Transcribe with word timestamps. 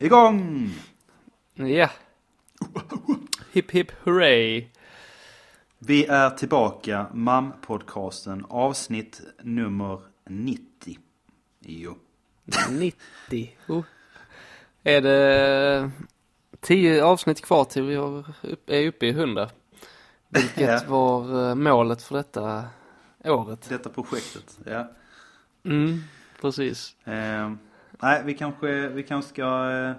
Igång! 0.00 0.70
Ja. 1.54 1.90
Hipp 3.52 3.70
hipp 3.70 3.90
hurray. 4.04 4.66
Vi 5.78 6.06
är 6.06 6.30
tillbaka, 6.30 7.06
MAM-podcasten, 7.12 8.44
avsnitt 8.48 9.20
nummer 9.42 10.00
90. 10.24 10.98
Jo. 11.60 11.96
90. 12.70 13.56
Oh. 13.68 13.84
Är 14.82 15.00
det 15.00 15.90
10 16.60 17.04
avsnitt 17.04 17.40
kvar 17.40 17.64
till 17.64 17.82
vi 17.82 17.94
är 18.66 18.86
uppe 18.86 19.06
i 19.06 19.10
100? 19.10 19.50
Vilket 20.28 20.88
var 20.88 21.48
eh, 21.48 21.54
målet 21.54 22.02
för 22.02 22.16
detta 22.16 22.64
året. 23.24 23.68
Detta 23.68 23.90
projektet, 23.90 24.58
ja. 24.64 24.90
Mm, 25.64 26.02
precis. 26.40 27.06
Eh, 27.06 27.52
nej, 28.02 28.22
vi 28.24 28.34
kanske, 28.34 28.88
vi 28.88 29.02
kanske 29.02 29.28
ska 29.30 29.70
eh, 29.70 29.92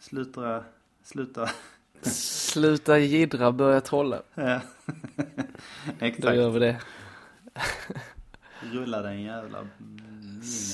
sluta, 0.00 0.64
sluta. 1.02 1.50
Sluta 2.02 2.98
jiddra, 2.98 3.52
börja 3.52 3.80
trolla. 3.80 4.22
Ja. 4.34 4.60
Då 5.98 6.06
Exakt, 6.06 6.36
gör 6.36 6.50
vi 6.50 6.58
det. 6.58 6.80
rulla 8.60 9.02
den 9.02 9.22
jävla. 9.22 9.58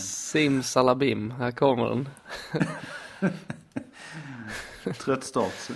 Simsalabim, 0.05 1.31
här 1.31 1.51
kommer 1.51 1.89
den. 1.89 2.09
Trött 4.99 5.25
start. 5.25 5.53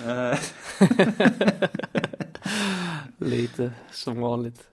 Lite 3.19 3.73
som 3.91 4.21
vanligt. 4.21 4.69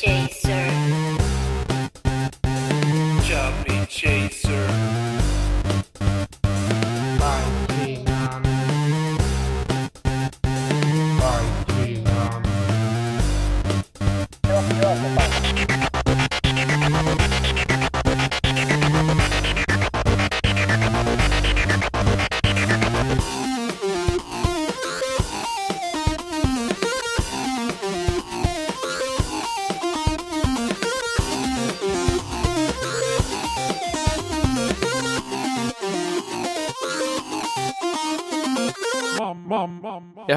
chase. 0.00 0.45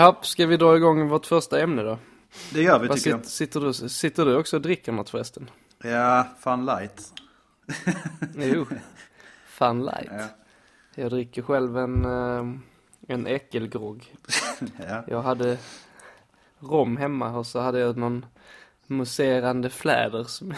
Jaha, 0.09 0.23
ska 0.23 0.45
vi 0.45 0.57
dra 0.57 0.75
igång 0.77 1.07
vårt 1.09 1.25
första 1.25 1.61
ämne 1.61 1.83
då? 1.83 1.97
det 2.53 2.61
gör 2.61 2.79
vi 2.79 2.87
Vad 2.87 2.97
tycker 2.97 3.09
jag. 3.09 3.25
sitter, 3.25 3.59
du, 3.59 3.73
sitter 3.73 4.25
du 4.25 4.35
också 4.35 4.55
och 4.55 4.61
dricker 4.61 4.91
något 4.91 5.09
förresten? 5.09 5.49
Ja, 5.83 6.27
fun 6.39 6.65
light. 6.65 7.13
Jo, 8.37 8.65
Fun 9.47 9.85
light. 9.85 10.09
Ja. 10.11 10.25
Jag 10.95 11.11
dricker 11.11 11.41
själv 11.41 11.77
en, 11.77 12.05
eh, 12.05 12.45
en 13.07 13.27
äckelgrogg. 13.27 14.15
Ja. 14.87 15.03
Jag 15.07 15.21
hade 15.21 15.57
rom 16.59 16.97
hemma 16.97 17.37
och 17.37 17.47
så 17.47 17.59
hade 17.59 17.79
jag 17.79 17.97
någon 17.97 18.25
muserande 18.87 19.69
fläder 19.69 20.23
som 20.23 20.53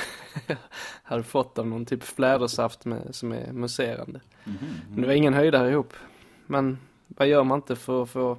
jag 0.48 0.58
hade 1.04 1.24
fått 1.24 1.60
av 1.60 1.68
någon 1.68 1.86
typ 1.86 2.04
flädersaft 2.04 2.86
med, 2.86 3.16
som 3.16 3.32
är 3.32 3.52
muserande. 3.52 4.22
Mhm. 4.44 4.58
Men 4.90 5.02
det 5.02 5.08
var 5.08 5.14
ingen 5.14 5.34
höjdare 5.34 5.72
ihop. 5.72 5.94
Men 6.48 6.78
vad 7.08 7.28
gör 7.28 7.44
man 7.44 7.58
inte 7.60 7.76
för 7.76 8.04
att 8.04 8.10
få 8.10 8.38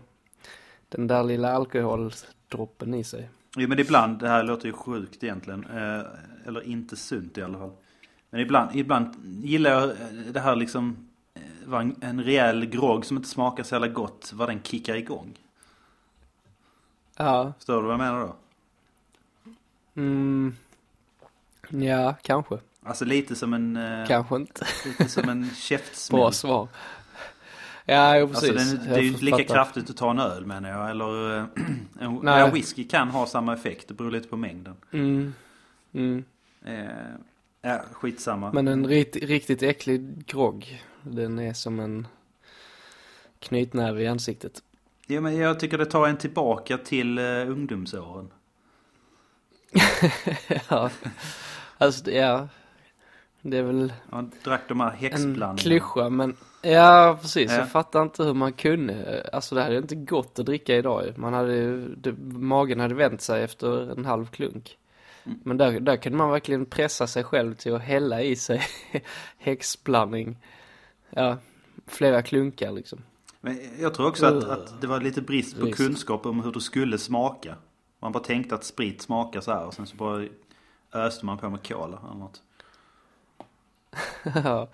den 0.93 1.07
där 1.07 1.25
lilla 1.25 1.53
alkoholdroppen 1.53 2.95
i 2.95 3.05
sig? 3.05 3.31
Jo 3.57 3.69
men 3.69 3.79
ibland, 3.79 4.19
det 4.19 4.29
här 4.29 4.43
låter 4.43 4.67
ju 4.67 4.73
sjukt 4.73 5.25
egentligen. 5.25 5.65
Eh, 5.65 6.03
eller 6.47 6.63
inte 6.63 6.97
sunt 6.97 7.39
i 7.39 7.43
alla 7.43 7.59
fall. 7.59 7.73
Men 8.31 8.41
ibland, 8.41 8.77
ibland 8.77 9.15
gillar 9.45 9.71
jag 9.71 9.85
eh, 9.91 9.97
det 10.33 10.41
här 10.41 10.57
liksom, 10.57 11.09
eh, 11.35 11.41
vad 11.67 11.81
en, 11.81 11.97
en 12.01 12.25
rejäl 12.25 12.67
grogg 12.67 13.05
som 13.07 13.17
inte 13.17 13.29
smakar 13.29 13.63
så 13.65 13.75
jävla 13.75 13.89
gott, 13.89 14.31
vad 14.35 14.49
den 14.49 14.63
kickar 14.63 14.95
igång. 14.95 15.39
Ja, 17.17 17.53
Förstår 17.59 17.77
du 17.77 17.83
vad 17.83 17.93
jag 17.93 17.99
menar 17.99 18.21
då? 18.21 18.37
mm, 19.95 20.57
ja, 21.69 22.15
kanske. 22.23 22.59
Alltså 22.85 23.05
lite 23.05 23.37
som 23.37 23.53
en, 23.55 23.77
eh, 23.77 24.07
Kanske 24.07 24.37
inte. 24.37 24.67
lite 24.87 25.09
som 25.09 25.29
en 25.29 25.51
käftsmäll. 25.55 26.21
Bra 26.21 26.33
svar. 26.33 26.69
Ja, 27.87 28.19
jo, 28.19 28.27
Alltså 28.27 28.53
precis. 28.53 28.73
den, 28.73 28.89
det 28.89 28.95
är 28.97 29.01
ju 29.03 29.09
inte 29.09 29.25
lika 29.25 29.37
fattar. 29.37 29.55
kraftigt 29.55 29.91
att 29.91 29.97
ta 29.97 30.11
en 30.11 30.19
öl 30.19 30.47
menar 30.47 30.69
jag. 30.71 30.91
Eller 30.91 31.39
eh, 31.39 31.45
en, 32.01 32.21
Nej. 32.23 32.51
whisky 32.51 32.85
kan 32.85 33.09
ha 33.09 33.27
samma 33.27 33.55
effekt, 33.55 33.89
det 33.89 33.95
beror 33.95 34.11
lite 34.11 34.29
på 34.29 34.37
mängden. 34.37 34.75
Mm, 34.93 35.35
mm. 35.93 36.25
Eh, 36.65 36.87
ja, 37.63 37.83
skitsamma. 37.93 38.53
Men 38.53 38.69
en 38.69 38.87
riktigt, 38.87 39.25
riktigt 39.25 39.63
äcklig 39.63 40.27
grogg, 40.27 40.83
den 41.03 41.39
är 41.39 41.53
som 41.53 41.81
en 41.81 42.07
knytnäve 43.39 44.03
i 44.03 44.07
ansiktet. 44.07 44.63
Ja, 45.07 45.21
men 45.21 45.37
jag 45.37 45.61
tycker 45.61 45.79
det 45.79 45.87
tar 45.87 46.09
en 46.09 46.17
tillbaka 46.17 46.79
till 46.79 47.19
eh, 47.19 47.25
ungdomsåren. 47.25 48.31
ja, 50.69 50.91
alltså 51.79 52.05
det- 52.05 52.13
ja, 52.15 52.49
det 53.43 53.57
är 53.59 53.63
väl 53.63 53.93
Man 54.11 54.33
drack 54.45 54.61
de 54.69 54.81
här 54.81 54.91
en 54.91 54.97
häxblandningarna. 54.97 55.57
klyscha 55.59 56.09
men 56.09 56.37
ja 56.63 57.19
precis, 57.23 57.51
Ja. 57.51 57.59
jag 57.59 57.71
fattar 57.71 58.03
inte 58.03 58.25
hur 58.25 58.35
man 58.35 58.53
kunde, 58.53 59.27
alltså 59.33 59.55
det 59.55 59.63
hade 59.63 59.79
inte 59.79 59.95
gått 59.95 60.39
att 60.39 60.47
dricka 60.47 60.77
idag. 60.77 61.15
Man 61.17 61.35
hade 61.35 61.55
ju, 61.55 61.95
det, 61.95 62.13
magen 62.33 62.81
hade 62.81 62.95
vänt 62.95 63.21
sig 63.23 63.43
efter 63.43 63.91
en 63.99 64.05
halv 64.05 64.27
klunk. 64.27 64.79
Mm. 65.25 65.39
Men 65.45 65.57
där, 65.57 65.81
där 65.81 65.97
kunde 65.97 66.19
man 66.19 66.31
verkligen 66.31 66.67
pressa 66.67 67.07
sig 67.07 67.25
själv 67.25 67.55
till 67.55 67.75
att 67.75 67.83
hälla 67.83 68.23
i 68.23 68.37
sig 68.37 68.63
häxblandning. 69.39 70.37
Ja, 71.11 71.37
flera 71.87 72.23
klunkar 72.23 72.73
liksom. 72.73 73.03
Men 73.41 73.59
jag 73.79 73.95
tror 73.95 74.09
också 74.09 74.27
att, 74.27 74.45
att 74.45 74.81
det 74.81 74.87
var 74.87 75.01
lite 75.01 75.23
brist 75.23 75.61
på 75.61 75.67
kunskap 75.67 76.27
om 76.27 76.41
hur 76.41 76.53
det 76.53 76.61
skulle 76.61 76.99
smaka. 76.99 77.57
Man 78.01 78.13
bara 78.13 78.23
tänkte 78.23 78.55
att 78.55 78.65
sprit 78.65 79.03
smakar 79.03 79.41
så 79.41 79.53
här 79.53 79.67
och 79.67 79.75
sen 79.75 79.87
så 79.87 79.97
bara 79.97 80.27
öste 80.93 81.27
man 81.27 81.39
på 81.39 81.51
med 81.51 81.67
cola 81.67 81.99
eller 82.05 82.19
något. 82.19 82.43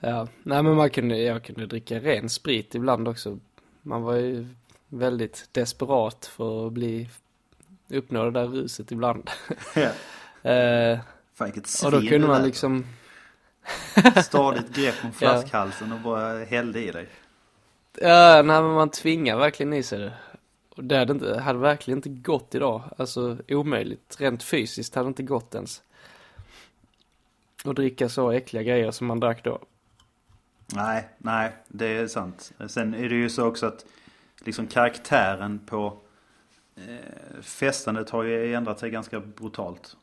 ja. 0.00 0.08
ja, 0.08 0.28
nej 0.42 0.62
men 0.62 0.74
man 0.74 0.90
kunde, 0.90 1.18
jag 1.18 1.44
kunde 1.44 1.66
dricka 1.66 1.98
ren 2.00 2.28
sprit 2.28 2.74
ibland 2.74 3.08
också. 3.08 3.38
Man 3.82 4.02
var 4.02 4.14
ju 4.14 4.46
väldigt 4.88 5.48
desperat 5.52 6.26
för 6.26 6.66
att 6.66 6.72
bli, 6.72 7.08
uppnå 7.88 8.24
det 8.24 8.30
där 8.30 8.46
ruset 8.46 8.92
ibland. 8.92 9.30
Ja. 9.74 9.90
eh, 10.50 10.98
Fan 11.34 11.50
vilket 11.52 11.82
och 11.84 11.92
då 11.92 12.00
kunde 12.00 12.26
man 12.26 12.42
liksom, 12.42 12.84
Stadigt 14.24 14.76
grepp 14.76 15.04
om 15.04 15.12
flaskhalsen 15.12 15.92
och 15.92 16.00
bara 16.00 16.44
hällde 16.44 16.80
i 16.80 16.90
dig. 16.90 17.06
ja 18.00 18.42
nej 18.42 18.62
men 18.62 18.70
man 18.70 18.90
tvingar 18.90 19.36
verkligen 19.36 19.72
i 19.72 19.82
sig 19.82 19.98
det. 19.98 20.12
Och 20.76 20.84
det 20.84 20.96
hade, 20.96 21.12
inte, 21.12 21.40
hade 21.40 21.58
verkligen 21.58 21.98
inte 21.98 22.08
gått 22.08 22.54
idag. 22.54 22.82
Alltså 22.98 23.38
omöjligt. 23.48 24.16
Rent 24.18 24.42
fysiskt 24.42 24.94
hade 24.94 25.06
det 25.06 25.08
inte 25.08 25.22
gått 25.22 25.54
ens. 25.54 25.82
Och 27.64 27.74
dricka 27.74 28.08
så 28.08 28.30
äckliga 28.30 28.62
grejer 28.62 28.90
som 28.90 29.06
man 29.06 29.20
drack 29.20 29.44
då. 29.44 29.58
Nej, 30.74 31.08
nej, 31.18 31.52
det 31.68 31.86
är 31.86 32.06
sant. 32.06 32.52
Sen 32.68 32.94
är 32.94 33.08
det 33.08 33.14
ju 33.14 33.30
så 33.30 33.46
också 33.46 33.66
att 33.66 33.84
liksom 34.44 34.66
karaktären 34.66 35.58
på 35.66 35.98
eh, 36.76 37.40
festandet 37.42 38.10
har 38.10 38.22
ju 38.22 38.54
ändrat 38.54 38.78
sig 38.78 38.90
ganska 38.90 39.20
brutalt. 39.20 39.96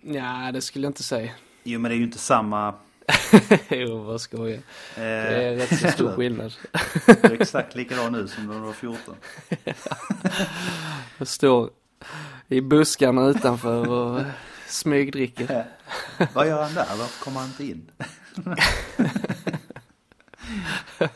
Ja, 0.00 0.50
det 0.52 0.60
skulle 0.62 0.84
jag 0.84 0.90
inte 0.90 1.02
säga. 1.02 1.32
Jo 1.64 1.80
men 1.80 1.88
det 1.90 1.94
är 1.94 1.98
ju 1.98 2.04
inte 2.04 2.18
samma... 2.18 2.74
jo, 3.68 4.02
vad 4.02 4.20
skojar. 4.20 4.54
Eh, 4.56 4.60
Det 4.96 5.44
är 5.44 5.56
rätt 5.56 5.80
så 5.80 5.88
stor 5.90 6.12
skillnad. 6.16 6.52
Det 7.06 7.24
är 7.24 7.32
exakt 7.40 7.74
likadan 7.74 8.12
nu 8.12 8.28
som 8.28 8.46
när 8.46 8.54
du 8.54 8.60
var 8.60 8.72
14. 8.72 9.14
Jag 11.18 11.28
står 11.28 11.70
i 12.48 12.60
buskarna 12.60 13.26
utanför 13.26 13.88
och 13.88 14.22
smygdricker. 14.66 15.64
Vad 16.32 16.46
gör 16.48 16.62
han 16.62 16.74
där? 16.74 16.86
Varför 16.98 17.24
kommer 17.24 17.40
han 17.40 17.48
inte 17.48 17.64
in? 17.64 17.90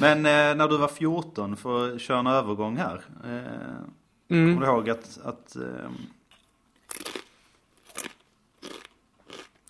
Men 0.00 0.18
eh, 0.18 0.54
när 0.56 0.68
du 0.68 0.76
var 0.78 0.88
14, 0.88 1.56
för 1.56 1.94
att 1.94 2.00
köra 2.00 2.18
en 2.18 2.26
övergång 2.26 2.76
här. 2.76 3.00
Eh, 3.24 3.88
Mm. 4.28 4.54
Kommer 4.54 4.66
du 4.66 4.72
ihåg 4.72 4.90
att... 4.90 5.18
att 5.24 5.56
eh, 5.56 5.90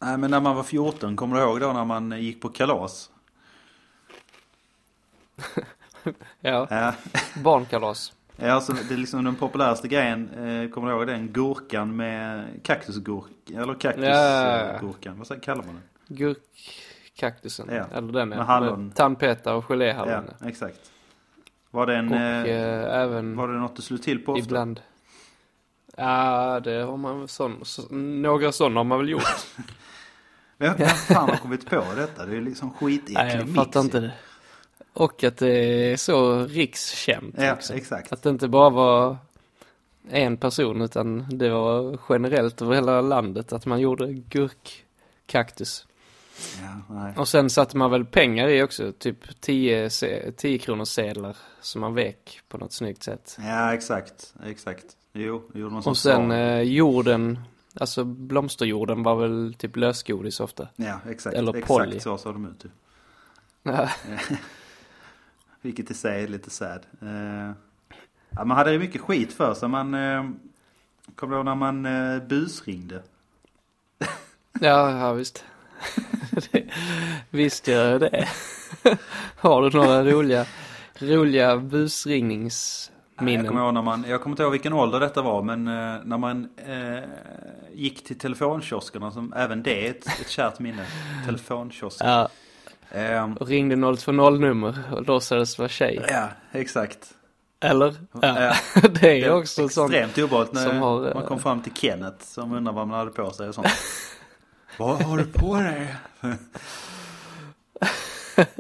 nej 0.01 0.17
men 0.19 0.31
när 0.31 0.41
man 0.41 0.57
var 0.57 0.63
14, 0.63 1.17
kommer 1.17 1.37
du 1.37 1.43
ihåg 1.43 1.61
då 1.61 1.73
när 1.73 1.85
man 1.85 2.23
gick 2.23 2.41
på 2.41 2.49
kalas? 2.49 3.11
Ja, 6.41 6.67
Ja, 6.71 6.95
barnkalas. 7.45 8.13
Ja, 8.37 8.53
alltså, 8.53 8.73
det 8.89 8.95
är 8.95 8.99
liksom 8.99 9.25
den 9.25 9.35
populäraste 9.37 9.89
grejen, 9.89 10.29
eh, 10.31 10.71
kommer 10.71 10.89
du 10.89 10.95
ihåg 10.97 11.07
den? 11.07 11.33
Gurkan 11.33 11.97
med 11.97 12.47
kaktusgurk, 12.63 13.51
eller 13.55 13.75
kaktusgurkan, 13.75 15.19
vad 15.19 15.27
säger- 15.27 15.41
kallar 15.43 15.65
man 15.65 15.75
den? 15.75 16.17
Gurkkaktusen. 17.17 17.69
Ja. 17.71 17.87
Eller 17.95 18.13
den 18.13 18.29
Med 18.29 18.39
ja. 18.39 18.43
hallon. 18.43 18.87
Med 18.87 18.95
tandpetare 18.95 19.55
och 19.55 19.65
geléhallon. 19.65 20.25
Ja, 20.41 20.49
exakt. 20.49 20.91
Var 21.71 21.87
det 21.87 21.97
en, 21.97 22.13
Och 22.13 22.19
eh, 22.19 22.45
eh, 22.45 23.03
även 23.03 23.37
var 23.37 23.49
det 23.49 23.59
något 23.59 23.77
du 23.77 23.83
slog 23.83 24.03
till 24.03 24.25
på 24.25 24.33
ofta? 24.33 24.45
ibland. 24.45 24.81
Ja, 25.97 26.61
det 26.61 26.83
har 26.83 26.97
man 26.97 27.19
väl 27.19 27.29
sån, 27.29 27.65
så, 27.65 27.83
några 27.95 28.53
sådana 28.53 28.81
har 28.81 28.85
man 28.85 28.99
väl 28.99 29.09
gjort. 29.09 29.47
Vem, 30.59 30.79
fan 30.79 31.29
har 31.29 31.37
kommit 31.37 31.71
på 31.71 31.85
detta? 31.97 32.27
Det 32.27 32.37
är 32.37 32.41
liksom 32.41 32.71
skitäcklig 32.73 33.15
Nej, 33.15 33.37
jag 33.37 33.45
mix 33.45 33.55
fattar 33.55 33.81
inte 33.81 34.01
det. 34.01 34.13
Och 34.93 35.25
att 35.25 35.37
det 35.37 35.93
är 35.93 35.97
så 35.97 36.45
rikskänt. 36.45 37.35
Ja, 37.39 37.55
liksom. 37.55 37.77
exakt. 37.77 38.13
Att 38.13 38.23
det 38.23 38.31
inte 38.31 38.49
bara 38.49 38.71
var 38.71 39.17
en 40.11 40.37
person 40.37 40.83
utan 40.83 41.39
det 41.39 41.51
var 41.51 41.99
generellt 42.09 42.63
över 42.63 42.75
hela 42.75 43.01
landet 43.01 43.53
att 43.53 43.67
man 43.67 43.81
gjorde 43.81 44.13
gurkkaktus. 44.13 45.87
Ja. 46.89 47.13
Och 47.17 47.29
sen 47.29 47.51
satte 47.51 47.77
man 47.77 47.91
väl 47.91 48.05
pengar 48.05 48.49
i 48.49 48.63
också, 48.63 48.93
typ 48.93 49.41
10, 49.41 49.91
se- 49.91 50.33
10 50.33 50.59
kronors 50.59 50.89
sedlar 50.89 51.37
som 51.61 51.81
man 51.81 51.95
vek 51.95 52.41
på 52.49 52.59
något 52.59 52.73
snyggt 52.73 53.03
sätt. 53.03 53.39
Ja, 53.41 53.75
exakt. 53.75 54.35
Exakt. 54.45 54.85
Jo, 55.13 55.51
gjorde 55.55 55.75
man 55.75 55.83
Och 55.83 55.99
sen 55.99 56.31
eh, 56.31 56.61
jorden, 56.61 57.39
alltså 57.81 58.05
blomsterjorden 58.05 59.03
var 59.03 59.17
väl 59.17 59.55
typ 59.59 59.77
lösgodis 59.77 60.41
ofta. 60.41 60.69
Ja, 60.77 61.01
exakt. 61.09 61.37
eller 61.37 61.57
exakt 61.57 61.69
Polly. 61.69 62.01
så 62.01 62.19
såg 62.19 62.35
de 62.35 62.47
ut 62.47 62.65
ju. 62.65 62.69
Ja, 63.63 63.89
Vilket 65.61 65.91
i 65.91 65.95
sig 65.95 66.23
är 66.25 66.29
lite 66.29 66.51
sad. 66.51 66.87
Eh, 67.03 67.53
ja, 68.31 68.45
man 68.45 68.51
hade 68.57 68.73
ju 68.73 68.79
mycket 68.79 69.01
skit 69.01 69.33
för 69.33 69.55
sig. 69.55 69.69
Man 69.69 69.95
eh, 69.95 70.31
kommer 71.15 71.33
du 71.33 71.37
ihåg 71.37 71.45
när 71.45 71.55
man 71.55 71.87
eh, 71.87 72.23
busringde? 72.23 73.03
ja, 74.61 74.99
ja 74.99 75.13
visst. 75.13 75.45
Det, 76.53 76.65
visst 77.31 77.69
gör 77.69 77.91
jag 77.91 78.01
det. 78.01 78.29
Har 79.37 79.63
du 79.63 79.79
några 79.79 80.05
roliga, 80.05 80.47
roliga 80.99 81.57
Nej, 83.21 83.35
Jag 83.35 83.47
kommer, 83.47 83.65
ihåg 83.65 83.75
när 83.75 83.83
man, 83.83 84.05
jag 84.09 84.23
kommer 84.23 84.33
inte 84.33 84.43
ihåg 84.43 84.53
vilken 84.53 84.73
ålder 84.73 85.01
detta 85.01 85.23
var 85.23 85.43
men 85.43 85.69
eh, 85.69 86.05
när 86.05 86.19
man 86.19 86.49
eh, 86.57 87.05
gick 87.73 88.05
till 88.05 88.19
telefonkioskerna 88.19 89.11
som 89.11 89.33
även 89.37 89.63
det 89.63 89.87
är 89.87 89.91
ett, 89.91 90.07
ett 90.21 90.29
kärt 90.29 90.59
minne. 90.59 90.87
Telefonkiosker. 91.27 92.07
Ja, 92.07 92.29
Eh, 92.91 93.33
och 93.41 93.49
ringde 93.49 93.77
020-nummer 93.77 94.83
och 94.93 95.07
låtsades 95.07 95.59
vara 95.59 95.69
tjej. 95.69 96.05
ja, 96.09 96.29
exakt. 96.53 96.99
Eller? 97.61 97.95
Ja, 98.13 98.41
Ja. 98.41 98.55
det 99.01 99.25
är 99.25 99.33
också 99.33 99.69
sånt. 99.69 99.95
Extremt 99.95 100.19
obehagligt 100.19 100.53
när 100.53 100.73
har, 100.73 101.09
eh, 101.09 101.15
man 101.15 101.27
kom 101.27 101.39
fram 101.39 101.63
till 101.63 101.73
Kenneth 101.75 102.25
som 102.25 102.53
undrar 102.53 102.73
vad 102.73 102.89
man 102.89 102.99
hade 102.99 103.11
på 103.11 103.31
sig 103.31 103.49
och 103.49 103.55
sånt. 103.55 103.69
Vad 104.79 105.03
har 105.03 105.19
du 105.19 105.25
på 105.25 105.55
dig? 105.61 105.95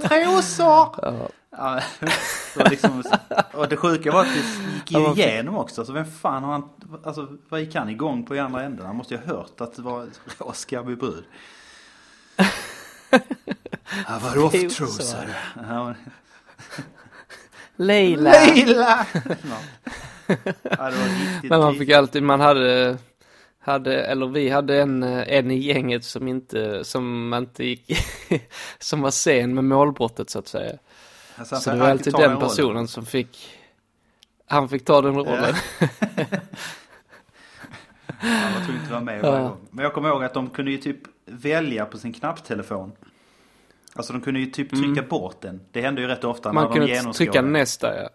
Trosor! 0.09 0.95
Ja. 1.03 1.29
Ja, 1.59 1.81
det 2.01 2.57
var 2.57 2.71
liksom, 2.71 3.03
och 3.53 3.69
det 3.69 3.77
sjuka 3.77 4.13
var 4.13 4.21
att 4.21 4.35
det 4.35 4.75
gick 4.75 4.93
ju 4.93 5.13
igenom 5.13 5.57
också. 5.57 5.85
Så 5.85 5.93
vem 5.93 6.05
fan 6.05 6.45
har 6.45 6.53
han, 6.53 6.69
alltså 7.05 7.29
vad 7.49 7.61
gick 7.61 7.75
han 7.75 7.89
igång 7.89 8.27
på 8.27 8.37
i 8.37 8.39
andra 8.39 8.63
änden? 8.63 8.87
Han 8.87 8.97
måste 8.97 9.15
ju 9.15 9.21
ha 9.21 9.27
hört 9.27 9.61
att 9.61 9.77
det 9.77 9.83
var 9.83 10.07
råskabbig 10.39 10.99
brud. 10.99 11.25
Ja, 14.09 14.19
vadå 14.23 14.51
för 14.51 14.59
Trosor. 14.59 14.87
trosor? 14.87 15.25
Ja, 15.69 15.85
men- 15.85 15.95
Leila! 17.77 18.31
Leila! 18.31 19.07
Ja. 19.13 19.59
Ja, 20.27 20.37
det 20.63 20.97
var 20.97 21.33
riktigt 21.33 21.51
Men 21.51 21.61
man 21.61 21.75
fick 21.75 21.91
alltid, 21.91 22.23
man 22.23 22.41
hade, 22.41 22.99
hade, 23.67 24.05
eller 24.05 24.27
vi 24.27 24.49
hade 24.51 24.81
en, 24.83 25.03
eh, 25.03 25.25
en 25.39 25.51
i 25.51 25.57
gänget 25.59 26.05
som 26.05 26.29
inte, 26.29 26.85
som 26.85 27.35
inte 27.35 27.65
gick, 27.65 27.91
som 28.79 29.01
var 29.01 29.11
sen 29.11 29.55
med 29.55 29.65
målbrottet 29.65 30.31
så 30.31 30.39
att 30.39 30.49
säga. 30.49 30.79
Alltså, 31.37 31.57
Så 31.57 31.71
det 31.71 31.77
var 31.77 31.89
alltid 31.89 32.13
den 32.13 32.23
rollen. 32.31 32.39
personen 32.49 32.89
som 32.89 33.07
fick, 33.07 33.59
han 34.47 34.69
fick 34.69 34.85
ta 34.85 35.01
den 35.03 35.15
rollen. 35.15 35.55
Han 38.19 38.53
var 38.55 38.61
tvungen 38.65 38.83
att 38.85 38.91
vara 38.91 39.01
med 39.01 39.23
varje 39.23 39.37
Ja. 39.43 39.49
gång. 39.49 39.69
Men 39.71 39.83
jag 39.83 39.93
kommer 39.95 40.09
ihåg 40.09 40.25
att 40.25 40.35
de 40.35 40.51
kunde 40.51 40.71
ju 40.71 40.79
typ 40.79 40.99
välja 41.27 41.85
på 41.87 41.99
sin 41.99 42.13
knapptelefon. 42.13 42.93
Alltså 43.95 44.13
de 44.13 44.23
kunde 44.23 44.41
ju 44.41 44.47
typ 44.47 44.71
trycka 44.71 45.03
bort 45.03 45.41
den. 45.41 45.61
Det 45.73 45.81
hände 45.81 46.01
ju 46.01 46.07
rätt 46.07 46.25
ofta 46.25 46.53
när 46.53 46.61
Mm. 46.61 46.63
Man 46.65 46.73
de 46.73 46.79
kunde 46.79 46.93
genomskådade. 46.95 47.33
trycka 47.33 47.43
nästa 47.43 48.03
ja. 48.03 48.09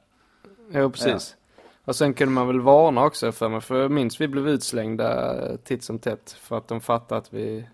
Jo 0.74 0.90
precis. 0.92 1.36
Och 1.86 1.96
sen 1.96 2.14
kunde 2.14 2.34
man 2.34 2.48
väl 2.48 2.60
varna 2.60 3.04
också 3.04 3.32
för 3.32 3.50
mig, 3.50 3.62
för 3.62 3.82
jag 3.82 3.92
minns 3.92 4.22
vi 4.22 4.28
blev 4.28 4.48
utslängda 4.48 5.36
eh, 5.50 5.56
titt 5.56 5.84
som 5.84 6.00
tätt 6.00 6.38
för 6.42 6.58
att 6.58 6.68
de 6.68 6.82
fattade 6.82 7.20
att 7.22 7.34
vi 7.34 7.68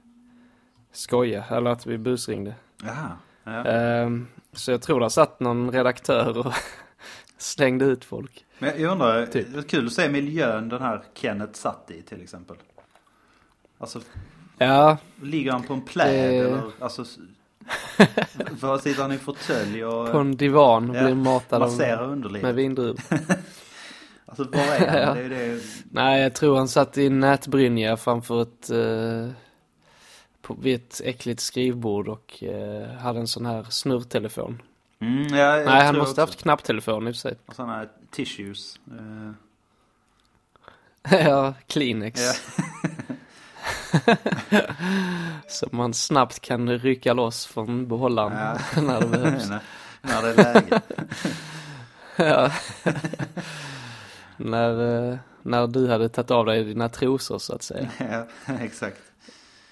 skojade, 0.91 1.45
eller 1.55 1.69
att 1.71 1.85
vi 1.85 1.97
busringde. 1.97 2.55
Jaha. 2.83 3.11
Ja. 3.43 3.65
Ehm, 3.65 4.27
så 4.53 4.71
jag 4.71 4.81
tror 4.81 4.99
det 4.99 5.09
satt 5.09 5.39
någon 5.39 5.71
redaktör 5.71 6.37
och 6.47 6.53
slängde 7.37 7.85
ut 7.85 8.05
folk. 8.05 8.45
Men 8.59 8.81
jag 8.81 8.91
undrar, 8.91 9.25
Typ. 9.25 9.53
det 9.53 9.57
är 9.59 9.63
kul 9.63 9.85
att 9.87 9.93
se 9.93 10.09
miljön 10.09 10.69
den 10.69 10.81
här 10.81 11.03
Kenneth 11.13 11.53
satt 11.53 11.91
i 11.91 12.01
till 12.01 12.21
exempel. 12.21 12.57
Alltså, 13.77 13.99
Ja, 14.57 14.97
ligger 15.21 15.51
han 15.51 15.63
på 15.63 15.73
en 15.73 15.81
pläd 15.81 16.13
Det- 16.13 16.37
eller? 16.37 16.61
Alltså, 16.79 17.05
var 18.61 18.77
sitter 18.77 19.01
han 19.01 19.11
i 19.11 19.17
fåtölj 19.17 19.85
och 19.85 20.11
på 20.11 20.17
en 20.17 20.37
divan 20.37 20.89
och 20.89 20.95
Ja, 20.95 21.03
blir 21.03 21.15
matad 21.15 21.63
av, 21.63 22.17
med 22.41 22.55
vindruvor. 22.55 22.97
Alltså, 24.27 24.43
var 24.43 24.59
är 24.59 24.87
han? 24.87 24.97
Ja. 25.07 25.13
Det 25.13 25.21
är 25.21 25.29
det. 25.29 25.59
Nej, 25.91 26.21
jag 26.21 26.33
tror 26.35 26.57
han 26.57 26.67
satt 26.67 26.97
i 26.97 27.09
nätbrynja 27.09 27.97
framför 27.97 28.41
ett, 28.41 28.69
eh, 28.69 29.31
på, 30.41 30.53
vid 30.53 30.75
ett 30.75 31.01
äckligt 31.03 31.39
skrivbord 31.41 32.07
och 32.07 32.43
eh, 32.43 32.89
hade 32.89 33.19
en 33.19 33.27
sån 33.27 33.45
här 33.45 33.63
snurrtelefon. 33.69 34.61
Mm, 34.99 35.27
ja, 35.27 35.57
jag 35.57 35.65
Nej, 35.65 35.85
han 35.85 35.97
måste 35.97 36.11
också. 36.11 36.21
haft 36.21 36.41
knapptelefon 36.41 37.07
i 37.07 37.11
och 37.11 37.15
för 37.15 37.19
sig. 37.19 37.35
Och 37.45 37.55
sådana 37.55 37.85
tissues. 38.11 38.79
Eh, 41.09 41.19
ja, 41.27 41.53
Kleenex. 41.67 42.21
Ja. 42.21 42.33
Så 45.47 45.67
man 45.71 45.93
snabbt 45.93 46.39
kan 46.39 46.77
rycka 46.79 47.13
loss 47.13 47.45
från 47.45 47.87
behållaren 47.87 48.57
Ja. 48.75 48.81
när 48.81 49.01
det 49.01 49.07
behövs. 49.07 49.49
när, 49.49 49.59
när 50.01 50.21
det 50.21 50.29
är 50.29 50.53
läge. 50.53 50.81
ja. 52.15 52.51
När, 54.37 55.09
eh, 55.11 55.17
när 55.43 55.67
du 55.67 55.87
hade 55.87 56.09
tagit 56.09 56.31
av 56.31 56.45
dig 56.45 56.63
dina 56.63 56.89
trosor 56.89 57.39
så 57.39 57.55
att 57.55 57.63
säga. 57.63 57.89
ja, 58.47 58.53
exakt. 58.61 58.97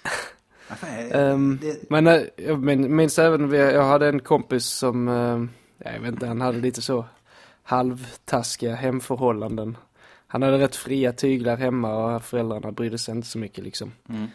Ehm, 1.11 1.59
det, 1.61 1.89
Men 1.89 2.07
eh, 2.07 2.21
jag 2.35 2.63
min- 2.63 2.95
minns 2.95 3.19
även, 3.19 3.51
jag 3.51 3.83
hade 3.83 4.07
en 4.07 4.19
kompis 4.19 4.65
som, 4.65 5.07
eh, 5.07 5.91
jag 5.93 5.99
vet 6.01 6.13
inte, 6.13 6.27
han 6.27 6.41
hade 6.41 6.57
lite 6.57 6.81
så 6.81 7.05
halvtaskiga 7.63 8.75
hemförhållanden. 8.75 9.77
Han 10.27 10.41
hade 10.41 10.57
rätt 10.57 10.75
fria 10.75 11.13
tyglar 11.13 11.57
hemma 11.57 12.15
och 12.15 12.23
föräldrarna 12.23 12.71
brydde 12.71 12.97
sig 12.97 13.15
inte 13.15 13.27
så 13.27 13.37
mycket 13.37 13.63
liksom. 13.63 13.91
mm. 14.09 14.27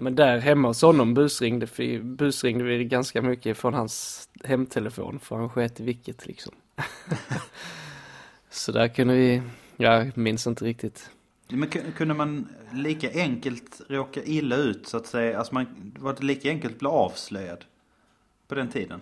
Men 0.00 0.14
där 0.14 0.38
hemma 0.38 0.68
hos 0.68 0.82
honom 0.82 1.14
busringde, 1.14 1.66
busringde 2.02 2.64
vi 2.64 2.84
ganska 2.84 3.22
mycket 3.22 3.58
från 3.58 3.74
hans 3.74 4.28
hemtelefon 4.44 5.18
för 5.20 5.36
han 5.36 5.48
sket 5.50 5.80
i 5.80 5.84
vilket 5.84 6.26
liksom. 6.26 6.52
så 8.56 8.72
där 8.72 8.88
kunde 8.88 9.14
vi, 9.14 9.42
jag 9.76 10.16
minns 10.16 10.46
inte 10.46 10.64
riktigt. 10.64 11.10
Men 11.48 11.68
ku- 11.68 11.92
kunde 11.92 12.14
man 12.14 12.48
lika 12.72 13.10
enkelt 13.20 13.80
råka 13.88 14.22
illa 14.24 14.56
ut 14.56 14.86
så 14.88 14.96
att 14.96 15.06
säga? 15.06 15.38
Alltså 15.38 15.54
man, 15.54 15.92
var 15.98 16.14
det 16.14 16.22
lika 16.24 16.48
enkelt 16.48 16.72
att 16.74 16.78
bli 16.78 16.88
avslöjad? 16.88 17.64
På 18.48 18.54
den 18.54 18.68
tiden? 18.68 19.00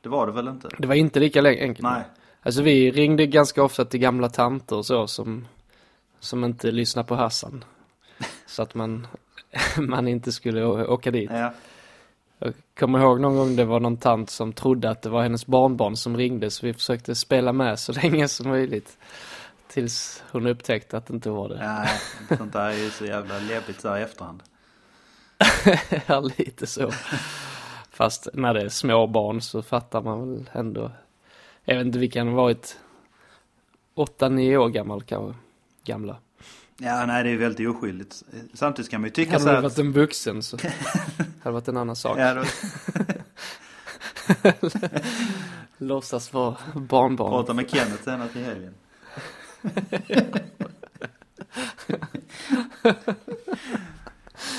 Det 0.00 0.08
var 0.08 0.26
det 0.26 0.32
väl 0.32 0.48
inte? 0.48 0.68
Det 0.78 0.86
var 0.86 0.94
inte 0.94 1.20
lika 1.20 1.40
enkelt. 1.48 1.82
Nej. 1.82 2.02
Alltså 2.42 2.62
vi 2.62 2.90
ringde 2.90 3.26
ganska 3.26 3.62
ofta 3.62 3.84
till 3.84 4.00
gamla 4.00 4.28
tanter 4.28 4.76
och 4.76 4.86
så 4.86 5.06
som, 5.06 5.46
som 6.20 6.44
inte 6.44 6.70
lyssnar 6.72 7.02
på 7.02 7.14
Hassan. 7.14 7.64
Så 8.46 8.62
att 8.62 8.74
man, 8.74 9.06
man 9.78 10.08
inte 10.08 10.32
skulle 10.32 10.64
åka 10.64 11.10
dit. 11.10 11.30
Ja. 11.32 11.52
Jag 12.38 12.54
kommer 12.78 12.98
ihåg 12.98 13.20
någon 13.20 13.36
gång 13.36 13.56
det 13.56 13.64
var 13.64 13.80
någon 13.80 13.96
tant 13.96 14.30
som 14.30 14.52
trodde 14.52 14.90
att 14.90 15.02
det 15.02 15.08
var 15.08 15.22
hennes 15.22 15.46
barnbarn 15.46 15.96
som 15.96 16.16
ringde 16.16 16.50
så 16.50 16.66
vi 16.66 16.74
försökte 16.74 17.14
spela 17.14 17.52
med 17.52 17.78
så 17.78 17.92
länge 18.02 18.28
som 18.28 18.48
möjligt. 18.48 18.98
Tills 19.68 20.22
hon 20.32 20.46
upptäckte 20.46 20.96
att 20.96 21.06
det 21.06 21.14
inte 21.14 21.30
var 21.30 21.48
det. 21.48 21.58
Ja, 21.64 22.36
sånt 22.36 22.52
där 22.52 22.68
är 22.70 22.84
ju 22.84 22.90
så 22.90 23.04
jävla 23.04 23.38
läbbigt 23.38 23.80
så 23.80 23.88
här 23.88 23.98
i 23.98 24.02
efterhand. 24.02 24.42
Ja, 26.06 26.20
lite 26.20 26.66
så. 26.66 26.90
Fast 27.90 28.28
när 28.32 28.54
det 28.54 28.60
är 28.60 28.68
små 28.68 29.06
barn 29.06 29.40
så 29.40 29.62
fattar 29.62 30.02
man 30.02 30.34
väl 30.34 30.50
ändå. 30.52 30.90
Jag 31.64 31.76
vet 31.76 31.86
inte, 31.86 31.98
vi 31.98 32.08
kan 32.08 32.28
ha 32.28 32.34
varit 32.34 32.78
8-9 33.96 34.56
år 34.56 34.68
gammal 34.68 35.02
kanske. 35.02 35.40
Gamla. 35.84 36.16
Ja, 36.78 37.06
nej 37.06 37.24
det 37.24 37.30
är 37.30 37.36
väldigt 37.36 37.68
oskyldigt. 37.68 38.22
Samtidigt 38.54 38.90
kan 38.90 39.00
man 39.00 39.08
ju 39.08 39.14
tycka 39.14 39.32
Hade 39.32 39.44
så 39.44 39.50
här 39.50 39.60
varit 39.60 39.78
en 39.78 39.92
vuxen 39.92 40.42
så 40.42 40.56
hade 40.56 40.72
det 41.42 41.50
varit 41.50 41.68
en 41.68 41.76
annan 41.76 41.96
sak. 41.96 42.18
Ja, 42.18 42.34
då... 42.34 42.44
Låtsas 45.78 46.32
vara 46.32 46.56
barnbarn. 46.74 47.30
Prata 47.30 47.54
med 47.54 47.70
Kenneth 47.70 48.02
senare 48.02 48.28
till 48.28 48.44
helgen. 48.44 48.74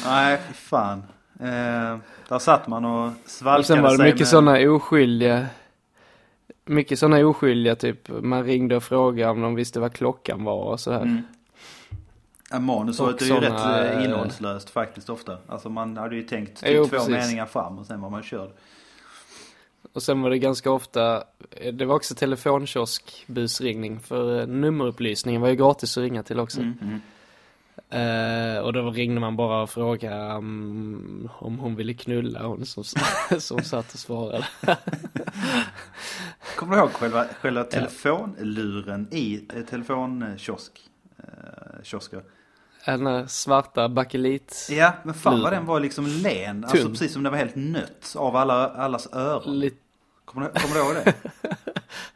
Nej, 0.06 0.40
fan. 0.54 1.04
Eh, 1.40 1.98
där 2.30 2.40
satt 2.40 2.68
man 2.68 2.86
och 2.86 3.12
svalkade 3.26 3.60
Och 3.60 3.66
sen 3.66 3.82
var 3.82 3.98
det 3.98 4.04
mycket 4.04 4.20
med... 4.20 4.28
sådana 4.28 4.72
oskyldiga 4.72 5.48
Mycket 6.66 7.00
sådana 7.00 7.28
oskyldiga 7.28 7.76
typ 7.76 8.10
Man 8.10 8.44
ringde 8.44 8.76
och 8.76 8.84
frågade 8.84 9.32
om 9.32 9.42
de 9.42 9.56
visste 9.56 9.80
vad 9.80 9.94
klockan 9.94 10.44
var 10.44 10.64
och 10.64 10.80
sådär 10.80 11.02
Mm. 11.02 11.22
Ja, 12.50 12.60
manuset 12.60 13.22
är 13.22 13.26
ju 13.26 13.34
rätt 13.34 13.52
eh, 13.52 13.80
eh, 13.80 14.04
innehållslöst 14.04 14.70
faktiskt 14.70 15.10
ofta. 15.10 15.38
Alltså 15.48 15.70
man 15.70 15.98
hade 15.98 16.16
ju 16.16 16.24
tänkt 16.24 16.60
typ 16.60 16.70
Jo, 16.72 16.86
två 16.86 16.90
precis. 16.90 17.10
meningar 17.10 17.46
fram 17.46 17.80
och 17.80 17.86
sen 17.86 18.02
var 18.02 18.10
man 18.10 18.24
körd. 18.24 18.50
Och 19.94 20.04
sen 20.04 20.22
var 20.22 20.30
det 20.30 20.38
ganska 20.40 20.72
ofta 20.72 21.24
Det 21.74 21.86
var 21.86 21.96
också 21.96 22.16
telefonkiosk-busringning 22.16 24.00
För 24.00 24.40
eh, 24.40 24.48
nummerupplysningen 24.48 25.42
var 25.42 25.50
ju 25.50 25.56
gratis 25.56 25.98
att 25.98 26.02
ringa 26.02 26.24
till 26.24 26.40
också 26.40 26.60
Mm, 26.62 26.78
mm. 26.82 27.02
Eh, 27.90 28.60
och 28.60 28.74
då 28.74 28.92
ringde 28.92 29.20
man 29.22 29.36
bara 29.36 29.62
och 29.62 29.70
frågade 29.70 30.34
um, 30.34 31.30
om 31.34 31.60
hon 31.60 31.76
ville 31.76 31.94
knulla 31.94 32.48
hon 32.48 32.66
som, 32.66 32.84
som 33.40 33.64
satt 33.64 33.94
och 33.94 34.00
svarade. 34.00 34.48
Kommer 36.56 36.76
du 36.76 36.82
ihåg 36.82 36.92
själva, 36.92 37.26
själva 37.42 37.64
telefonluren 37.64 39.08
i 39.12 39.46
eh, 39.56 39.62
telefonkiosk? 39.62 40.82
Eh, 41.18 41.84
kiosker? 41.84 42.24
Den 42.88 43.30
svarta 43.30 43.90
bakelit. 43.90 44.68
Ja, 44.72 44.94
men 45.04 45.14
fan 45.14 45.42
vad 45.42 45.54
den 45.54 45.66
var 45.66 45.80
liksom 45.80 46.08
len. 46.08 46.64
Alltså 46.64 46.78
Tunn. 46.78 46.92
precis 46.92 47.14
som 47.14 47.24
den 47.24 47.32
var 47.32 47.38
helt 47.40 47.56
nött 47.56 48.16
av 48.18 48.36
alla, 48.36 48.70
allas 48.70 49.14
öron. 49.14 49.60
Lite, 49.60 49.78
Kommer 50.26 50.52
du, 50.54 50.60
kommer 50.60 50.76
du 50.76 50.82
ihåg 50.82 50.96
det? 50.96 51.14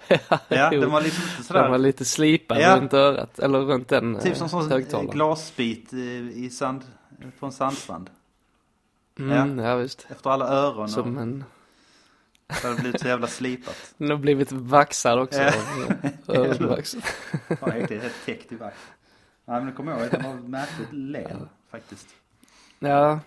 ja, 0.48 0.70
jo. 0.74 0.82
den 0.82 0.92
var 0.92 1.01
liksom 1.01 1.24
den 1.36 1.44
sådär. 1.44 1.70
var 1.70 1.78
lite 1.78 2.06
slipad 2.06 2.58
Ja. 2.62 2.78
runt 2.78 2.94
örat. 2.94 3.40
Eller 3.40 3.60
runt 3.60 3.88
den 3.88 4.20
Typ 4.20 4.38
som 4.38 4.46
eh, 4.72 4.88
sån 4.88 5.08
glasbit 5.08 5.94
i, 5.94 6.50
sand, 6.50 6.82
på 7.40 7.46
en 7.46 7.51
sandstrand. 7.51 8.10
Mm, 9.20 9.60
ja. 9.60 9.75
visst. 9.75 10.08
Efter 10.10 10.30
alla 10.30 10.48
öron 10.48 10.90
Som 10.90 11.16
och 11.16 11.22
en... 11.22 11.44
det 12.48 12.68
hade 12.68 12.82
blivit 12.82 13.01
så 13.01 13.08
jävla 13.08 13.28
slipat. 13.28 13.94
Den 13.98 14.10
har 14.10 14.18
blivit 14.18 14.51
vaxad 14.51 15.20
också. 15.20 15.42
Ja. 15.42 15.54
öronvax. 16.28 16.96
Ja, 17.48 17.58
det 17.62 17.96
är 17.96 18.00
helt 18.00 18.25
täckt 18.25 18.51
i 18.51 18.56
vax. 18.56 18.78
Nej 19.45 19.57
men 19.60 19.65
det 19.65 19.71
kommer 19.71 19.91
jag 19.91 20.01
ihåg, 20.01 20.12
den 20.12 20.24
var 20.24 20.48
märkligt 20.48 20.93
len 20.93 21.50
faktiskt. 21.71 22.07
ja. 22.79 23.19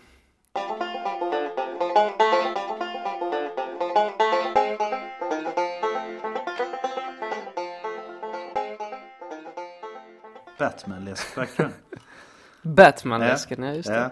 Batman-läsk 10.58 11.38
verkligen. 11.38 11.72
Batman-läsken, 12.62 13.62
ja 13.62 13.72
just 13.74 13.88
det. 13.88 13.94
Ja, 13.96 14.10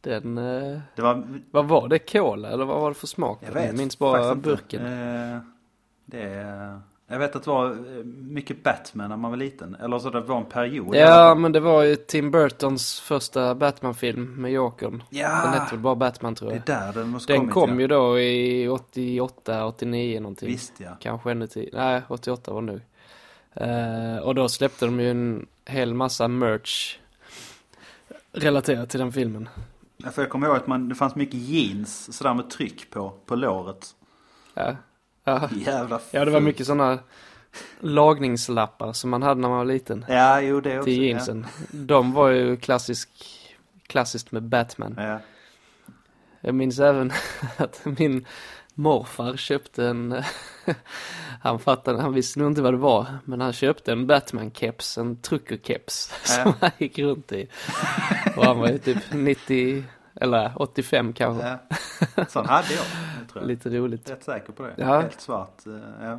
Den, 0.00 0.38
eh, 0.38 0.80
det 0.94 1.02
var, 1.02 1.40
vad 1.50 1.68
var 1.68 1.88
det? 1.88 1.98
Cola 1.98 2.48
eller 2.48 2.64
vad 2.64 2.80
var 2.80 2.88
det 2.88 2.94
för 2.94 3.06
smak? 3.06 3.38
jag 3.46 3.52
vet 3.52 3.66
Jag 3.66 3.76
minns 3.76 3.98
bara 3.98 4.34
burken. 4.34 4.86
Eh, 4.86 5.38
det 6.04 6.22
är, 6.22 6.80
jag 7.08 7.18
vet 7.18 7.36
att 7.36 7.42
det 7.42 7.50
var 7.50 7.70
eh, 7.70 8.04
mycket 8.04 8.62
Batman 8.62 9.08
när 9.08 9.16
man 9.16 9.30
var 9.30 9.38
liten. 9.38 9.74
Eller 9.74 9.98
så 9.98 10.10
det 10.10 10.20
var 10.20 10.36
en 10.36 10.44
period. 10.44 10.94
Ja, 10.96 11.34
men 11.34 11.52
det 11.52 11.60
var 11.60 11.82
ju 11.82 11.96
Tim 11.96 12.30
Burtons 12.30 13.00
första 13.00 13.54
Batman-film 13.54 14.34
med 14.42 14.52
Jokern. 14.52 14.90
Den 14.90 15.20
ja 15.20 15.28
hette 15.28 15.74
väl 15.74 15.80
bara 15.80 15.94
Batman 15.94 16.34
tror 16.34 16.48
det 16.48 16.54
är 16.54 16.62
jag. 16.66 16.94
där 16.94 17.00
den 17.00 17.08
måste 17.08 17.32
Den 17.32 17.40
kommit, 17.40 17.54
kom 17.54 17.74
ja. 17.74 17.80
ju 17.80 17.86
då 17.86 18.20
i 18.20 18.68
88, 18.68 19.66
89 19.66 20.20
någonting. 20.20 20.48
Visst 20.48 20.72
ja. 20.78 20.96
Kanske 21.00 21.30
ännu 21.30 21.46
tidigare. 21.46 21.84
Nej, 21.84 22.02
88 22.08 22.52
var 22.52 22.62
det 22.62 22.66
nog. 22.66 22.80
Eh, 23.54 24.18
och 24.22 24.34
då 24.34 24.48
släppte 24.48 24.86
de 24.86 25.00
ju 25.00 25.10
en 25.10 25.46
hel 25.64 25.94
massa 25.94 26.28
merch 26.28 26.98
relaterat 28.32 28.90
till 28.90 29.00
den 29.00 29.12
filmen. 29.12 29.48
Ja, 29.96 30.10
För 30.10 30.22
jag 30.22 30.30
kommer 30.30 30.46
ihåg 30.46 30.56
att 30.56 30.66
man, 30.66 30.88
det 30.88 30.94
fanns 30.94 31.14
mycket 31.14 31.40
jeans 31.40 32.16
sådär 32.16 32.34
med 32.34 32.50
tryck 32.50 32.90
på, 32.90 33.12
på 33.26 33.36
låret. 33.36 33.94
Ja, 34.54 34.76
ja. 35.26 35.48
Jävla 35.56 36.00
ja 36.10 36.24
det 36.24 36.30
var 36.30 36.40
mycket 36.40 36.66
sådana 36.66 36.98
lagningslappar 37.80 38.92
som 38.92 39.10
man 39.10 39.22
hade 39.22 39.40
när 39.40 39.48
man 39.48 39.58
var 39.58 39.64
liten. 39.64 40.04
Ja, 40.08 40.40
jo 40.40 40.60
det 40.60 40.78
också. 40.78 40.84
Till 40.84 41.02
jeansen. 41.02 41.46
De 41.70 42.12
var 42.12 42.28
ju 42.28 42.56
klassisk, 42.56 43.08
klassiskt 43.86 44.32
med 44.32 44.42
Batman. 44.42 44.94
Ja. 44.96 45.02
Ja. 45.06 45.18
Jag 46.40 46.54
minns 46.54 46.78
även 46.78 47.12
att 47.56 47.84
min 47.84 48.26
morfar 48.74 49.36
köpte 49.36 49.86
en, 49.86 50.22
han 51.42 51.58
fattade, 51.58 52.02
han 52.02 52.14
visste 52.14 52.38
nog 52.38 52.50
inte 52.50 52.62
vad 52.62 52.72
det 52.72 52.78
var, 52.78 53.06
men 53.24 53.40
han 53.40 53.52
köpte 53.52 53.92
en 53.92 54.10
Batman-keps, 54.10 55.00
en 55.00 55.16
trucker-keps 55.16 56.12
som 56.24 56.52
han 56.60 56.70
gick 56.78 56.98
runt 56.98 57.32
i. 57.32 57.48
Och 58.36 58.44
han 58.44 58.58
var 58.58 58.68
ju 58.68 58.78
typ 58.78 58.98
90, 59.12 59.84
eller 60.20 60.52
85 60.62 61.12
kanske. 61.12 61.58
Ja. 62.16 62.24
Sån 62.28 62.46
hade 62.46 62.72
jag, 62.74 62.84
tror 63.32 63.42
jag. 63.42 63.46
Lite 63.46 63.68
roligt. 63.70 64.10
Rätt 64.10 64.24
säker 64.24 64.52
på 64.52 64.62
det. 64.62 64.74
Ja. 64.76 65.00
Helt 65.00 65.20
svart. 65.20 65.66
eh, 65.66 65.72
Ja. 66.02 66.18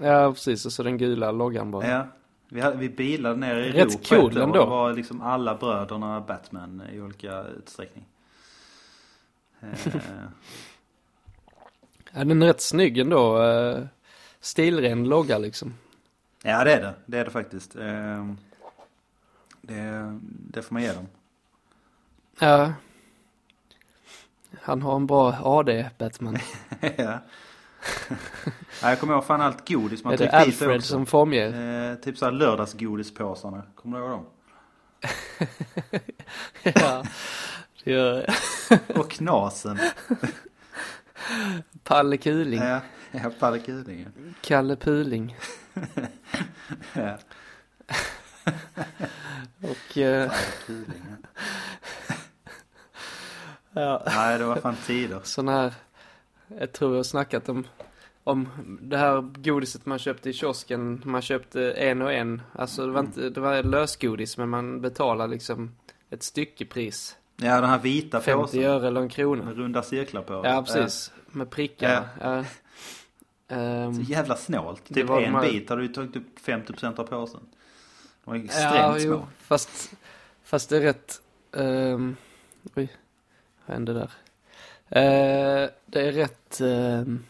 Ja, 0.00 0.32
precis. 0.32 0.66
Och 0.66 0.72
så 0.72 0.82
den 0.82 0.98
gula 0.98 1.30
loggan 1.30 1.70
bara. 1.70 1.88
ja. 1.88 2.06
Vi, 2.50 2.60
hade, 2.60 2.76
vi 2.76 2.88
bilade 2.88 3.36
ner 3.36 3.56
i 3.56 3.72
Rätt 3.72 4.08
cool 4.08 4.36
ändå. 4.36 4.64
Det 4.64 4.70
var 4.70 4.92
liksom 4.92 5.22
alla 5.22 5.54
bröderna 5.54 6.20
Batman 6.20 6.82
i 6.92 7.00
olika 7.00 7.42
utsträckning. 7.42 8.04
Eh, 9.60 9.68
Ja, 12.12 12.24
den 12.24 12.42
är 12.42 12.46
rätt 12.46 12.60
snygg 12.60 12.98
ändå. 12.98 13.42
eh, 13.42 13.84
Stilren 14.40 15.04
logga 15.08 15.38
liksom. 15.38 15.74
ja 16.42 16.64
det 16.64 16.72
är 16.74 16.80
det. 16.80 16.94
Det 17.06 17.18
är 17.18 17.24
det 17.24 17.30
faktiskt. 17.30 17.72
Det, 19.62 20.18
det 20.22 20.62
får 20.62 20.72
man 20.74 20.82
ge 20.82 20.92
dem. 20.92 21.06
Ja. 22.38 22.72
Han 24.62 24.82
har 24.82 24.96
en 24.96 25.06
bra 25.06 25.34
AD, 25.42 25.90
Batman. 25.98 26.38
ja. 26.80 27.18
ja, 28.82 28.88
jag 28.90 29.00
kommer 29.00 29.14
ihåg 29.14 29.24
fan 29.24 29.40
allt 29.40 29.68
godis 29.68 30.04
man 30.04 30.12
är 30.12 30.16
det 30.16 30.30
tryckte 30.30 30.48
i 30.48 30.52
sig 30.52 30.64
Alfred 30.66 30.76
också. 30.78 30.88
som 30.88 31.06
formger? 31.06 31.90
Eh, 31.90 31.94
typ 31.94 32.18
såhär 32.18 32.32
lördagsgodispåsarna. 32.32 33.62
Kommer 33.74 33.98
du 33.98 34.04
ihåg 34.04 34.10
dem? 34.10 34.26
ja, 36.74 37.04
det 37.84 37.90
gör 37.90 38.24
jag. 38.68 38.78
Och 39.00 39.10
knasen. 39.10 39.78
Palle 41.84 42.16
Kuling. 42.16 42.60
Ja, 42.60 42.80
ja 43.10 43.30
Palle 43.38 43.58
Kulingen. 43.58 44.34
Kalle 44.40 44.76
Puling. 44.76 45.36
Ja, 46.92 47.18
Och... 49.62 49.98
eh, 49.98 50.28
Palle 50.28 50.40
Kulingen. 50.66 51.26
ja. 52.08 52.14
Nej, 54.06 54.38
det 54.38 54.44
var 54.44 54.56
fan 54.56 54.76
tider. 54.86 55.20
sån 55.24 55.48
här, 55.48 55.74
jag 56.58 56.72
tror 56.72 56.90
jag 56.90 56.98
har 56.98 57.02
snackat 57.04 57.48
om, 57.48 57.66
om 58.24 58.48
det 58.82 58.96
här 58.96 59.20
godiset 59.20 59.86
man 59.86 59.98
köpte 59.98 60.30
i 60.30 60.32
kiosken. 60.32 61.02
Man 61.04 61.22
köpte 61.22 61.72
en 61.72 62.02
och 62.02 62.12
en. 62.12 62.42
Alltså 62.52 62.86
det 62.86 62.92
var 62.92 63.00
inte, 63.00 63.30
det 63.30 63.40
var 63.40 63.62
lösgodis 63.62 64.36
men 64.38 64.48
man 64.48 64.80
betalade 64.80 65.30
liksom 65.30 65.76
ett 66.10 66.22
styckepris. 66.22 67.16
Ja, 67.36 67.60
den 67.60 67.70
här 67.70 67.78
vita 67.78 68.20
50 68.20 68.42
påsen. 68.42 68.64
öre 68.64 68.88
eller 68.88 69.00
en 69.00 69.08
krona. 69.08 69.44
Med 69.44 69.56
runda 69.56 69.82
cirklar 69.82 70.22
på. 70.22 70.32
Ja, 70.44 70.62
precis. 70.66 71.12
Med 71.30 71.50
prickarna. 71.50 72.08
Ja. 72.20 72.44
Ehm, 73.50 73.94
Så 73.94 74.00
jävla 74.12 74.36
snålt. 74.36 74.82
Det 74.88 74.94
Typ 74.94 75.10
en 75.10 75.34
här- 75.34 75.42
bit 75.42 75.68
hade 75.70 75.82
du 75.82 75.88
tagit 75.88 76.16
upp 76.16 76.38
50% 76.44 76.98
av 77.00 77.04
påsen. 77.04 77.40
De 78.24 78.30
var 78.30 78.34
ju 78.36 78.40
ja, 78.40 78.46
extremt 78.46 78.96
jo, 78.98 79.12
små. 79.16 79.26
fast, 79.42 79.92
fast 80.44 80.70
det 80.70 80.76
är 80.76 80.80
rätt, 80.80 81.20
ehm, 81.56 82.16
oj, 82.74 82.88
vad 83.68 83.74
hände 83.74 83.92
där? 83.92 84.10
Eh, 84.90 85.68
det 85.86 86.00
är 86.08 86.12
rätt, 86.12 86.60
ehm, 86.60 87.24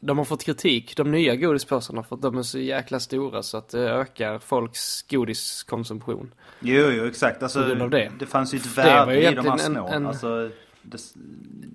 de 0.00 0.18
har 0.18 0.24
fått 0.24 0.44
kritik, 0.44 0.96
de 0.96 1.10
nya 1.10 1.36
godispåsarna, 1.36 2.02
för 2.02 2.16
att 2.16 2.22
de 2.22 2.38
är 2.38 2.42
så 2.42 2.58
jäkla 2.58 3.00
stora 3.00 3.42
så 3.42 3.56
att 3.56 3.68
det 3.68 3.80
ökar 3.90 4.38
folks 4.38 5.02
godiskonsumtion. 5.02 6.34
Jo, 6.60 6.86
jo, 6.90 7.04
exakt. 7.06 7.42
Alltså, 7.42 7.60
det. 7.62 8.12
det 8.18 8.26
fanns 8.26 8.54
ju 8.54 8.58
ett 8.58 8.78
värde 8.78 9.14
ju 9.14 9.28
i 9.28 9.34
de 9.34 9.46
här 9.46 9.56
små. 9.58 9.86
en- 9.86 9.94
en- 9.94 10.06
Alltså, 10.06 10.50
det, 10.82 10.98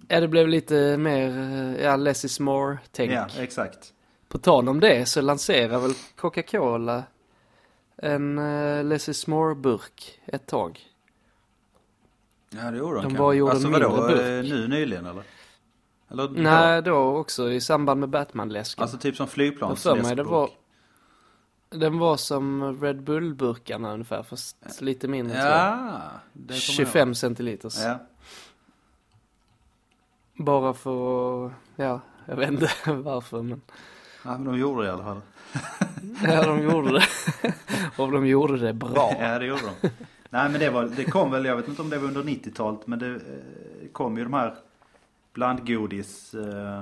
Ja, 0.08 0.20
det 0.20 0.28
blev 0.28 0.48
lite 0.48 0.98
mer, 0.98 1.30
eh, 1.30 1.84
ja, 1.84 1.96
less 1.96 2.26
is 2.26 2.40
more-tänk. 2.40 3.12
ja, 3.12 3.28
exakt. 3.40 3.94
På 4.28 4.38
tal 4.38 4.70
om 4.70 4.80
det 4.80 5.06
så 5.06 5.22
lanserar 5.22 5.80
väl 5.80 5.94
Coca-Cola 6.16 7.04
en 7.98 8.40
uh, 8.40 8.84
less 8.84 9.10
is 9.10 9.28
more-burk 9.28 10.20
ett 10.26 10.48
tag. 10.48 10.80
Ja, 12.64 12.72
det 12.72 12.78
gjorde 12.78 13.02
de 13.02 13.14
De 13.14 13.18
bara 13.18 13.34
gjorde 13.34 13.52
alltså, 13.52 13.68
en 13.68 13.74
vadå, 13.74 13.90
burk. 13.90 14.20
eh, 14.22 14.52
nu 14.52 14.68
nyligen 14.68 15.06
eller? 15.06 15.24
Eller 16.12 16.30
Nej, 16.30 16.82
då 16.82 16.96
också 17.18 17.52
i 17.52 17.62
samband 17.62 18.00
med 18.00 18.10
Batman-läsken. 18.10 18.82
Alltså 18.82 18.98
typ 18.98 19.16
som 19.16 19.24
Jag 19.24 19.30
flygplans 19.32 19.84
för 19.84 19.92
mig 19.96 20.02
det 20.02 20.08
läskburk. 20.10 20.28
var, 20.28 20.50
den 21.70 22.00
var 22.00 22.18
som 22.18 22.82
Red 22.82 23.04
Bull-burkarna 23.04 23.94
ungefär, 23.94 24.24
fast 24.24 24.82
lite 24.82 25.08
mindre 25.08 25.36
tror 25.42 25.48
jag. 25.52 25.60
Ja, 25.60 26.02
det 26.34 26.44
kommer 26.44 26.54
jag 26.54 26.62
25 26.62 27.16
centiliters. 27.16 27.78
ihåg. 27.78 27.88
Ja. 27.88 28.00
Bara 30.38 30.74
för 30.74 31.52
ja, 31.76 32.00
Jag 32.26 32.36
vet 32.36 32.50
inte 32.52 32.70
varför 32.94 33.42
men. 33.42 33.62
Ja, 34.24 34.32
men 34.32 34.44
de 34.44 34.58
gjorde 34.60 34.82
det 34.82 34.88
i 34.88 34.92
alla 34.92 35.04
fall. 35.04 35.22
Ja, 36.24 36.44
de 36.48 36.64
gjorde 36.64 36.92
det. 36.94 37.06
Och 37.98 38.12
de 38.12 38.28
gjorde 38.28 38.58
det 38.58 38.74
bra. 38.74 39.16
Ja, 39.20 39.40
det 39.40 39.46
gjorde 39.46 39.62
de. 39.82 39.90
Nej, 40.30 40.50
men 40.50 40.60
det, 40.60 40.70
var, 40.70 40.84
det 40.96 41.04
kom 41.04 41.32
väl, 41.32 41.46
jag 41.46 41.56
vet 41.56 41.68
inte 41.68 41.82
om 41.82 41.90
det 41.90 41.98
var 41.98 42.08
under 42.08 42.24
90-talet, 42.24 42.88
men 42.88 43.00
det 43.00 43.16
eh, 43.16 43.90
kom 43.92 44.18
ju 44.18 44.24
de 44.24 44.34
här 44.34 44.56
blandgodis, 45.34 46.34
eh, 46.34 46.82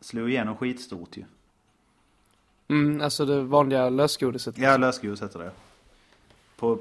slog 0.00 0.30
igenom 0.30 0.56
skitstort 0.56 1.16
ju. 1.16 1.24
Mm, 2.68 3.00
alltså 3.00 3.24
det 3.24 3.42
vanliga 3.42 3.88
lösgodiset. 3.88 4.58
Ja, 4.58 4.76
lösgodis 4.76 5.22
heter 5.22 5.38
det. 5.38 5.50
På, 6.56 6.78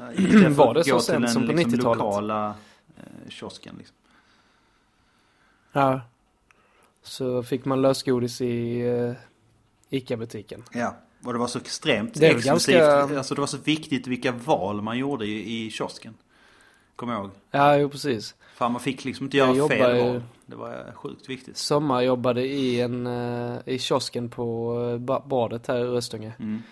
eh, 0.00 0.24
istället 0.24 0.56
Var 0.56 0.74
det 0.74 0.84
så 0.84 1.00
sent 1.00 1.30
som 1.30 1.46
på 1.46 1.52
liksom, 1.52 1.72
90-talet? 1.72 1.98
lokala 1.98 2.54
eh, 2.96 3.28
kiosken 3.28 3.74
liksom. 3.78 3.96
Ja. 5.72 6.00
Så 7.02 7.42
fick 7.42 7.64
man 7.64 7.82
lösgodis 7.82 8.40
i 8.40 8.82
uh, 8.82 9.14
ICA-butiken. 9.90 10.62
Ja, 10.72 10.96
och 11.24 11.32
det 11.32 11.38
var 11.38 11.46
så 11.46 11.58
extremt 11.58 12.14
Det 12.14 12.26
exklusivt. 12.26 12.76
ganska- 12.78 13.18
Alltså 13.18 13.34
det 13.34 13.40
var 13.40 13.46
så 13.46 13.56
viktigt 13.58 14.06
vilka 14.06 14.32
val 14.32 14.82
man 14.82 14.98
gjorde 14.98 15.26
i, 15.26 15.66
i 15.66 15.70
kiosken. 15.70 16.14
Kommer 16.96 17.12
jag 17.12 17.22
ihåg. 17.22 17.30
Ja, 17.50 17.76
jo 17.76 17.88
precis. 17.88 18.34
Fan 18.54 18.72
man 18.72 18.80
fick 18.80 19.04
liksom 19.04 19.26
inte 19.26 19.36
Jag 19.36 19.56
göra 19.56 19.68
fel 19.68 19.78
jobbar 19.78 19.94
ju- 19.94 20.12
val. 20.12 20.22
Det 20.46 20.56
var 20.56 20.70
eh, 20.70 20.92
sjukt 20.94 21.28
viktigt. 21.28 21.56
Sommarjobbade 21.56 22.42
i 22.46 22.80
en, 22.80 23.06
uh, 23.06 23.58
i 23.66 23.78
kiosken 23.78 24.28
på 24.30 24.74
ba- 25.00 25.20
badet 25.26 25.66
här 25.66 25.78
i 25.78 25.82
Röstånga. 25.84 26.32
Mm. 26.38 26.62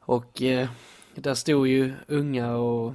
Och 0.00 0.42
eh, 0.42 0.68
där 1.14 1.34
stod 1.34 1.66
ju 1.68 1.92
unga 2.08 2.56
och 2.56 2.92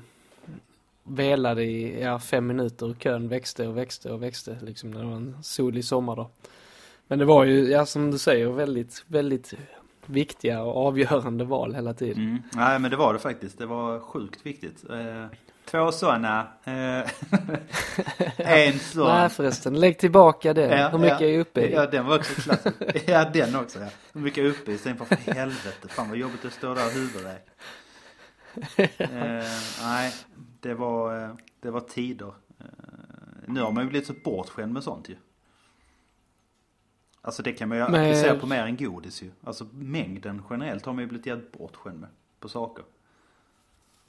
velade 1.04 1.64
i 1.64 2.02
ja, 2.02 2.20
fem 2.20 2.48
minuter 2.48 2.90
och 2.90 3.00
kön 3.00 3.28
växte 3.28 3.68
och 3.68 3.78
växte 3.78 4.12
och 4.12 4.24
växte 4.24 4.58
liksom 4.62 4.92
när 4.92 5.00
det 5.00 5.06
var 5.06 5.16
en 5.16 5.38
solig 5.44 5.86
sommar 5.86 6.16
då. 6.16 6.30
Men 7.08 7.20
det 7.20 7.26
var 7.26 7.46
ju, 7.46 7.70
ja 7.70 7.86
som 7.86 8.12
du 8.12 8.18
säger, 8.18 8.48
väldigt, 8.48 9.04
väldigt 9.08 9.54
viktiga 10.10 10.62
och 10.62 10.88
avgörande 10.88 11.44
val 11.44 11.76
hela 11.76 11.94
tiden. 11.94 12.24
Mm. 12.24 12.44
Nej 12.54 12.80
men 12.80 12.92
det 12.92 12.98
var 12.98 13.14
det 13.14 13.20
faktiskt. 13.20 13.58
Det 13.58 13.66
var 13.66 14.00
sjukt 14.00 14.46
viktigt. 14.46 14.90
Eh, 14.90 15.26
två 15.66 15.92
sådana. 15.92 16.48
Eh, 16.64 17.10
en 18.38 18.80
sån. 18.80 19.08
Nej 19.08 19.30
förresten, 19.30 19.80
lägg 19.80 19.98
tillbaka 19.98 20.54
det. 20.54 20.78
Ja, 20.78 20.90
Hur 20.90 20.98
mycket 21.00 21.22
ja. 21.22 21.28
är 21.28 21.32
jag 21.32 21.40
uppe 21.42 21.62
i? 21.62 21.74
Ja 21.74 21.86
den 21.86 22.06
var 22.06 22.18
också 22.18 22.34
klassisk. 22.42 22.76
ja 23.06 23.26
den 23.34 23.56
också 23.56 23.80
ja. 23.80 23.88
Hur 24.14 24.22
mycket 24.22 24.38
är 24.38 24.44
jag 24.44 24.52
uppe 24.52 24.72
i? 24.72 24.78
Sen 24.78 24.98
för 24.98 25.32
helvete. 25.34 25.88
Fan 25.88 26.10
vad 26.10 26.18
jobbigt 26.18 26.46
att 26.46 26.54
stå 26.54 26.74
där 26.74 26.86
och 26.86 26.92
huvudvärk. 26.92 27.46
eh, 28.98 29.50
nej 29.82 30.14
det 30.60 30.74
var, 30.74 31.24
eh, 31.24 31.30
det 31.62 31.72
var 31.72 31.80
tider. 31.82 32.34
Nu 33.46 33.62
har 33.62 33.72
man 33.72 33.84
ju 33.84 33.90
blivit 33.90 34.08
så 34.08 34.14
bortskämd 34.24 34.74
med 34.74 34.84
sånt 34.84 35.10
ju. 35.10 35.16
Alltså 37.30 37.44
det 37.44 37.54
kan 37.54 37.70
man 37.70 37.78
ju 37.78 37.84
Men- 37.84 37.94
applicera 38.02 38.36
på 38.40 38.48
mer 38.48 38.64
än 38.64 38.78
godis 38.78 39.22
ju. 39.24 39.32
Alltså 39.44 39.66
mängden 39.74 40.42
generellt 40.50 40.86
har 40.86 40.94
man 40.94 41.02
ju 41.02 41.08
blivit 41.08 41.26
jävligt 41.26 41.52
bortskämd 41.52 42.00
med. 42.00 42.10
På 42.40 42.50
saker. 42.50 42.86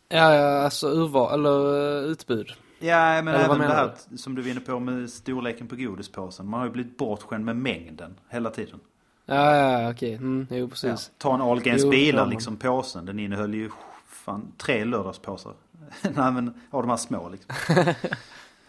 Ja, 0.09 0.35
ja, 0.35 0.63
alltså 0.65 0.89
urval, 0.89 1.35
eller 1.35 1.99
eh, 1.99 2.05
utbud. 2.11 2.53
Ja, 2.79 3.23
men 3.23 3.29
Eller 3.29 3.45
även 3.45 3.59
det 3.59 3.67
här 3.67 3.93
som 4.17 4.35
du 4.35 4.43
var 4.43 4.49
inne 4.51 4.61
på 4.61 4.79
med 4.79 5.11
storleken 5.11 5.69
på 5.69 5.77
godispåsen. 5.77 6.47
Man 6.49 6.61
har 6.61 6.67
ju 6.67 6.73
blivit 6.73 6.97
bortskämd 6.99 7.45
med 7.45 7.57
mängden 7.57 8.15
hela 8.29 8.51
tiden. 8.51 8.81
Ja, 9.27 9.57
ja, 9.57 9.83
ja, 9.83 9.91
okej. 9.91 10.15
Mm, 10.15 10.47
jo, 10.51 10.57
Ja. 10.57 10.69
precis. 10.69 11.11
Ta 11.19 11.35
en 11.35 11.41
Ahlgrens 11.41 11.91
bilar 11.91 12.23
ja. 12.25 12.31
liksom 12.31 12.57
påsen. 12.57 13.07
Den 13.07 13.19
innehöll 13.19 13.55
ju 13.55 13.71
fan 14.07 14.53
tre 14.59 14.85
lördagspåsar. 14.85 15.53
Nej 16.03 16.33
men 16.33 16.55
av 16.71 16.83
de 16.83 16.91
här 16.91 16.97
små 16.97 17.29
liksom. 17.29 17.55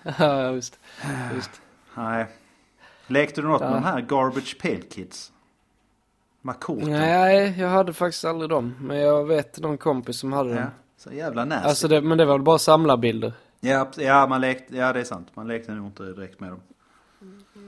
Ja, 0.03 0.41
ja, 0.43 0.51
visst. 0.51 0.79
visst. 1.35 1.61
Nej. 1.95 2.27
Lekte 3.11 3.41
du 3.41 3.47
något 3.47 3.61
med 3.61 3.69
Ja. 3.69 3.73
de 3.75 3.83
här 3.83 4.01
Garbage 4.01 4.57
Pail 4.61 4.83
Kids? 4.83 5.31
Korten? 6.59 6.89
Nej, 6.91 7.55
jag 7.59 7.69
hade 7.69 7.93
faktiskt 7.93 8.25
aldrig 8.25 8.49
dem. 8.49 8.75
Men 8.81 8.97
jag 8.97 9.25
vet 9.27 9.59
någon 9.59 9.77
kompis 9.77 10.19
som 10.19 10.33
hade 10.33 10.49
Ja. 10.49 10.55
dem. 10.55 10.69
Så 10.97 11.11
jävla 11.13 11.45
nasty. 11.45 11.67
Alltså 11.69 11.87
det, 11.87 12.01
men 12.01 12.17
det 12.17 12.25
var 12.25 12.33
väl 12.33 12.41
bara 12.41 12.57
samlarbilder. 12.57 13.33
ja, 13.59 13.87
ja, 13.97 14.27
man 14.27 14.41
lekte, 14.41 14.77
ja 14.77 14.93
det 14.93 14.99
är 14.99 15.03
sant. 15.03 15.27
Man 15.33 15.47
lekte 15.47 15.71
nog 15.73 15.85
inte 15.85 16.03
direkt 16.03 16.39
med 16.39 16.49
dem. 16.51 16.59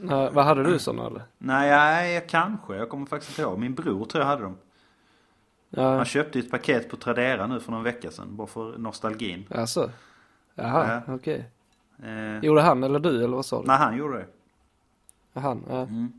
Ja, 0.09 0.29
vad 0.33 0.45
hade 0.45 0.63
du 0.63 0.79
sådana 0.79 1.07
eller? 1.07 1.21
Nej, 1.37 2.13
ja, 2.13 2.21
kanske. 2.29 2.75
Jag 2.75 2.89
kommer 2.89 3.05
faktiskt 3.05 3.31
inte 3.31 3.41
ihåg. 3.41 3.59
Min 3.59 3.73
bror 3.73 4.05
tror 4.05 4.21
jag 4.23 4.29
hade 4.29 4.41
dem. 4.43 4.57
Ja, 5.69 5.95
Han 5.95 6.05
köpte 6.05 6.39
ett 6.39 6.51
paket 6.51 6.89
på 6.89 6.97
Tradera 6.97 7.47
nu 7.47 7.59
för 7.59 7.71
någon 7.71 7.83
vecka 7.83 8.11
sedan. 8.11 8.35
Bara 8.35 8.47
för 8.47 8.77
nostalgin. 8.77 9.45
alltså. 9.55 9.89
Jaha, 10.55 11.01
okej. 11.07 11.45
Eh, 12.03 12.39
Gjorde 12.45 12.61
han 12.61 12.83
eller 12.83 12.99
du 12.99 13.23
eller 13.23 13.35
vad 13.35 13.45
sa 13.45 13.61
du? 13.61 13.67
nej, 13.67 13.77
han 13.77 13.97
gjorde 13.97 14.17
det. 14.17 14.25
Han, 15.33 15.63
ja. 15.69 15.81
Mm. 15.81 16.13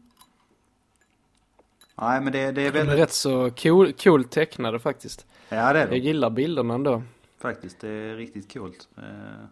Nej, 1.96 2.20
men 2.20 2.32
det, 2.32 2.38
det 2.38 2.46
är 2.46 2.52
De 2.52 2.66
är 2.66 2.70
väldigt... 2.84 2.98
rätt 2.98 3.12
så 3.12 3.50
cool, 3.50 3.92
cool 3.92 4.24
tecknade 4.24 4.78
faktiskt. 4.78 5.26
Ja, 5.48 5.56
det 5.72 5.78
är 5.78 5.82
Jag 5.82 5.90
det. 5.90 5.96
gillar 5.98 6.30
bilderna 6.30 6.74
ändå. 6.74 7.02
Faktiskt, 7.38 7.80
det 7.80 7.88
är 7.88 8.16
riktigt 8.16 8.52
coolt. 8.52 8.88
Eh, 8.96 9.44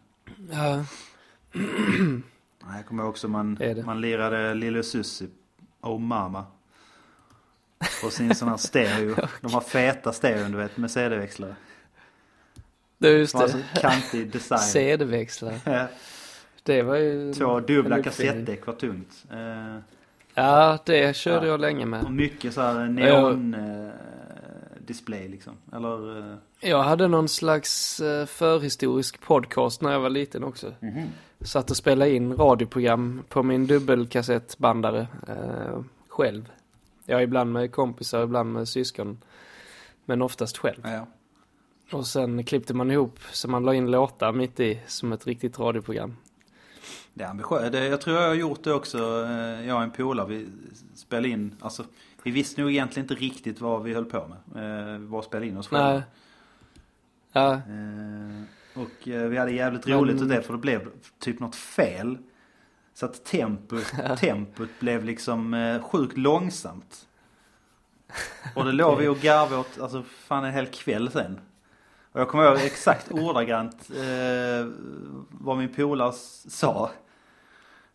Ja, 0.51 0.85
jag 2.77 2.87
kommer 2.87 3.05
också 3.07 3.29
man, 3.29 3.59
man 3.85 4.01
lirade 4.01 4.55
Lille 4.55 4.83
Susie 4.83 5.29
Oh 5.81 5.99
Mama. 6.01 6.45
På 8.03 8.11
sin 8.11 8.35
sån 8.35 8.49
här 8.49 8.57
stereo. 8.57 9.15
De 9.41 9.53
har 9.53 9.61
feta 9.61 10.13
stereon 10.13 10.53
du 10.53 10.59
vet 10.59 10.77
med 10.77 10.91
CD-växlare. 10.91 11.55
det 12.99 13.09
är 13.09 13.17
just 13.17 13.39
det. 13.39 13.65
kantig 13.81 14.31
design. 14.33 14.59
CD-växlare. 14.73 15.89
Det 16.63 16.83
var 16.83 16.97
ju... 16.97 17.33
Två 17.35 17.61
dubbla 17.61 18.03
kassettdäck 18.03 18.67
var 18.67 18.75
tungt. 18.75 19.25
Eh, 19.31 19.77
Ja, 20.35 20.79
det 20.87 21.17
körde 21.17 21.47
Ja. 21.47 21.53
jag 21.53 21.61
länge 21.61 21.83
och 21.83 21.89
med. 21.89 22.13
mycket 22.13 22.55
så 22.55 22.61
här 22.61 22.87
neon 22.89 23.55
eh, 23.55 23.91
display 24.87 25.29
liksom. 25.29 25.53
Eller... 25.73 26.19
Eh, 26.31 26.37
Jag 26.61 26.83
hade 26.83 27.09
någon 27.09 27.29
slags 27.29 28.01
eh, 28.01 28.27
förhistorisk 28.27 29.21
podcast 29.21 29.83
när 29.83 29.93
jag 29.93 30.01
var 30.01 30.11
liten 30.11 30.45
också. 30.45 30.73
mhm. 30.81 31.03
Satt 31.41 31.71
och 31.71 31.77
spelade 31.77 32.11
in 32.11 32.37
radioprogram 32.37 33.23
på 33.29 33.43
min 33.43 33.67
dubbelkassettbandare 33.67 35.07
eh, 35.29 35.81
själv. 36.09 36.53
Ja, 37.07 37.23
ibland 37.23 37.53
med 37.53 37.73
kompisar, 37.73 38.23
ibland 38.25 38.53
med 38.53 38.69
syskon. 38.69 39.19
Men 40.05 40.23
oftast 40.23 40.59
själv. 40.59 40.81
ja. 40.85 41.07
Och 41.93 42.07
sen 42.07 42.45
klippte 42.45 42.75
man 42.75 42.91
ihop 42.91 43.19
så 43.33 43.49
man 43.51 43.65
la 43.65 43.75
in 43.75 43.91
låtar 43.91 44.33
mitt 44.33 44.61
i 44.61 44.81
som 44.87 45.13
ett 45.13 45.27
riktigt 45.27 45.59
radioprogram. 45.59 46.17
Det 47.15 47.25
är 47.25 47.29
ambitiöst. 47.29 47.75
Jag 47.75 48.01
tror 48.01 48.17
jag 48.21 48.29
har 48.29 48.35
gjort 48.35 48.65
det 48.65 48.73
också. 48.73 48.99
Eh, 49.27 49.67
Jag 49.67 49.77
och 49.77 49.83
en 49.83 49.91
polare, 49.91 50.27
vi 50.29 50.47
spelade 50.95 51.29
in, 51.29 51.57
alltså 51.61 51.85
vi 52.23 52.31
visste 52.31 52.61
nog 52.61 52.71
egentligen 52.71 53.05
inte 53.05 53.15
riktigt 53.25 53.61
vad 53.61 53.83
vi 53.83 53.95
höll 53.95 54.05
på 54.05 54.35
med. 54.55 54.93
Eh, 54.95 54.99
Vi 54.99 55.07
bara 55.07 55.23
spelade 55.23 55.47
in 55.47 55.57
oss 55.57 55.69
själva. 55.69 55.93
Nej. 55.93 56.03
Ja, 57.33 57.53
Eh, 57.55 58.43
Och 58.83 58.91
vi 59.05 59.37
hade 59.39 59.53
jävligt 59.53 59.87
Men- 59.87 59.99
roligt 59.99 60.23
åt 60.23 60.29
det 60.29 60.43
för 60.43 60.53
det 60.53 60.59
blev 60.59 60.89
typ 61.19 61.41
något 61.41 61.57
fel. 61.57 62.19
Så 62.95 63.07
att 63.07 63.25
tempot, 63.25 63.93
tempot 64.19 64.69
blev 64.81 65.05
liksom 65.05 65.79
sjukt 65.83 66.17
långsamt. 66.19 67.09
Och 68.55 68.65
det 68.65 68.73
låg 68.73 68.99
vi 68.99 69.09
och 69.09 69.17
garvade 69.19 69.57
åt, 69.61 69.81
alltså 69.81 70.03
fan 70.03 70.45
en 70.45 70.53
hel 70.53 70.67
kväll 70.67 71.11
sen. 71.11 71.41
Och 72.13 72.21
jag 72.21 72.29
kommer 72.29 72.45
ihåg 72.45 72.59
exakt 72.59 73.13
ordagrant 73.13 73.91
eh, 73.91 74.67
vad 75.31 75.59
min 75.59 75.75
polare 75.75 76.13
sa. 76.49 76.91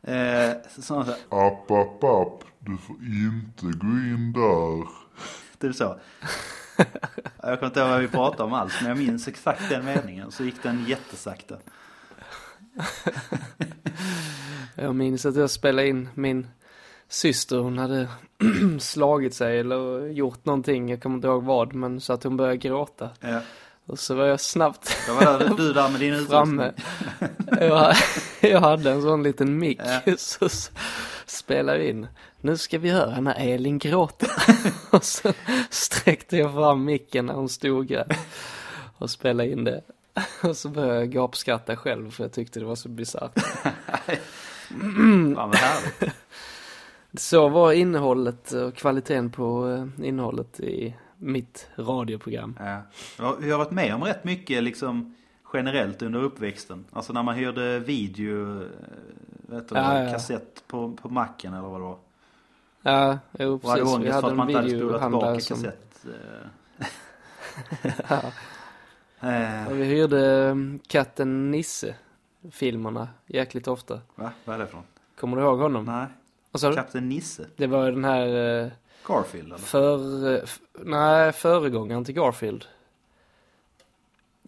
Eh, 0.02 0.52
så 0.76 0.82
sa 0.82 0.96
han 0.96 1.06
så 1.06 1.12
här, 1.12 1.48
App, 1.48 1.72
app, 1.72 2.04
app. 2.04 2.44
Du 2.60 2.78
får 2.78 2.96
inte 2.96 3.78
gå 3.78 3.88
in 3.88 4.34
där. 4.34 4.88
typ 5.60 5.76
så. 5.76 6.00
Jag 7.44 7.60
kommer 7.60 7.66
inte 7.68 7.80
ihåg 7.80 7.90
vad 7.90 8.02
vi 8.02 8.08
pratade 8.08 8.44
om 8.44 8.54
alls, 8.54 8.74
men 8.82 8.90
jag 8.90 8.98
minns 8.98 9.28
exakt 9.28 9.70
den 9.70 9.86
meningen. 9.86 10.32
Så 10.32 10.44
gick 10.44 10.64
den 10.64 10.86
jättesakta. 10.88 11.56
jag 14.76 14.96
minns 14.96 15.26
att 15.26 15.36
jag 15.36 15.50
spelade 15.50 15.88
in 15.88 16.10
min 16.14 16.48
syster, 17.08 17.58
hon 17.58 17.78
hade 17.78 18.08
slagit 18.80 19.34
sig 19.34 19.60
eller 19.60 20.08
gjort 20.08 20.46
någonting, 20.46 20.90
jag 20.90 21.02
kommer 21.02 21.16
inte 21.16 21.28
ihåg 21.28 21.44
vad, 21.44 21.74
men 21.74 22.02
så 22.02 22.14
att 22.14 22.24
hon 22.24 22.38
började 22.38 22.58
gråta. 22.58 23.10
Ja. 23.20 23.42
Och 23.88 24.00
så 24.00 24.16
var 24.16 24.26
jag 24.26 24.40
snabbt 24.40 24.98
Jag 25.08 25.14
var 25.14 25.58
du 25.58 25.74
där 25.74 25.90
med 25.90 26.00
din 26.00 26.26
framme. 26.30 26.74
Jag, 27.60 27.96
jag 28.40 28.60
hade 28.60 28.92
en 28.92 29.02
sån 29.02 29.24
liten 29.24 29.60
mick 29.60 29.80
Ja. 30.06 30.14
så 30.18 30.50
spelade 31.26 31.78
jag 31.78 31.88
in. 31.88 32.08
Nu 32.42 32.58
ska 32.58 32.80
vi 32.80 32.90
höra 32.90 33.22
när 33.22 33.36
Elin 33.54 33.80
gråter. 33.80 34.30
och 34.90 35.04
så 35.04 35.34
sträckte 35.70 36.38
jag 36.38 36.54
fram 36.54 36.86
micken 36.86 37.26
när 37.26 37.34
hon 37.34 37.50
stod 37.50 37.88
där 37.88 38.18
och 38.98 39.10
spelade 39.10 39.50
in 39.50 39.64
det. 39.64 39.82
Och 40.44 40.58
så 40.58 40.70
började 40.70 41.00
jag 41.00 41.10
gapskratta 41.10 41.76
själv 41.76 42.12
för 42.12 42.24
jag 42.24 42.34
tyckte 42.34 42.60
det 42.60 42.66
var 42.66 42.76
så 42.76 42.90
bisarrt. 42.90 43.40
Fan 44.70 45.34
vad 45.34 45.56
härligt. 45.56 46.16
Så 47.18 47.50
var 47.50 47.72
innehållet 47.72 48.52
och 48.52 48.76
kvaliteten 48.76 49.30
på 49.30 49.70
eh, 49.70 50.08
innehållet 50.08 50.60
i 50.60 50.96
mitt 51.18 51.68
radioprogram. 51.76 52.58
Ja. 52.60 52.82
Vi 53.40 53.52
har 53.52 53.58
varit 53.58 53.72
med 53.72 53.96
om 53.96 54.04
rätt 54.04 54.24
mycket 54.24 54.64
liksom 54.64 55.16
generellt 55.54 56.02
under 56.02 56.20
uppväxten. 56.24 56.86
Alltså 56.92 57.14
när 57.14 57.24
man 57.24 57.36
hyrde 57.36 57.80
video, 57.80 58.62
eh, 58.62 58.68
vet 59.42 59.70
du, 59.70 59.76
Ja, 59.76 60.04
ja. 60.04 60.12
kassett 60.12 60.64
på, 60.68 60.92
på 61.02 61.10
macken 61.10 61.54
eller 61.54 61.68
vad 61.68 61.80
det 61.80 61.84
var. 61.86 61.98
Ja, 62.82 63.20
jo 63.40 63.54
Och 63.64 63.70
hade 63.70 63.82
precis. 63.82 63.94
Vi 63.94 63.98
ångest 63.98 64.14
för 64.14 64.22
hade 64.22 64.28
att 64.28 64.36
man 64.36 64.50
en 64.50 64.56
inte 64.56 64.76
hade 64.76 64.80
spolat 64.80 65.02
tillbaka 65.02 65.40
som... 65.40 65.58
kassett. 65.64 66.06
eh. 66.06 66.86
Ja. 68.10 68.22
Och 69.70 69.80
vi 69.80 69.84
hyrde 69.84 70.50
um, 70.50 70.80
katten 70.88 71.52
Nisse-filmerna 71.52 73.08
jäkligt 73.26 73.68
ofta. 73.68 74.02
va? 74.16 74.32
Vad 74.46 74.56
är 74.56 74.60
det 74.60 74.74
något? 74.74 74.86
Kommer 75.20 75.38
du 75.38 75.44
ihåg 75.44 75.60
honom? 75.60 75.86
Nej. 75.86 76.08
Kapten 76.76 77.10
Nisse? 77.10 77.46
Det 77.56 77.68
var 77.68 77.92
den 77.92 78.06
här 78.06 78.28
eh, 78.64 78.72
Garfield 79.08 79.48
eller? 79.48 79.58
för, 79.58 80.34
eh, 80.36 80.42
nej, 80.84 81.32
föregångaren 81.32 82.06
till 82.06 82.16
Garfield. 82.16 82.66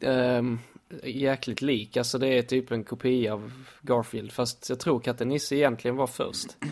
Ehm, 0.01 0.59
jäkligt 1.03 1.61
lik, 1.61 1.97
alltså 1.97 2.17
det 2.17 2.27
är 2.27 2.41
typ 2.41 2.71
en 2.71 2.83
kopia 2.83 3.33
av 3.33 3.51
Garfield. 3.81 4.31
Fast 4.31 4.69
jag 4.69 4.79
tror 4.79 4.99
katten 4.99 5.27
Nisse 5.29 5.55
egentligen 5.55 5.95
var 5.97 6.07
först. 6.07 6.57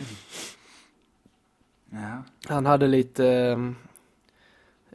Ja. 1.89 2.23
Han 2.47 2.65
hade 2.65 2.87
lite, 2.87 3.27
ehm, 3.27 3.75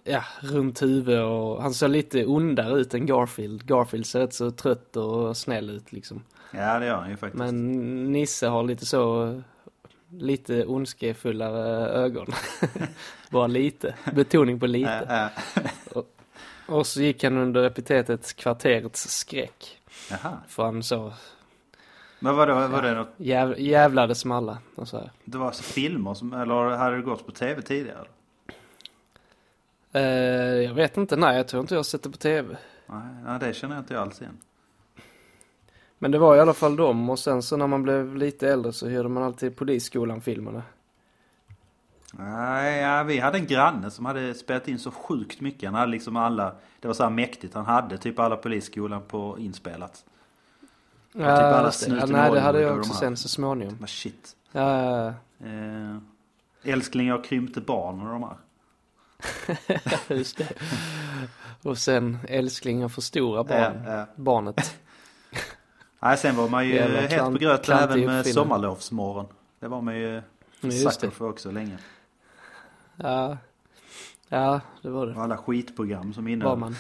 ja, 0.05 0.25
runt 0.41 0.83
huvud 0.83 1.21
och 1.21 1.63
han 1.63 1.75
såg 1.75 1.91
lite 1.91 2.27
ondare 2.27 2.81
ut 2.81 2.95
än 2.95 3.07
Garfield. 3.07 3.67
Garfield 3.67 4.07
ser 4.07 4.21
rätt 4.21 4.35
så 4.35 4.51
trött 4.51 4.97
och 4.97 5.37
snäll 5.37 5.71
ut 5.71 5.93
liksom. 5.93 6.25
ja, 6.53 6.79
det 6.79 6.87
gör 6.87 6.97
han 6.97 7.11
ju 7.11 7.17
faktiskt. 7.17 7.39
Men 7.39 8.13
Nisse 8.13 8.47
har 8.47 8.63
lite 8.63 8.87
så, 8.87 9.43
lite 10.13 10.67
ondskefullare 10.67 11.89
ögon. 11.89 12.27
Bara 13.31 13.47
lite, 13.47 13.95
betoning 14.13 14.61
på 14.61 14.67
lite. 14.67 15.31
Äh. 15.95 16.03
Och 16.67 16.87
så 16.87 17.03
gick 17.03 17.25
han 17.25 17.37
under 17.39 17.65
epitetet 17.65 18.37
kvarterets 18.37 19.19
skräck. 19.19 19.79
Jaha. 20.11 20.39
För 20.49 20.65
han 20.65 20.83
så 20.83 21.13
Men 22.19 22.37
var 22.37 22.47
det, 22.47 22.55
var 22.69 22.83
det 22.83 22.95
något? 22.95 23.09
jäv, 23.17 23.61
jävlades 23.61 24.25
med 24.25 24.37
alla 24.37 24.59
och 24.75 24.89
så 24.89 24.99
här. 24.99 25.11
Det 25.25 25.39
var 25.39 25.53
så 25.53 25.63
filmer 25.63 26.15
som, 26.15 26.33
eller 26.33 26.77
hade 26.77 26.97
det 26.97 27.03
gått 27.03 27.27
på 27.27 27.33
tv 27.33 27.63
tidigare? 27.63 28.07
Eh, 29.93 30.03
jag 30.65 30.75
vet 30.75 30.97
inte, 30.97 31.17
nej 31.17 31.37
jag 31.37 31.49
tror 31.49 31.61
inte 31.61 31.75
jag 31.75 31.79
har 31.79 31.85
sett 31.85 32.03
det 32.03 32.11
på 32.11 32.17
tv. 32.17 32.57
Nej, 32.87 33.03
nej, 33.25 33.39
det 33.41 33.55
känner 33.55 33.75
jag 33.75 33.83
inte 33.83 34.01
alls 34.01 34.21
igen. 34.21 34.39
Men 36.03 36.11
det 36.11 36.19
var 36.19 36.37
i 36.37 36.41
alla 36.41 36.55
fall 36.55 36.77
dem 36.77 37.11
och 37.11 37.19
sen 37.19 37.43
så 37.43 37.57
när 37.57 37.67
man 37.67 37.83
blev 37.83 38.17
lite 38.17 38.49
äldre 38.49 38.73
så 38.73 38.89
hyrde 38.89 39.09
man 39.09 39.23
alltid 39.23 39.57
Polisskolan-filmerna. 39.57 40.63
Nej, 42.13 42.81
ja, 42.81 43.03
vi 43.03 43.19
hade 43.19 43.39
en 43.39 43.47
granne 43.47 43.91
som 43.91 44.05
hade 44.05 44.35
spelat 44.35 44.69
in 44.69 44.79
så 44.79 44.91
sjukt 44.91 45.41
mycket. 45.41 45.69
Han 45.69 45.75
hade 45.75 45.91
liksom 45.93 46.17
alla, 46.17 46.55
det 46.81 46.87
var 46.87 46.95
så 46.95 47.03
här 47.03 47.11
mäktigt. 47.11 47.55
Han 47.55 47.65
hade 47.65 47.99
typ 47.99 48.19
alla 48.19 48.37
polisskolan 48.37 49.03
på 49.09 49.37
inspelat. 49.39 50.05
typ 51.13 51.23
alla 51.23 51.65
just 51.65 51.81
det. 51.81 51.87
snuten 51.87 52.11
ja, 52.11 52.17
nej 52.17 52.33
det 52.33 52.41
hade 52.41 52.61
jag 52.61 52.79
också 52.79 52.93
sen 52.93 53.17
så 53.17 53.29
småningom. 53.29 53.77
Men 53.79 53.89
shit. 53.89 54.37
Ja, 54.53 55.07
Eh, 55.45 55.97
älskling 56.63 57.07
jag 57.09 57.25
krympte 57.25 57.61
barn 57.61 58.01
och 58.01 58.09
de 58.09 58.23
här. 58.23 58.37
just 60.17 60.39
det. 60.39 60.49
Och 61.63 61.79
sen 61.79 62.19
älskling 62.29 62.85
och 62.85 62.93
för 62.93 63.03
stora 63.03 63.45
barn. 63.45 63.83
Ja, 63.87 63.93
ja. 63.93 64.07
Barnet. 64.17 64.79
Nej, 66.03 66.17
sen 66.19 66.37
var 66.37 66.49
man 66.49 66.69
ju 66.69 66.79
klant- 67.09 67.33
på 67.33 67.39
gröten 67.39 67.79
även 67.79 68.01
med 68.07 68.19
uppfinning. 68.19 68.35
sommarlovsmorgon. 68.35 69.27
Det 69.61 69.69
var 69.69 69.81
man 69.81 69.97
ju 69.99 70.23
sucker 70.61 71.11
för 71.11 71.29
också 71.29 71.51
länge. 71.51 71.79
Ja. 72.97 73.37
Ja, 74.29 74.61
det 74.83 74.91
var 74.91 75.07
det. 75.07 75.15
Och 75.15 75.23
alla 75.23 75.37
skitprogram 75.37 76.13
som 76.15 76.25
Var 76.25 76.31
innehöll. 76.31 76.59
man. 76.59 76.77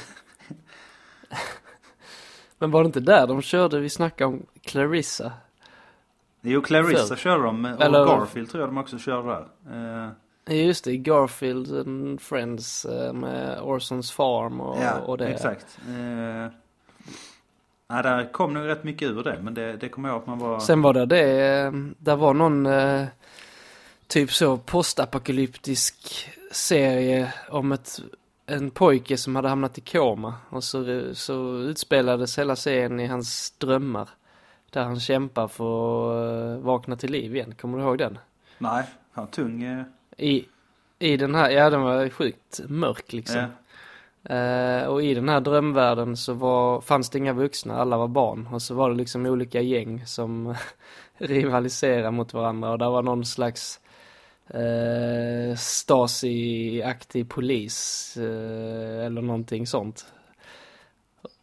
Men 2.59 2.71
var 2.71 2.83
det 2.83 2.87
inte 2.87 3.01
där 3.01 3.27
de 3.27 3.43
körde, 3.43 3.81
vi 3.81 3.91
snackade 3.91 4.29
om 4.29 4.47
Clarissa? 4.63 5.33
Jo, 6.41 6.63
Clarissa 6.63 7.07
Förr. 7.07 7.17
körde 7.17 7.43
de 7.43 7.65
och 7.65 7.83
Eller- 7.83 8.07
Garfield 8.07 8.51
tror 8.51 8.61
jag 8.63 8.69
de 8.69 8.79
också 8.79 8.99
körde 8.99 9.29
där. 9.29 9.47
Ja, 10.45 10.53
Just 10.55 10.85
det, 10.85 10.97
Garfield 10.97 11.73
and 11.89 12.21
Friends 12.21 12.85
eh, 12.85 13.13
med 13.13 13.61
Orsons 13.63 14.13
Farm 14.13 14.61
och, 14.61 14.79
ja, 14.83 14.99
och 15.01 15.19
det. 15.19 15.27
exakt. 15.29 15.79
Eh, 15.89 16.53
nej, 17.89 18.03
där 18.03 18.33
kom 18.33 18.55
nog 18.55 18.67
rätt 18.67 18.85
mycket 18.85 19.09
ur 19.09 19.23
det. 19.23 19.39
Men 19.43 19.55
det, 19.55 19.77
det 19.77 19.89
kommer 19.89 20.09
jag 20.09 20.19
att 20.19 20.27
man 20.27 20.39
var... 20.39 20.61
Sen 20.61 20.83
var 20.83 20.95
det 20.95 21.07
det, 21.07 21.61
eh, 21.61 21.73
där 21.99 22.17
var 22.17 22.35
någon 22.35 22.67
eh, 22.67 23.07
typ 24.07 24.33
så 24.33 24.57
postapokalyptisk 24.57 26.29
serie 26.53 27.33
om 27.49 27.73
ett, 27.73 28.01
en 28.47 28.71
pojke 28.71 29.17
som 29.17 29.37
hade 29.37 29.49
hamnat 29.49 29.79
i 29.79 29.81
koma. 29.81 30.35
Och 30.49 30.65
så, 30.65 31.05
så 31.15 31.57
utspelades 31.57 32.39
hela 32.39 32.57
serien 32.57 33.01
i 33.01 33.07
hans 33.07 33.51
drömmar. 33.51 34.09
Där 34.71 34.83
han 34.83 35.01
kämpar 35.01 35.49
för 35.49 36.55
att 36.57 36.63
vakna 36.63 36.97
till 36.97 37.13
liv 37.13 37.37
igen. 37.37 37.55
Kommer 37.61 37.79
du 37.79 37.85
ihåg 37.85 37.99
den? 37.99 38.19
Nej, 38.59 38.85
fan 39.15 39.27
tung. 39.27 39.63
Eh, 39.63 39.85
I, 40.17 40.49
I 40.99 41.17
den 41.17 41.35
här, 41.35 41.51
ja 41.51 41.71
den 41.71 41.83
var 41.83 42.09
sjukt 42.09 42.61
mörk 42.69 43.13
liksom. 43.13 43.37
ja. 43.37 43.47
Eh, 44.25 44.85
och 44.87 45.03
i 45.03 45.15
den 45.15 45.29
här 45.29 45.41
drömvärlden 45.41 46.17
så 46.17 46.33
var, 46.33 46.81
fanns 46.81 47.11
det 47.11 47.19
inga 47.19 47.33
vuxna, 47.33 47.77
alla 47.77 47.97
var 47.97 48.09
barn. 48.09 48.49
Och 48.53 48.63
så 48.63 48.75
var 48.75 48.91
det 48.91 48.97
liksom 48.97 49.27
olika 49.27 49.61
gäng 49.61 50.07
som 50.07 50.55
rivaliserade 51.19 52.11
mot 52.11 52.35
varandra. 52.35 52.71
Och 52.71 52.79
där 52.79 52.91
var 52.91 53.03
någon 53.03 53.25
slags 53.25 53.81
eh, 54.49 55.57
Stasi-aktig 55.57 57.29
polis 57.29 58.17
eh, 58.17 59.07
eller 59.07 59.23
någonting 59.23 59.67
sånt. 59.67 60.07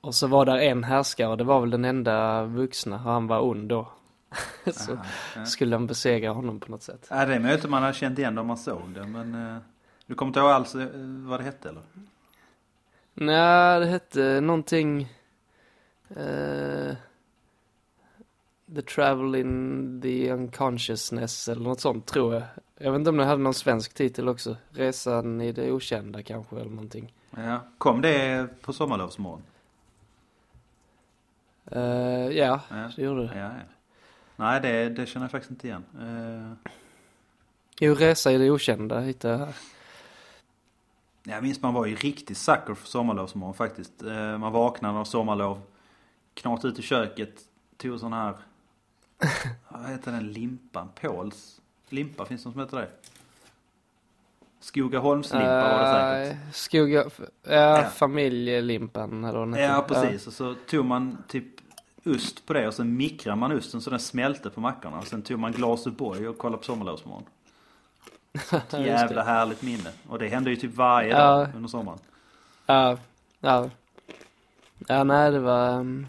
Och 0.01 0.15
så 0.15 0.27
var 0.27 0.45
där 0.45 0.57
en 0.57 0.83
härskare 0.83 1.29
och 1.29 1.37
det 1.37 1.43
var 1.43 1.61
väl 1.61 1.69
den 1.69 1.85
enda 1.85 2.43
vuxna 2.43 2.95
och 2.95 3.01
han 3.01 3.27
var 3.27 3.39
ond 3.39 3.69
då. 3.69 3.87
så 4.73 4.93
Aha, 4.93 5.05
ja. 5.35 5.45
skulle 5.45 5.75
de 5.75 5.87
besegra 5.87 6.31
honom 6.31 6.59
på 6.59 6.71
något 6.71 6.83
sätt. 6.83 7.07
Nej, 7.11 7.27
det 7.27 7.35
är 7.35 7.39
möjligt 7.39 7.63
att 7.63 7.69
man 7.69 7.83
har 7.83 7.93
känt 7.93 8.19
igen 8.19 8.35
det 8.35 8.41
om 8.41 8.47
man 8.47 8.57
såg 8.57 8.81
det. 8.95 9.03
Men 9.03 9.55
eh, 9.55 9.57
du 10.05 10.15
kommer 10.15 10.29
inte 10.29 10.39
ihåg 10.39 10.49
alls 10.49 10.75
eh, 10.75 10.87
vad 11.25 11.39
det 11.39 11.43
hette 11.43 11.69
eller? 11.69 11.83
Nej, 13.19 13.79
det 13.79 13.85
hette 13.85 14.41
någonting... 14.41 15.01
eh, 16.09 16.93
the 18.75 18.81
Travel 18.81 19.35
in 19.35 20.01
the 20.01 20.31
Unconsciousness 20.31 21.47
eller 21.49 21.61
något 21.63 21.79
sånt 21.79 22.05
tror 22.05 22.33
jag. 22.33 22.43
Jag 22.77 22.91
vet 22.91 22.99
inte 22.99 23.09
om 23.09 23.17
det 23.17 23.25
hade 23.25 23.41
någon 23.43 23.53
svensk 23.53 23.93
titel 23.93 24.29
också. 24.29 24.55
Resan 24.69 25.41
i 25.41 25.51
det 25.51 25.71
okända 25.71 26.23
kanske 26.23 26.55
eller 26.55 26.69
någonting. 26.71 27.13
Ja. 27.37 27.59
Kom 27.77 28.01
det 28.01 28.47
på 28.61 28.73
sommarlovsmorgon? 28.73 29.41
Eh, 31.71 31.81
ja, 32.37 32.61
Ja. 32.69 32.91
det 32.95 33.01
gjorde 33.01 33.21
Ja, 33.23 33.27
det. 33.33 33.39
ja. 33.39 33.49
Nej, 34.35 34.61
det, 34.61 34.89
det 34.89 35.05
känner 35.05 35.23
jag 35.23 35.31
faktiskt 35.31 35.51
inte 35.51 35.67
igen. 35.67 35.83
Eh, 36.01 36.69
Jo, 37.81 37.93
Resa 37.93 38.31
i 38.31 38.37
det 38.37 38.51
okända 38.51 38.99
hittade 38.99 39.33
jag 39.33 39.39
här. 39.45 39.55
Jag 41.23 41.43
minns 41.43 41.61
man 41.61 41.73
var 41.73 41.85
ju 41.85 41.95
riktigt 41.95 42.37
sucker 42.37 42.73
för 42.73 42.87
sommarlovsmorgon 42.87 43.53
faktiskt. 43.53 44.03
Eh, 44.03 44.37
man 44.37 44.51
vaknade 44.51 44.99
av 44.99 45.05
sommarlov, 45.05 45.61
knat 46.33 46.65
ut 46.65 46.79
i 46.79 46.81
köket, 46.81 47.41
tog 47.77 47.99
sån 47.99 48.13
här, 48.13 48.37
vad 49.69 49.89
heter 49.89 50.11
den 50.11 50.31
limpan? 50.31 50.89
Pauls 51.01 51.61
limpa, 51.89 52.25
finns 52.25 52.43
det 52.43 52.47
något 52.49 52.53
som 52.53 52.61
heter 52.61 52.77
det? 52.77 52.89
Skogaholmslimpa 54.59 55.77
var 55.77 55.79
det 55.79 56.25
säkert. 56.25 56.37
Eh, 56.47 56.51
Skoga... 56.51 57.05
Ja, 57.43 57.51
Ja. 57.53 57.83
familjelimpan 57.89 59.23
eller 59.23 59.39
vad 59.39 59.59
Ja, 59.59 59.85
precis. 59.87 60.27
Och 60.27 60.33
så 60.33 60.55
tog 60.69 60.85
man 60.85 61.23
typ 61.27 61.45
ost 62.05 62.45
på 62.45 62.53
det 62.53 62.67
och 62.67 62.73
sen 62.73 62.97
mikrade 62.97 63.35
man 63.39 63.57
osten 63.57 63.81
så 63.81 63.89
den 63.89 63.99
smälte 63.99 64.49
på 64.49 64.61
mackorna. 64.61 64.97
Och 64.97 65.07
sen 65.07 65.21
tog 65.21 65.39
man 65.39 65.51
glas 65.51 65.87
O'boy 65.87 66.25
och 66.27 66.37
kollade 66.37 66.57
på 66.57 66.63
sommarlovsmorgon. 66.63 67.23
Just 68.51 68.73
jävla 68.73 69.15
det. 69.23 69.23
härligt 69.31 69.61
minne. 69.61 69.89
Och 70.09 70.19
det 70.19 70.27
hände 70.27 70.49
ju 70.49 70.55
typ 70.55 70.75
varje 70.75 71.09
Ja. 71.09 71.17
dag 71.17 71.47
under 71.55 71.69
sommaren. 71.69 71.99
Ja, 72.65 72.97
ja. 73.39 73.69
Ja, 74.87 75.03
nej 75.03 75.31
det 75.31 75.39
var 75.39 75.69
um, 75.69 76.07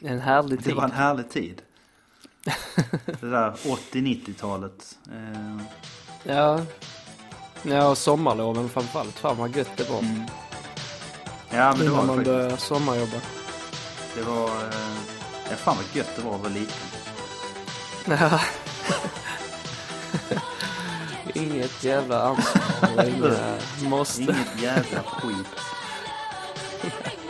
en 0.00 0.20
härlig 0.20 0.58
Det 0.58 0.64
tid. 0.64 0.74
var 0.74 0.84
en 0.84 0.90
härlig 0.92 1.30
tid. 1.30 1.62
Det 3.20 3.30
där 3.30 3.50
80-90-talet. 3.52 4.98
Eh, 5.12 5.62
Ja. 6.24 6.60
Ja, 7.62 7.88
och 7.88 7.98
sommarloven 7.98 8.68
framförallt. 8.68 9.18
Fan 9.18 9.36
vad 9.36 9.56
gött 9.56 9.76
det 9.76 9.90
var. 9.90 9.98
mm. 9.98 10.22
Ja 11.50 11.70
men 11.70 11.78
det 11.78 11.84
Innan 11.84 11.96
var 11.96 12.04
man 12.06 12.18
det 12.18 12.24
började 12.24 12.56
sommarjobba. 12.56 13.16
Det 14.16 14.22
var... 14.22 14.46
Eh, 14.46 14.96
ja 15.50 15.56
fan 15.56 15.76
vad 15.76 15.96
gött 15.96 16.16
det 16.16 16.22
var 16.22 16.34
att 16.34 16.40
vara 16.40 16.52
liten. 16.52 16.76
Ja. 18.08 18.40
Inget 21.36 21.84
jävla 21.84 22.22
ansvar 22.22 23.08
inga 23.08 23.58
måste. 23.90 24.22
Inget 24.22 24.62
jävla 24.62 25.02
skit. 25.02 25.46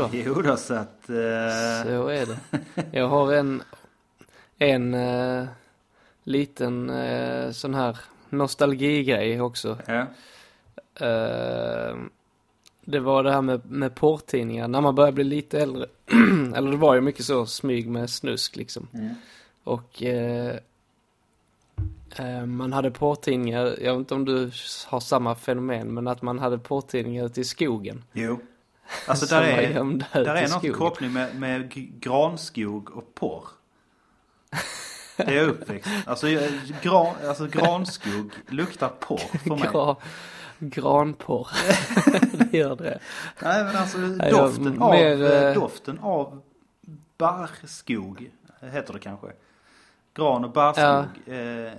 då. 0.00 0.10
Jo 0.24 0.42
då, 0.42 0.56
så 0.56 0.74
att... 0.74 1.10
Eh, 1.10 1.84
Så 1.84 2.08
är 2.08 2.26
det. 2.26 2.38
Jag 2.98 3.08
har 3.08 3.32
en, 3.32 3.62
en 4.58 4.94
eh, 4.94 5.46
liten 6.24 6.90
eh, 6.90 7.50
sån 7.50 7.74
här 7.74 7.98
nostalgigrej 8.28 9.40
också. 9.40 9.78
ja. 9.86 10.06
Det 12.84 13.00
var 13.00 13.22
det 13.22 13.32
här 13.32 13.42
med, 13.42 13.70
med 13.70 13.94
porrtidningar. 13.94 14.68
När 14.68 14.80
man 14.80 14.94
börjar 14.94 15.12
bli 15.12 15.24
lite 15.24 15.60
äldre, 15.60 15.86
eller 16.54 16.70
det 16.70 16.76
var 16.76 16.94
ju 16.94 17.00
mycket 17.00 17.24
så 17.24 17.46
smyg 17.46 17.88
med 17.88 18.10
snusk 18.10 18.56
liksom. 18.56 18.88
Mm. 18.94 19.14
Och 19.64 20.02
man 22.46 22.72
hade 22.72 22.90
porrtidningar, 22.90 23.76
jag 23.80 23.92
vet 23.92 23.98
inte 23.98 24.14
om 24.14 24.24
du 24.24 24.50
har 24.86 25.00
samma 25.00 25.34
fenomen, 25.34 25.94
men 25.94 26.08
att 26.08 26.22
man 26.22 26.38
hade 26.38 26.58
porrtidningar 26.58 27.26
ute 27.26 27.40
i 27.40 27.44
skogen. 27.44 28.04
Jo. 28.12 28.38
Alltså 29.06 29.26
där 29.26 29.42
är, 29.42 29.74
där 30.24 30.34
är 30.34 30.40
någon 30.40 30.48
skogen. 30.48 30.74
koppling 30.74 31.12
med, 31.12 31.40
med 31.40 31.72
granskog 32.00 32.90
och 32.90 33.14
porr. 33.14 33.44
Det 35.16 35.38
är 35.38 35.48
uppväxt. 35.48 35.90
Alltså, 36.06 36.26
gran, 36.82 37.14
alltså 37.28 37.46
granskog 37.46 38.32
luktar 38.48 38.88
porr 38.88 39.18
för 39.44 39.56
mig. 39.56 39.68
Gra, 39.72 39.96
granporr. 40.58 41.48
det 42.50 42.58
gör 42.58 42.76
det. 42.76 42.98
Nej 43.42 43.64
men 43.64 43.76
alltså 43.76 43.98
doften 44.30 44.82
av, 44.82 44.90
mer, 44.90 45.46
eh, 45.46 45.54
doften 45.54 45.98
av 45.98 46.42
barrskog 47.18 48.30
heter 48.60 48.92
det 48.92 48.98
kanske. 48.98 49.26
Gran 50.14 50.44
och 50.44 50.50
barrskog. 50.52 50.84
Ja. 51.26 51.32
Eh, 51.34 51.72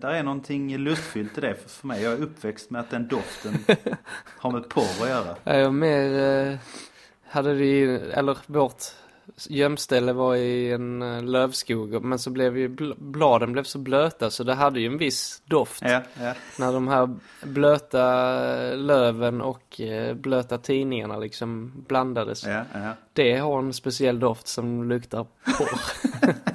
där 0.00 0.10
är 0.10 0.22
någonting 0.22 0.78
lustfyllt 0.78 1.38
i 1.38 1.40
det 1.40 1.54
för, 1.54 1.68
för 1.68 1.86
mig. 1.86 2.02
Jag 2.02 2.12
är 2.12 2.22
uppväxt 2.22 2.70
med 2.70 2.80
att 2.80 2.90
den 2.90 3.08
doften 3.08 3.64
har 4.38 4.50
med 4.50 4.68
porr 4.68 5.02
att 5.02 5.08
göra. 5.08 5.36
Ja, 5.44 5.56
Jag 5.56 5.74
mer 5.74 6.20
eh, 6.52 6.56
hade 7.28 7.54
vi, 7.54 7.82
eller 8.14 8.38
vårt 8.46 8.82
gömställe 9.48 10.12
var 10.12 10.36
i 10.36 10.72
en 10.72 11.02
eh, 11.02 11.22
lövskog 11.22 12.04
men 12.04 12.18
så 12.18 12.30
blev 12.30 12.58
ju 12.58 12.68
bl- 12.68 12.94
bladen 12.98 13.52
blev 13.52 13.62
så 13.64 13.78
blöta 13.78 14.30
så 14.30 14.44
det 14.44 14.54
hade 14.54 14.80
ju 14.80 14.86
en 14.86 14.98
viss 14.98 15.42
doft 15.44 15.82
Ja, 15.82 16.02
ja. 16.20 16.34
när 16.58 16.72
de 16.72 16.88
här 16.88 17.14
blöta 17.42 18.04
löven 18.74 19.40
och 19.40 19.80
eh, 19.80 20.14
blöta 20.14 20.58
tidningarna 20.58 21.18
liksom 21.18 21.72
blandades. 21.88 22.46
ja. 22.46 22.64
Det 23.12 23.36
har 23.36 23.58
en 23.58 23.72
speciell 23.72 24.20
doft 24.20 24.46
som 24.46 24.88
luktar 24.88 25.26
porr. 25.58 25.80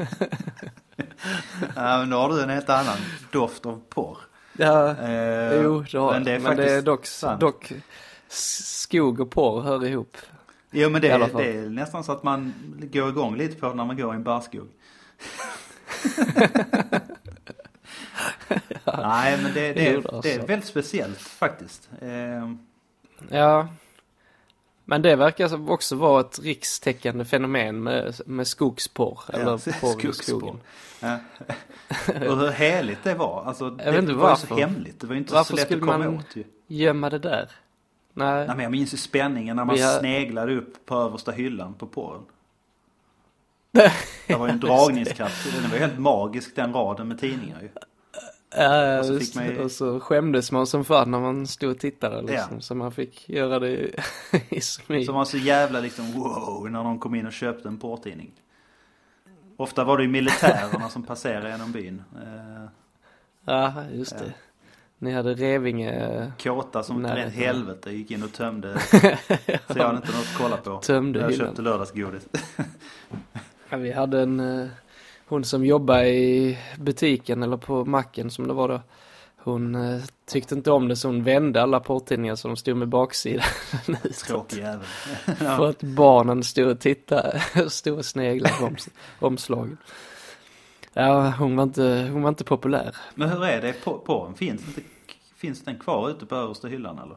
ja 1.76 1.98
men 1.98 2.10
då 2.10 2.16
har 2.16 2.28
du 2.28 2.42
en 2.42 2.50
helt 2.50 2.70
annan 2.70 2.96
doft 3.32 3.66
av 3.66 3.80
porr. 3.88 4.18
ja, 4.52 4.90
Eh, 4.96 5.62
jo, 5.62 5.84
det 5.92 5.98
har 5.98 6.12
men 6.12 6.24
det 6.24 6.32
är 6.32 6.38
men 6.38 6.56
det 6.56 6.72
är 6.72 6.82
dock, 6.82 7.06
sant. 7.06 7.40
dock 7.40 7.72
skog 8.28 9.20
och 9.20 9.30
porr 9.30 9.62
hör 9.62 9.84
ihop. 9.86 10.16
Jo 10.70 10.90
men 10.90 11.00
det, 11.02 11.08
är- 11.10 11.18
det 11.38 11.52
är 11.58 11.68
nästan 11.68 12.04
så 12.04 12.12
att 12.12 12.22
man 12.22 12.54
går 12.92 13.08
igång 13.08 13.36
lite 13.36 13.56
på 13.56 13.68
när 13.74 13.84
man 13.84 13.96
går 13.96 14.12
i 14.14 14.16
en 14.16 14.22
barrskog. 14.22 14.68
Nej 18.84 19.38
men 19.42 19.54
det, 19.54 19.72
det, 19.72 19.88
är, 19.88 20.22
det 20.22 20.34
är 20.34 20.46
väldigt 20.46 20.68
speciellt 20.68 21.18
faktiskt. 21.20 21.88
Eh, 22.00 22.52
Ja. 23.28 23.68
Men 24.90 25.02
det 25.02 25.16
verkar 25.16 25.70
också 25.70 25.96
vara 25.96 26.20
ett 26.20 26.38
rikstäckande 26.42 27.24
fenomen 27.24 27.82
med, 27.82 28.20
med 28.26 28.46
skogsporr. 28.46 29.20
Eller 29.32 29.80
porr 29.80 30.06
i 30.10 30.12
skogen. 30.12 30.60
Ja. 31.00 31.18
Och 32.28 32.36
hur 32.38 32.48
heligt 32.50 32.98
det 33.02 33.14
var. 33.14 33.44
Alltså, 33.44 33.70
det 33.70 33.90
var 33.92 34.00
ju 34.00 34.06
så 34.06 34.14
varför. 34.14 34.56
hemligt. 34.56 35.00
Det 35.00 35.06
var 35.06 35.14
ju 35.14 35.18
inte 35.20 35.34
Varför 35.34 35.56
så 35.56 35.56
lätt 35.56 35.72
att 35.72 35.80
komma 35.80 35.98
man- 35.98 36.16
åt 36.18 36.36
ju. 36.36 36.44
Gömma 36.66 37.10
det 37.10 37.18
där? 37.18 37.50
Nej. 38.12 38.46
Nej, 38.46 38.56
men 38.56 38.60
jag 38.60 38.70
minns 38.72 38.92
ju 38.94 38.98
spänningen 38.98 39.56
när 39.56 39.64
man 39.64 39.76
Vi 39.76 39.82
har- 39.82 39.98
sneglade 39.98 40.56
upp 40.56 40.86
på 40.86 40.94
översta 40.94 41.32
hyllan 41.32 41.74
på 41.74 41.86
porren. 41.86 42.22
Det 44.26 44.34
var 44.34 44.46
ju 44.46 44.52
en 44.52 44.60
dragningskraft. 44.60 45.52
Den 45.54 45.70
var 45.70 45.76
ju 45.76 45.82
helt 45.82 45.98
magisk 45.98 46.56
den 46.56 46.72
raden 46.72 47.08
med 47.08 47.20
tidningar 47.20 47.58
ju. 47.62 47.68
Ja, 48.56 48.98
Och 48.98 49.04
så 49.06 49.18
fick 49.18 49.34
man 49.34 49.46
ju- 49.46 49.58
och 49.64 49.70
så 49.70 50.00
skämdes 50.00 50.52
man 50.52 50.66
som 50.66 50.84
fan 50.84 51.10
när 51.10 51.20
man 51.20 51.46
stod 51.46 51.70
och 51.70 51.78
tittade 51.78 52.22
liksom. 52.22 52.54
Ja. 52.54 52.60
Så 52.60 52.74
man 52.74 52.92
fick 52.92 53.28
göra 53.28 53.58
det 53.58 53.90
i- 54.48 54.60
smyg. 54.60 55.06
Som 55.06 55.14
var 55.14 55.24
så 55.24 55.36
jävla 55.36 55.80
liksom 55.80 56.12
wow 56.12 56.70
när 56.70 56.82
någon 56.82 56.98
kom 56.98 57.14
in 57.14 57.26
och 57.26 57.32
köpte 57.32 57.68
en 57.68 57.78
porrtidning. 57.78 58.32
Ofta 59.56 59.84
var 59.84 59.96
det 59.96 60.02
ju 60.02 60.08
militärerna 60.08 60.88
som 60.88 61.02
passerade 61.02 61.50
genom 61.50 61.72
byn. 61.72 62.02
Eh, 62.16 62.68
Ja, 63.44 63.74
just 63.92 64.18
det. 64.18 64.32
Ni 64.98 65.12
hade 65.12 65.34
Revinge, 65.34 66.32
kåta 66.42 66.82
som 66.82 67.04
ett 67.04 67.16
rent 67.16 67.34
helvete 67.34 67.90
gick 67.90 68.10
in 68.10 68.22
och 68.22 68.32
tömde. 68.32 68.78
Så 68.90 68.96
jag 69.78 69.84
hade 69.86 69.96
inte 69.96 70.12
något 70.12 70.20
att 70.32 70.36
kolla 70.38 70.56
på. 70.56 70.76
Tömde 70.80 71.20
jag 71.20 71.30
hyllan. 71.30 71.46
köpte 71.46 71.62
lördagsgodis. 71.62 72.28
ja, 73.70 73.76
vi 73.76 73.92
hade 73.92 74.20
en, 74.22 74.40
eh, 74.40 74.68
hon 75.30 75.44
som 75.44 75.64
jobbade 75.64 76.08
i 76.08 76.58
butiken 76.78 77.42
eller 77.42 77.56
på 77.56 77.84
macken 77.84 78.30
som 78.30 78.48
det 78.48 78.54
var 78.54 78.68
då. 78.68 78.80
Hon 79.36 79.74
eh, 79.74 80.02
tyckte 80.26 80.54
inte 80.54 80.70
om 80.70 80.88
det 80.88 80.96
så 80.96 81.08
hon 81.08 81.24
vände 81.24 81.62
alla 81.62 81.80
porrtidningar 81.80 82.34
så 82.36 82.48
de 82.48 82.56
stod 82.56 82.76
med 82.76 82.88
baksidan. 82.88 83.44
Tråkig 84.26 84.58
jävel. 84.58 84.86
För 85.36 85.70
att 85.70 85.82
barnen 85.82 86.44
stod 86.44 86.68
och 86.68 86.80
tittade, 86.80 87.42
stod 87.68 87.98
och 87.98 88.04
sneglade 88.04 88.54
på 88.54 88.64
oms- 88.66 88.90
omslagen. 89.18 89.76
Ja, 90.92 91.30
hon 91.30 91.56
var 91.56 91.62
inte, 91.62 92.08
hon 92.12 92.22
var 92.22 92.28
inte 92.28 92.44
populär. 92.44 92.96
Men 93.14 93.28
hur 93.28 93.44
är 93.44 93.62
det 93.62 93.72
på 93.84 93.98
porren? 93.98 94.34
Finns, 94.34 94.68
inte, 94.68 94.80
finns 95.36 95.64
den 95.64 95.78
kvar 95.78 96.10
ute 96.10 96.26
på 96.26 96.34
översta 96.34 96.68
hyllan 96.68 96.98
eller? 96.98 97.16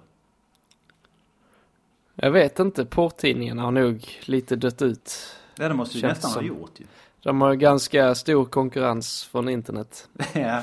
Jag 2.15 2.31
vet 2.31 2.59
inte, 2.59 2.85
porrtidningarna 2.85 3.61
har 3.61 3.71
nog 3.71 4.17
lite 4.25 4.55
dött 4.55 4.81
ut. 4.81 5.35
Ja 5.57 5.67
det 5.67 5.73
måste 5.73 5.97
ju 5.97 6.07
nästan 6.07 6.31
ha 6.31 6.35
som. 6.37 6.45
gjort 6.47 6.79
ju. 6.79 6.85
De 7.23 7.41
har 7.41 7.55
ganska 7.55 8.15
stor 8.15 8.45
konkurrens 8.45 9.23
från 9.23 9.49
internet. 9.49 10.09
ja, 10.33 10.61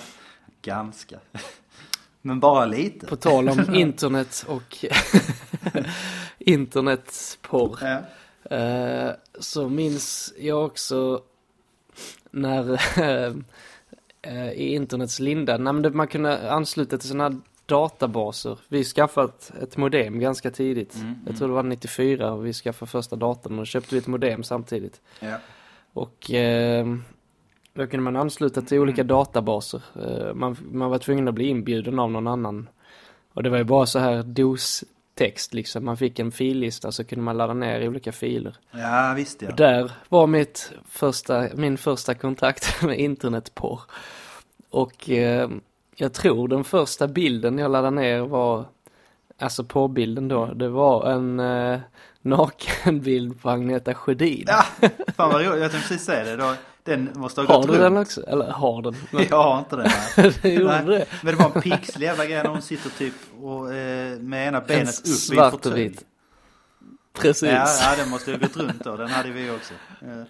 ganska. 0.62 1.18
Men 2.22 2.40
bara 2.40 2.66
lite. 2.66 3.06
På 3.06 3.16
tal 3.16 3.48
om 3.48 3.74
internet 3.74 4.44
och 4.48 4.84
internetporr. 6.38 7.78
Ja. 7.82 8.00
Eh, 8.56 9.10
så 9.40 9.68
minns 9.68 10.34
jag 10.38 10.64
också 10.66 11.22
när 12.30 12.72
eh, 14.22 14.50
i 14.52 14.74
internets 14.74 15.20
linda, 15.20 15.56
när 15.58 15.72
man- 15.90 16.08
kunde 16.08 16.50
ansluta 16.52 16.98
till 16.98 17.08
sådana 17.08 17.24
här 17.24 17.36
databaser. 17.66 18.58
Vi 18.68 18.84
skaffat 18.84 19.52
ett 19.62 19.76
modem 19.76 20.20
ganska 20.20 20.50
tidigt. 20.50 20.94
Mm, 20.94 21.14
Jag 21.26 21.36
tror 21.38 21.48
det 21.48 21.54
var 21.54 21.62
94 21.62 22.32
och 22.32 22.46
vi 22.46 22.52
skaffade 22.52 22.90
första 22.90 23.16
datorn 23.16 23.58
och 23.58 23.66
köpte 23.66 23.94
vi 23.94 23.98
ett 23.98 24.06
modem 24.06 24.42
samtidigt. 24.42 25.00
Ja. 25.20 25.36
Och 25.92 26.30
eh, 26.30 26.86
då 27.74 27.86
kunde 27.86 28.04
man 28.04 28.16
ansluta 28.16 28.62
till 28.62 28.78
olika 28.78 29.04
databaser. 29.04 29.82
Eh, 30.02 30.34
man, 30.34 30.56
man 30.72 30.90
var 30.90 30.98
tvungen 30.98 31.28
att 31.28 31.34
bli 31.34 31.48
inbjuden 31.48 31.98
av 31.98 32.10
någon 32.10 32.26
annan. 32.26 32.68
Och 33.32 33.42
det 33.42 33.50
var 33.50 33.58
ju 33.58 33.64
bara 33.64 33.86
så 33.86 33.98
här 33.98 34.22
dos-text 34.22 35.54
liksom. 35.54 35.84
Man 35.84 35.96
fick 35.96 36.18
en 36.18 36.32
fillista 36.32 36.92
så 36.92 37.04
kunde 37.04 37.24
man 37.24 37.36
ladda 37.36 37.54
ner 37.54 37.88
olika 37.88 38.12
filer. 38.12 38.56
ja 38.70 39.12
visst 39.16 39.42
ja. 39.42 39.48
Och 39.48 39.56
där 39.56 39.92
var 40.08 40.26
mitt 40.26 40.72
första, 40.88 41.48
min 41.54 41.78
första 41.78 42.14
kontakt 42.14 42.82
med 42.86 42.98
internetporr. 42.98 43.80
Och 44.70 45.10
eh, 45.10 45.50
jag 45.96 46.12
tror 46.12 46.48
den 46.48 46.64
första 46.64 47.08
bilden 47.08 47.58
jag 47.58 47.70
laddade 47.70 47.96
ner 47.96 48.20
var, 48.20 48.64
alltså 49.38 49.64
porrbilden 49.64 50.28
då, 50.28 50.46
det 50.46 50.68
var 50.68 51.10
en 51.10 51.40
eh, 51.40 51.80
nakenbild 52.22 53.42
på 53.42 53.50
Agneta 53.50 53.94
Sjödin. 53.94 54.44
Ja, 54.46 54.64
fan 55.16 55.32
vad 55.32 55.40
roligt. 55.46 55.62
Jag 55.62 55.70
tänkte 55.70 55.88
precis 55.88 56.06
säga 56.06 56.24
det. 56.24 56.36
Då, 56.36 56.54
den 56.82 57.10
måste 57.14 57.40
ha 57.40 57.48
har 57.48 57.56
gått 57.56 57.66
du 57.66 57.72
runt. 57.72 57.82
den 57.82 57.96
också? 57.96 58.26
Eller 58.26 58.50
har 58.50 58.82
den? 58.82 58.96
Men, 59.10 59.26
Jag 59.30 59.42
har 59.42 59.58
inte 59.58 59.76
den 59.76 59.90
det 60.42 60.48
gjorde 60.48 60.82
Nej, 60.82 60.98
det. 60.98 61.06
Men 61.22 61.36
det 61.36 61.42
var 61.44 61.52
en 61.54 61.62
pixlig 61.62 62.06
jävla 62.06 62.26
grej 62.26 62.42
när 62.42 62.50
hon 62.50 62.62
sitter 62.62 62.90
typ 62.90 63.14
och, 63.42 63.74
eh, 63.74 64.18
med 64.18 64.48
ena 64.48 64.58
En 64.58 64.66
benet 64.66 64.98
upp 65.00 65.34
i 65.34 65.38
en 65.38 65.50
fåtölj. 65.50 65.96
Precis. 67.12 67.42
Ja, 67.48 67.66
ja, 67.80 67.96
den 67.96 68.08
måste 68.10 68.30
ju 68.30 68.36
ha 68.36 68.42
gått 68.46 68.56
runt 68.56 68.84
då. 68.84 68.96
Den 68.96 69.08
hade 69.08 69.30
vi 69.30 69.50
också. 69.50 69.74
Eh, 70.02 70.22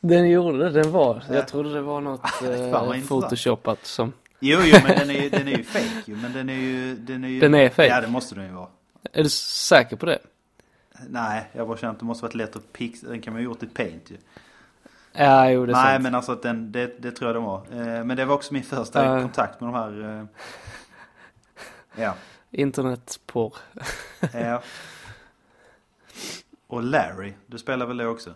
Den 0.00 0.30
gjorde 0.30 0.58
det, 0.58 0.70
den 0.82 0.92
var. 0.92 1.24
Ja. 1.28 1.34
Jag 1.34 1.48
trodde 1.48 1.72
det 1.72 1.80
var 1.82 2.00
något 2.00 2.42
eh, 2.42 3.06
photoshopat 3.08 3.86
som... 3.86 4.12
Jo, 4.40 4.58
jo, 4.64 4.78
men 4.86 4.98
den 4.98 5.10
är 5.10 5.30
den 5.30 5.48
är 5.48 5.56
ju 5.56 5.64
fake 5.64 6.02
ju. 6.04 6.16
Men 6.16 6.32
den 6.32 6.48
är 6.48 6.54
ju, 6.54 6.94
den 6.96 7.24
är 7.24 7.28
ju... 7.28 7.40
Den 7.40 7.54
är 7.54 7.68
fake? 7.68 7.88
Ja, 7.88 8.00
det 8.00 8.08
måste 8.08 8.34
den 8.34 8.44
ju 8.46 8.52
vara. 8.52 8.68
Är 9.12 9.22
du 9.22 9.28
säker 9.28 9.96
på 9.96 10.06
det? 10.06 10.18
Nej, 11.08 11.48
jag 11.52 11.68
bara 11.68 11.76
känner 11.76 11.92
att 11.92 11.98
det 11.98 12.04
måste 12.04 12.22
varit 12.24 12.34
lätt 12.34 12.56
att 12.56 12.72
pix... 12.72 13.00
Den 13.00 13.20
kan 13.20 13.32
man 13.32 13.42
ju 13.42 13.48
gjort 13.48 13.62
i 13.62 13.66
paint 13.66 14.10
ju. 14.10 14.16
Ja, 15.12 15.50
jo 15.50 15.66
det 15.66 15.72
är 15.72 15.74
Nej, 15.74 15.84
sant. 15.94 16.02
men 16.02 16.14
alltså 16.14 16.32
att 16.32 16.42
den, 16.42 16.72
det, 16.72 17.02
det 17.02 17.10
tror 17.12 17.28
jag 17.28 17.36
den 17.36 17.42
var. 17.44 17.66
Eh, 17.72 18.04
men 18.04 18.16
det 18.16 18.24
var 18.24 18.34
också 18.34 18.54
min 18.54 18.62
första 18.62 19.04
Ja. 19.04 19.20
kontakt 19.22 19.60
med 19.60 19.68
de 19.72 19.74
här... 19.74 20.18
Eh, 20.20 22.02
ja. 22.02 22.14
Internetporr. 22.50 23.54
ja. 24.32 24.62
Och 26.66 26.82
Larry, 26.82 27.32
du 27.46 27.58
spelar 27.58 27.86
väl 27.86 27.96
det 27.96 28.06
också? 28.06 28.34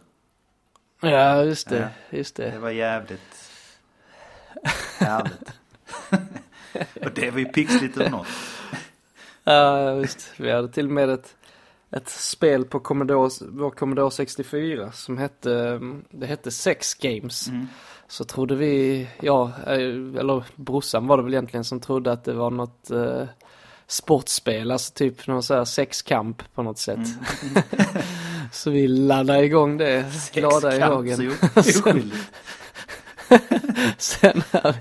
Ja, 1.00 1.42
just 1.44 1.68
det. 1.68 1.88
Just 2.10 2.36
Det 2.36 2.50
det. 2.50 2.58
var 2.58 2.70
jävligt 2.70 3.50
härligt. 4.98 5.52
och 7.04 7.10
det 7.14 7.30
var 7.30 7.38
ju 7.38 7.44
pixligt 7.44 7.96
och 7.96 8.10
något. 8.10 8.26
Ja, 9.44 9.94
visst. 9.94 10.32
Vi 10.40 10.50
hade 10.52 10.68
till 10.68 10.86
och 10.86 10.92
med 10.92 11.10
ett 11.10 11.36
ett 11.92 12.08
spel 12.08 12.64
på 12.64 12.80
Commodore, 12.80 13.30
vår 13.40 13.70
Commodore 13.70 14.10
64 14.10 14.92
som 14.92 15.18
hette, 15.18 15.80
det 16.10 16.26
hette 16.26 16.50
Sex 16.50 16.94
Games. 16.94 17.48
Mm. 17.48 17.66
Så 18.08 18.24
trodde 18.24 18.54
vi, 18.54 19.08
ja, 19.20 19.52
eh, 19.66 19.74
eller 20.18 20.44
brorsan 20.56 21.06
var 21.06 21.16
det 21.16 21.22
väl 21.22 21.34
egentligen 21.34 21.64
som 21.64 21.80
trodde 21.80 22.12
att 22.12 22.24
det 22.24 22.32
var 22.32 22.50
något 22.50 22.90
eh, 22.90 23.24
sportspel, 23.86 24.70
alltså 24.70 24.92
typ 24.94 25.26
någon 25.26 25.42
sån 25.42 25.56
här 25.56 25.64
sexkamp 25.64 26.54
på 26.54 26.62
något 26.62 26.78
sätt. 26.78 26.96
Mm. 26.96 27.62
så 28.52 28.70
vi 28.70 28.88
laddade 28.88 29.44
igång 29.44 29.76
det, 29.76 30.04
glada 30.32 30.76
i 30.76 30.80
hågen. 30.80 31.36
så 31.40 31.60
oskyldigt. 31.60 32.32
Sen 33.98 34.42
när, 34.52 34.74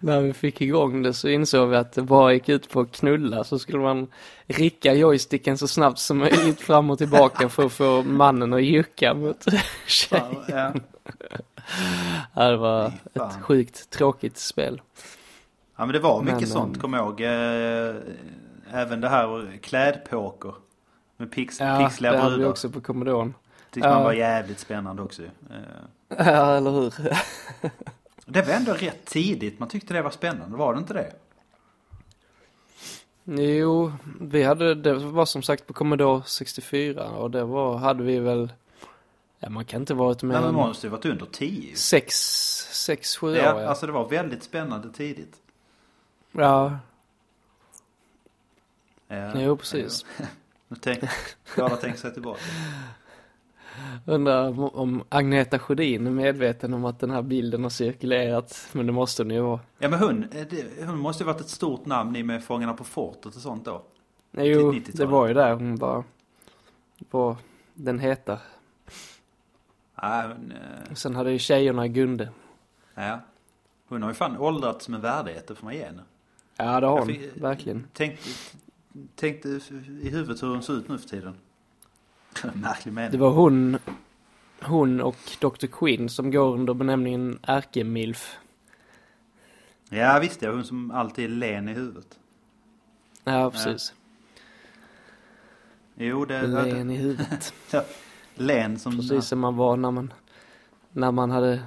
när 0.00 0.20
vi 0.20 0.32
fick 0.32 0.60
igång 0.60 1.02
det 1.02 1.12
så 1.14 1.28
insåg 1.28 1.68
vi 1.68 1.76
att 1.76 1.92
det 1.92 2.02
bara 2.02 2.32
gick 2.32 2.48
ut 2.48 2.70
på 2.70 2.80
att 2.80 2.92
knulla 2.92 3.44
så 3.44 3.58
skulle 3.58 3.78
man 3.78 4.06
ricka 4.46 4.94
joysticken 4.94 5.58
så 5.58 5.68
snabbt 5.68 5.98
som 5.98 6.18
möjligt 6.18 6.60
fram 6.60 6.90
och 6.90 6.98
tillbaka 6.98 7.48
för 7.48 7.66
att 7.66 7.72
få 7.72 8.02
mannen 8.02 8.52
att 8.52 8.62
jucka 8.64 9.14
mot 9.14 9.44
tjejen. 9.86 10.24
Ja, 10.48 10.72
Ja, 12.34 12.50
det 12.50 12.56
var 12.56 12.86
ett 13.14 13.42
sjukt 13.42 13.90
tråkigt 13.90 14.38
spel. 14.38 14.80
Ja 15.76 15.86
men 15.86 15.92
det 15.92 15.98
var 15.98 16.22
mycket 16.22 16.40
Men, 16.40 16.48
sånt, 16.48 16.76
ehm, 16.76 16.80
kom 16.82 16.92
jag 16.92 17.02
ihåg. 17.06 17.20
Eh, 17.20 17.96
även 18.72 19.00
det 19.00 19.08
här 19.08 19.58
klädpoker. 19.62 20.54
Med 21.16 21.32
pix, 21.32 21.60
Ja, 21.60 21.78
pixliga 21.88 22.12
det 22.12 22.18
hade 22.18 22.30
vi 22.30 22.36
brudar. 22.36 22.50
också 22.50 22.70
på 22.70 22.80
Commodoren. 22.80 23.34
Tyckte 23.70 23.88
man 23.88 23.98
Ja. 23.98 24.04
var 24.04 24.12
jävligt 24.12 24.58
spännande 24.58 25.02
också. 25.02 25.22
Eh, 25.22 25.28
Ja, 26.18 26.56
eller 26.56 26.70
hur? 26.70 26.94
Det 28.28 28.42
var 28.42 28.52
ändå 28.52 28.72
rätt 28.72 29.04
tidigt, 29.04 29.58
man 29.58 29.68
tyckte 29.68 29.94
det 29.94 30.02
var 30.02 30.10
spännande, 30.10 30.56
var 30.56 30.74
det 30.74 30.78
inte 30.78 30.94
det? 30.94 31.12
Jo, 33.42 33.92
vi 34.20 34.42
hade, 34.42 34.74
det 34.74 34.94
var 34.94 35.26
som 35.26 35.42
sagt 35.42 35.66
på 35.66 35.72
Commodore 35.72 36.22
64 36.26 37.10
och 37.10 37.30
det 37.30 37.44
var, 37.44 37.76
hade 37.76 38.02
vi 38.02 38.18
väl, 38.18 38.52
ja 39.38 39.50
man 39.50 39.64
kan 39.64 39.80
inte 39.82 39.94
varit 39.94 40.22
Nej, 40.22 40.32
men 40.32 40.42
med 40.42 40.54
man 40.54 40.68
måste 40.68 40.86
ju 40.86 40.90
varit 40.90 41.04
under 41.04 41.26
10 41.26 41.70
ju. 41.70 41.76
sex, 41.76 42.14
sex, 42.72 43.16
sju 43.16 43.30
år 43.30 43.36
Ja, 43.36 43.66
alltså 43.68 43.86
det 43.86 43.92
var 43.92 44.08
väldigt 44.08 44.42
spännande 44.42 44.92
tidigt. 44.92 45.36
Ja, 46.32 46.78
Ja, 49.08 49.40
jo 49.40 49.56
precis. 49.56 50.04
ja. 50.18 50.24
Nu 50.68 50.76
tänk, 50.80 51.00
Klara 51.44 51.76
tänker 51.76 51.98
sig 51.98 52.12
tillbaka. 52.12 52.40
Undrar 54.06 54.76
om- 54.76 55.04
Agneta 55.08 55.58
Sjödin 55.58 56.06
är 56.06 56.10
medveten 56.10 56.74
om 56.74 56.84
att 56.84 57.00
den 57.00 57.10
här 57.10 57.22
bilden 57.22 57.62
har 57.62 57.70
cirkulerat, 57.70 58.68
men 58.72 58.86
det 58.86 58.92
måste 58.92 59.22
hon 59.22 59.30
ju 59.30 59.40
vara. 59.40 59.60
Ja 59.78 59.88
men 59.88 59.98
hon, 59.98 60.22
eh, 60.24 60.46
det, 60.50 60.86
hon 60.86 60.98
måste 60.98 61.22
ju 61.22 61.26
varit 61.26 61.40
ett 61.40 61.48
stort 61.48 61.86
namn 61.86 62.16
i 62.16 62.22
med 62.22 62.44
Fångarna 62.44 62.74
på 62.74 62.84
fortet 62.84 63.26
och 63.36 63.42
sånt 63.42 63.64
då. 63.64 63.82
Jo, 64.32 64.72
90-talet. 64.72 64.96
det 64.96 65.06
var 65.06 65.28
ju 65.28 65.34
där 65.34 65.54
hon 65.54 65.76
var, 65.76 66.04
var 67.10 67.36
den 67.74 67.98
heta. 67.98 68.38
Ja, 70.02 70.28
men, 70.28 70.52
eh, 70.52 70.90
Och 70.90 70.98
sen 70.98 71.14
hade 71.16 71.30
ju 71.32 71.38
tjejerna 71.38 71.88
Gunde. 71.88 72.28
ja. 72.94 73.20
Hon 73.88 74.02
har 74.02 74.10
ju 74.10 74.14
fan 74.14 74.36
åldrats 74.38 74.88
med 74.88 75.00
värdighet, 75.00 75.46
det 75.48 75.54
får 75.54 75.64
man 75.64 75.74
ge 75.74 75.84
henne. 75.84 76.02
Ja, 76.56 76.80
det 76.80 76.86
har 76.86 76.98
hon, 76.98 77.08
fick- 77.08 77.36
verkligen. 77.42 77.86
Tänk, 77.92 78.18
tänkte 79.14 79.48
i 80.02 80.08
huvudet 80.10 80.42
hur 80.42 80.48
hon 80.48 80.62
ser 80.62 80.72
ut 80.72 80.88
nu 80.88 80.98
för 80.98 81.08
tiden. 81.08 81.34
Märklig 82.54 82.92
mening. 82.92 83.10
Det 83.10 83.18
var 83.18 83.30
hon, 83.30 83.78
hon 84.60 85.00
och 85.00 85.16
Dr. 85.40 85.66
Quinn 85.66 86.08
som 86.08 86.30
går 86.30 86.54
under 86.54 86.74
benämningen 86.74 87.38
ärkemilf. 87.42 88.36
Ja 89.88 90.18
visst 90.18 90.42
ja, 90.42 90.50
hon 90.50 90.64
som 90.64 90.90
alltid 90.90 91.24
är 91.24 91.28
len 91.28 91.68
i 91.68 91.72
huvudet. 91.72 92.18
Ja, 93.24 93.50
precis. 93.50 93.94
Jo, 95.94 96.24
det 96.24 96.46
Len 96.46 96.90
i 96.90 96.96
huvudet. 96.96 97.54
Len 98.34 98.78
som... 98.78 98.96
Precis 98.96 99.24
som 99.24 99.40
man 99.40 99.56
var 99.56 99.76
när 99.76 99.90
man, 99.90 100.12
när 100.92 101.12
man 101.12 101.30
hade 101.30 101.62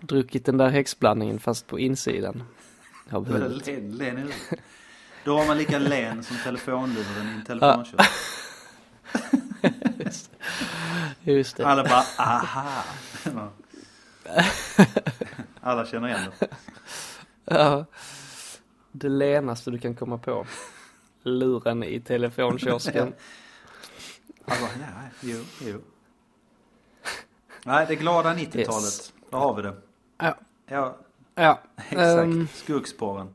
druckit 0.00 0.44
den 0.44 0.56
där 0.58 0.68
häxblandningen 0.68 1.38
fast 1.38 1.66
på 1.66 1.78
insidan 1.78 2.42
av 3.10 3.26
huvudet. 3.32 3.66
Len, 3.66 3.96
len 3.96 4.18
i 4.18 4.20
huvudet. 4.20 4.60
Då 5.24 5.36
var 5.36 5.46
man 5.46 5.58
lika 5.58 5.78
len 5.78 6.22
som 6.22 6.36
telefonluren 6.44 7.28
i 7.28 7.34
en 7.34 7.44
telefonkiosk. 7.44 8.10
Just 11.26 11.56
det. 11.56 11.66
Alla 11.66 11.84
bara 11.84 12.02
aha. 12.18 12.82
Alla 15.60 15.86
känner 15.86 16.08
igen 16.08 16.30
det. 16.38 16.48
Ja. 17.44 17.84
Det 18.92 19.08
lenaste 19.08 19.70
du 19.70 19.78
kan 19.78 19.94
komma 19.94 20.18
på. 20.18 20.46
Luren 21.22 21.82
i 21.84 22.00
telefonkiosken. 22.00 23.14
Bara, 24.46 24.58
ja, 24.58 24.86
jo, 25.20 25.44
jo. 25.60 25.80
Nej, 27.64 27.86
det 27.88 27.96
glada 27.96 28.34
90-talet. 28.34 28.84
Yes. 28.84 29.12
Där 29.30 29.38
har 29.38 29.54
vi 29.54 29.62
det. 29.62 29.74
Ja. 30.18 30.36
Ja, 30.66 30.96
Ja. 31.34 31.60
exakt. 31.76 31.98
ehm, 31.98 32.48
Skuggspåren. 32.54 33.34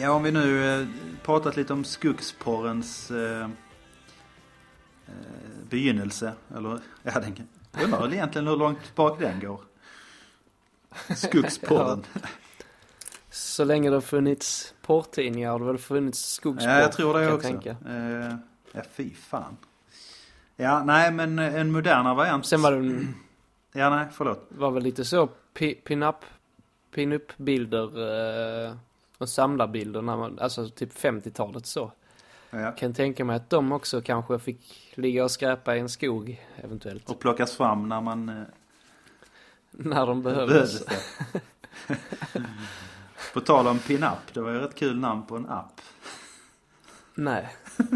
Ja, 0.00 0.10
om 0.10 0.22
vi 0.22 0.30
nu 0.32 0.80
eh, 0.80 0.86
pratat 1.22 1.56
lite 1.56 1.72
om 1.72 1.84
skuggsporrens 1.84 3.10
eh, 3.10 3.42
eh, 5.06 5.12
begynnelse. 5.70 6.32
Eller, 6.56 6.80
ja, 7.02 7.20
den 7.20 7.46
jag 7.72 7.84
undrar 7.84 8.00
väl 8.02 8.12
egentligen 8.12 8.46
hur 8.48 8.56
långt 8.56 8.94
bak 8.94 9.18
den 9.20 9.40
går. 9.40 9.60
Skuggsporren. 11.16 12.04
Så 13.30 13.64
länge 13.64 13.88
det 13.90 13.96
har 13.96 14.00
funnits 14.00 14.74
porrtidningar 14.82 15.50
har 15.50 15.58
det 15.58 15.64
väl 15.64 15.78
funnits 15.78 16.32
skogsporr. 16.32 16.70
Ja, 16.70 16.80
jag 16.80 16.92
tror 16.92 17.18
det 17.18 17.24
kan 17.26 17.34
också. 17.34 17.48
tänka. 17.48 17.70
Eh, 17.88 18.34
ja, 18.72 18.82
fy 18.92 19.10
fan. 19.14 19.56
Ja, 20.56 20.84
nej, 20.84 21.12
men 21.12 21.38
eh, 21.38 21.54
en 21.54 21.72
modernare 21.72 22.14
variant. 22.14 22.46
Sen 22.46 22.62
var 22.62 22.72
det 22.72 23.06
Ja, 23.72 23.90
nej, 23.90 24.06
förlåt. 24.12 24.46
var 24.48 24.70
väl 24.70 24.82
lite 24.82 25.04
så 25.04 25.28
pi- 25.54 25.74
pin-up, 25.84 26.24
pin-up-bilder 26.94 27.84
eh, 28.66 28.74
och 29.18 29.28
samlarbilder 29.28 30.02
när 30.02 30.16
man, 30.16 30.38
alltså 30.38 30.68
typ 30.68 30.92
50-talet 30.92 31.66
så. 31.66 31.92
Ja. 32.50 32.72
Kan 32.72 32.94
tänka 32.94 33.24
mig 33.24 33.36
att 33.36 33.50
de 33.50 33.72
också 33.72 34.00
kanske 34.02 34.38
fick 34.38 34.92
ligga 34.94 35.24
och 35.24 35.30
skräpa 35.30 35.76
i 35.76 35.80
en 35.80 35.88
skog 35.88 36.46
eventuellt. 36.56 37.10
Och 37.10 37.18
plockas 37.20 37.56
fram 37.56 37.88
när 37.88 38.00
man 38.00 38.28
eh, 38.28 38.42
När 39.70 40.06
de 40.06 40.22
behövdes. 40.22 40.84
På 43.34 43.40
tal 43.40 43.66
om 43.66 43.78
pin-up, 43.78 44.34
det 44.34 44.40
var 44.40 44.50
ju 44.50 44.64
ett 44.64 44.74
kul 44.74 44.98
namn 44.98 45.26
på 45.26 45.36
en 45.36 45.46
app. 45.48 45.80
Nej. 47.14 47.48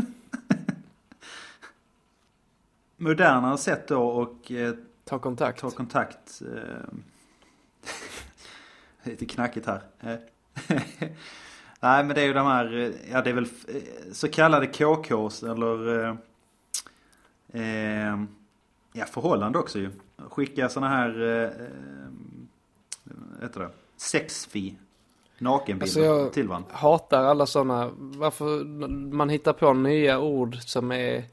Modernare 2.96 3.58
sätt 3.58 3.88
då 3.88 4.02
och 4.02 4.52
eh, 4.52 4.74
Ta 5.04 5.18
kontakt. 5.18 5.60
ta 5.60 5.70
kontakt. 5.70 6.42
Eh, 6.56 6.94
lite 9.10 9.26
knackigt 9.26 9.66
här. 9.66 9.82
Eh, 10.68 10.82
Nej 11.80 12.04
men 12.04 12.08
det 12.14 12.20
är 12.22 12.26
ju 12.26 12.32
de 12.32 12.46
här, 12.46 12.76
eh, 12.78 13.12
ja 13.12 13.22
det 13.22 13.30
är 13.30 13.34
väl 13.34 13.48
eh, 13.68 13.82
så 14.12 14.28
kallade 14.28 14.66
KKs 14.66 15.42
eller 15.42 16.04
eh, 16.04 16.14
eh, 17.52 18.22
ja 18.92 19.04
förhållande 19.04 19.58
också 19.58 19.78
ju. 19.78 19.90
Skicka 20.30 20.68
såna 20.68 20.88
här, 20.88 21.20
eh, 21.22 21.42
eh, 21.44 21.68
vad 23.04 23.42
heter 23.42 23.60
det, 23.60 23.70
sexfi, 23.96 24.74
nakenbilder 25.38 25.84
Alltså, 26.08 26.22
jag- 26.22 26.32
till 26.32 26.48
varandra. 26.48 26.68
Hatar 26.72 27.24
alla 27.24 27.46
sådana, 27.46 27.90
varför 27.96 28.64
man 29.14 29.28
hittar 29.28 29.52
på 29.52 29.72
nya 29.72 30.20
ord 30.20 30.56
som 30.56 30.92
är 30.92 31.24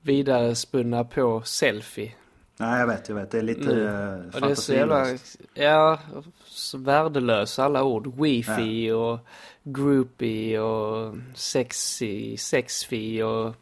vidare 0.00 0.54
spunna 0.54 1.04
på 1.04 1.42
selfie. 1.42 2.12
Nej 2.56 2.80
jag 2.80 2.86
vet, 2.86 3.08
jag 3.08 3.16
vet. 3.16 3.30
Det 3.30 3.38
är 3.38 3.42
lite 3.42 3.72
mm. 3.72 4.30
Och 4.34 4.40
det 4.40 4.50
är 4.50 4.54
så 4.54 4.72
jävla, 4.72 5.06
ja, 5.54 5.98
så 6.44 6.78
värdelösa 6.78 7.64
alla 7.64 7.82
ord. 7.84 8.20
Wifi 8.20 8.90
och 8.90 9.18
groupie 9.62 10.60
och 10.60 11.16
sexy, 11.34 12.36
sexfi 12.36 13.22
och 13.22 13.54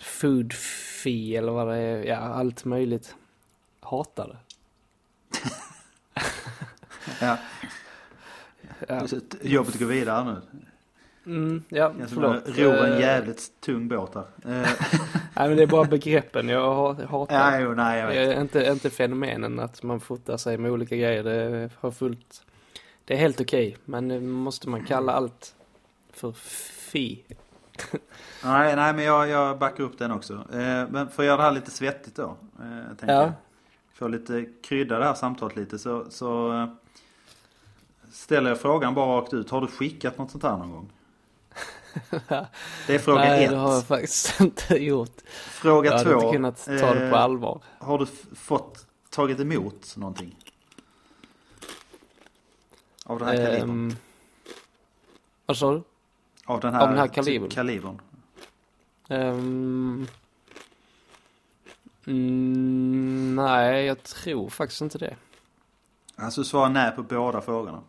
foodfi 0.00 1.36
eller 1.36 1.52
vad 1.52 1.68
det 1.68 1.76
är. 1.76 2.04
Ja, 2.04 2.16
allt 2.16 2.64
möjligt. 2.64 3.14
Hatar 3.80 4.28
det. 4.28 4.36
Ja. 7.20 7.36
Ja, 8.88 9.06
Jobbet 9.42 9.78
går 9.78 9.86
vidare 9.86 10.24
nu. 10.24 10.40
mm, 11.32 11.62
ja 11.68 11.86
att 12.02 12.10
förlåt. 12.10 12.42
ro 12.58 12.70
en 12.70 12.92
Eh, 12.92 13.00
jävligt 13.00 13.52
tung 13.60 13.88
båt 13.88 14.14
här. 14.14 14.26
Nej 15.36 15.48
men 15.48 15.56
det 15.56 15.62
är 15.62 15.66
bara 15.66 15.84
begreppen 15.84 16.48
jag 16.48 16.74
ha- 16.74 17.06
hatar. 17.06 17.52
Ja, 17.52 17.60
jo, 17.60 17.74
nej 17.74 18.00
jag 18.00 18.06
vet. 18.08 18.38
Inte, 18.40 18.64
inte 18.66 18.90
fenomenen 18.90 19.58
att 19.60 19.82
man 19.82 20.00
fotar 20.00 20.36
sig 20.36 20.58
med 20.58 20.70
olika 20.70 20.96
grejer. 20.96 21.22
Det 21.24 21.70
har 21.80 21.90
fullt. 21.90 22.42
Det 23.04 23.14
är 23.14 23.18
helt 23.18 23.40
okej. 23.40 23.76
men 23.84 24.08
nu 24.08 24.20
måste 24.20 24.68
man 24.68 24.84
kalla 24.84 25.12
allt 25.12 25.54
för 26.12 26.32
fi. 26.32 27.22
Nej, 28.44 28.76
nej 28.76 28.94
men 28.94 29.04
jag, 29.04 29.28
jag 29.28 29.58
backar 29.58 29.84
upp 29.84 29.98
den 29.98 30.10
också. 30.10 30.32
Eh, 30.34 30.88
men 30.90 31.08
för 31.08 31.22
att 31.22 31.26
göra 31.26 31.36
det 31.36 31.42
här 31.42 31.52
lite 31.52 31.70
svettigt 31.70 32.16
då. 32.16 32.36
Eh, 32.60 32.96
tänker 32.96 33.14
Ja. 33.14 33.22
jag. 33.22 33.32
Få 33.94 34.08
lite 34.08 34.46
krydda 34.62 34.98
det 34.98 35.04
här 35.04 35.14
samtalet 35.14 35.56
lite 35.56 35.78
så, 35.78 36.04
så 36.10 36.52
eh, 36.52 36.66
ställer 38.12 38.50
jag 38.50 38.60
frågan 38.60 38.94
bara 38.94 39.20
rakt 39.20 39.34
ut. 39.34 39.50
Har 39.50 39.60
du 39.60 39.66
skickat 39.66 40.18
något 40.18 40.30
sånt 40.30 40.42
här 40.44 40.56
någon 40.56 40.70
gång? 40.70 40.90
Det 42.86 42.94
är 42.94 42.98
fråga 42.98 43.20
Nej, 43.20 43.44
ett. 43.44 43.50
det 43.50 43.56
har 43.56 43.74
jag 43.74 43.84
faktiskt 43.86 44.40
inte 44.40 44.74
gjort. 44.74 45.20
Fråga 45.50 45.90
jag 45.90 45.98
hade 45.98 46.10
två. 46.10 46.20
inte 46.20 46.32
kunnat 46.32 46.64
ta 46.64 46.94
det 46.94 47.10
på 47.10 47.16
eh, 47.16 47.22
allvar. 47.22 47.60
Har 47.78 47.98
du 47.98 48.06
fått, 48.36 48.86
tagit 49.10 49.40
emot 49.40 49.94
någonting? 49.96 50.36
Av 53.04 53.18
den 53.18 53.28
här 53.28 53.36
kalibern? 53.36 53.70
Um, 53.70 53.96
vad 55.46 55.56
sa 55.56 55.72
du? 55.72 55.82
Av 56.44 56.60
den 56.60 56.74
här, 56.74 56.82
av 56.82 56.88
den 56.88 56.98
här 56.98 57.06
typ 57.06 57.14
kalibern? 57.14 57.50
kalibern. 57.50 58.00
Ehm, 59.08 60.06
mm, 62.06 63.36
nej, 63.36 63.84
jag 63.84 64.02
tror 64.02 64.48
faktiskt 64.48 64.80
inte 64.80 64.98
det. 64.98 65.16
Alltså 66.16 66.44
svara 66.44 66.68
nej 66.68 66.90
på 66.90 67.02
båda 67.02 67.40
frågorna. 67.40 67.82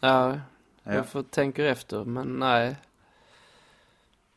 Ja, 0.00 0.38
Ja. 0.86 0.94
jag 0.94 1.08
får 1.08 1.22
tänka 1.22 1.64
efter, 1.66 2.04
men 2.04 2.38
nej. 2.38 2.76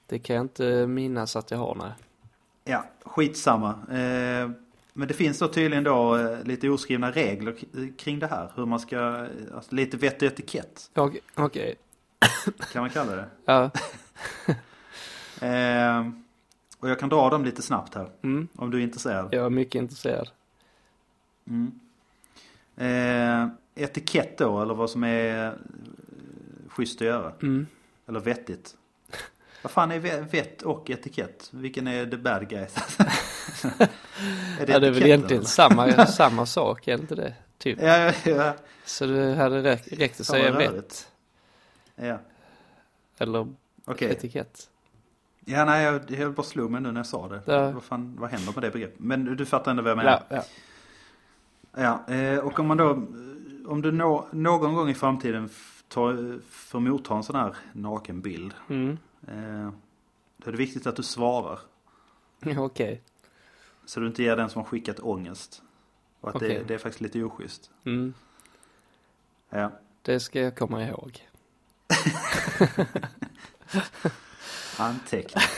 Det 0.08 0.20
kan 0.20 0.36
jag 0.36 0.45
inte 0.45 0.88
minnas 0.88 1.36
att 1.36 1.51
jag 1.51 1.58
har, 1.58 1.76
nej. 1.76 1.91
Ja, 2.64 2.86
skitsamma. 3.05 3.70
Eh, 3.72 4.49
men 4.93 5.08
det 5.08 5.14
finns 5.14 5.39
då 5.39 5.47
tydligen 5.47 5.84
då 5.84 6.16
eh, 6.18 6.43
lite 6.43 6.70
oskrivna 6.70 7.12
regler 7.12 7.55
kring 7.97 8.20
det 8.20 8.28
här. 8.28 8.51
Hur 8.55 8.66
man 8.66 8.80
ska, 8.80 8.97
eh, 8.97 9.55
alltså 9.55 9.76
lite 9.76 9.97
vett 9.97 10.16
och 10.22 10.28
etikett 10.28 10.91
Okej, 10.93 11.20
okej. 11.36 11.76
kan 12.74 12.82
man 12.82 12.89
kalla 12.89 13.16
det. 13.16 13.26
Ja, 13.45 13.72
Eh, 15.41 16.08
och 16.80 16.89
jag 16.89 16.99
kan 16.99 17.10
dra 17.10 17.30
dem 17.30 17.45
lite 17.45 17.62
snabbt 17.62 17.95
här. 17.95 18.10
mm, 18.22 18.47
Om 18.55 18.72
du 18.72 18.78
är 18.80 18.82
intresserad. 18.84 19.34
jag 19.34 19.45
är 19.45 19.49
mycket 19.49 19.76
intresserad. 19.76 20.30
Mm. 21.47 21.80
Eh, 22.78 23.47
etikett 23.84 24.38
då, 24.38 24.62
eller 24.62 24.74
vad 24.74 24.89
som 24.89 25.03
är 25.03 25.47
eh, 25.47 25.51
schysst 26.70 27.01
att 27.01 27.08
göra. 27.08 27.32
Mm. 27.41 27.68
Eller 28.08 28.20
vettigt. 28.20 28.78
Vad 29.62 29.72
fan 29.72 29.91
är 29.91 29.99
ve- 29.99 30.22
vett 30.22 30.62
och 30.62 30.89
etikett? 30.89 31.49
Vilken 31.51 31.88
är 31.88 32.05
the 32.05 32.18
bad 32.18 32.49
guys? 32.49 32.76
är 34.60 34.70
ja, 34.70 34.80
det 34.80 34.88
är 34.88 34.91
väl 34.91 35.03
egentligen 35.03 35.41
eller? 35.41 35.49
samma, 35.49 36.05
samma 36.05 36.45
sak, 36.45 36.88
är 36.88 36.97
det 36.97 37.01
inte 37.01 37.16
det? 37.16 37.34
Typ. 37.58 37.82
Ja, 37.82 37.97
ja, 37.97 38.14
ja. 38.26 38.55
Så 38.86 39.05
det 39.05 39.36
hade 39.36 39.64
räckt, 39.64 39.93
räckt 39.93 40.20
att 40.20 40.26
säga 40.26 40.51
vett. 40.51 41.12
Ja, 41.95 42.20
Eller 43.18 43.47
okej. 43.86 44.12
etikett. 44.12 44.70
Ja, 45.45 45.66
nej, 45.66 45.84
jag, 45.84 46.12
jag 46.12 46.34
bara 46.34 46.43
slog 46.43 46.72
mig 46.72 46.82
nu 46.82 46.91
när 46.91 46.99
jag 46.99 47.08
sa 47.08 47.28
det. 47.28 47.41
Ja. 47.45 47.72
Vad 47.72 47.84
fan, 47.84 48.16
vad 48.20 48.30
händer 48.30 48.53
med 48.53 48.64
det 48.64 48.72
begreppet? 48.72 48.99
Men 48.99 49.26
du, 49.26 49.36
du 49.36 49.45
fattar 49.45 49.72
ändå 49.72 49.84
vad 49.84 49.89
jag 49.91 49.97
menar. 49.97 50.24
Ja, 50.30 50.36
ja. 50.36 52.03
Ja, 52.08 52.14
eh, 52.16 52.38
och 52.39 52.60
om 52.60 52.68
man 52.68 52.78
då, 52.78 52.89
om 53.68 53.82
du 53.82 53.91
nå, 53.91 54.28
någon 54.32 54.74
gång 54.76 54.89
i 54.89 54.93
framtiden 54.93 55.49
tar, 55.88 56.39
får 56.49 56.80
motta 56.80 57.16
en 57.16 57.24
sån 57.24 57.36
här 57.36 57.55
nakenbild. 57.74 58.53
Mm. 58.70 58.97
Eh, 59.28 59.70
då 60.38 60.47
är 60.47 60.51
det 60.51 60.57
viktigt 60.57 60.88
att 60.88 60.95
du 60.95 61.03
svarar. 61.03 61.59
Okej. 62.57 63.01
Så 63.86 63.99
du 63.99 64.07
inte 64.07 64.24
ger 64.24 64.36
den 64.36 64.49
som 64.49 64.61
har 64.61 64.70
skickat 64.70 64.99
ångest. 64.99 65.61
Och 66.22 66.30
att 66.30 66.36
Okej. 66.36 66.49
det, 66.49 66.63
det 66.63 66.74
är 66.74 66.78
faktiskt 66.78 67.01
lite 67.01 67.24
oschysst. 67.24 67.72
Mm. 67.86 68.13
Ja. 69.49 69.72
Det 70.01 70.20
ska 70.20 70.41
jag 70.41 70.57
komma 70.57 70.88
ihåg. 70.88 71.28
Anteckna. 74.78 75.41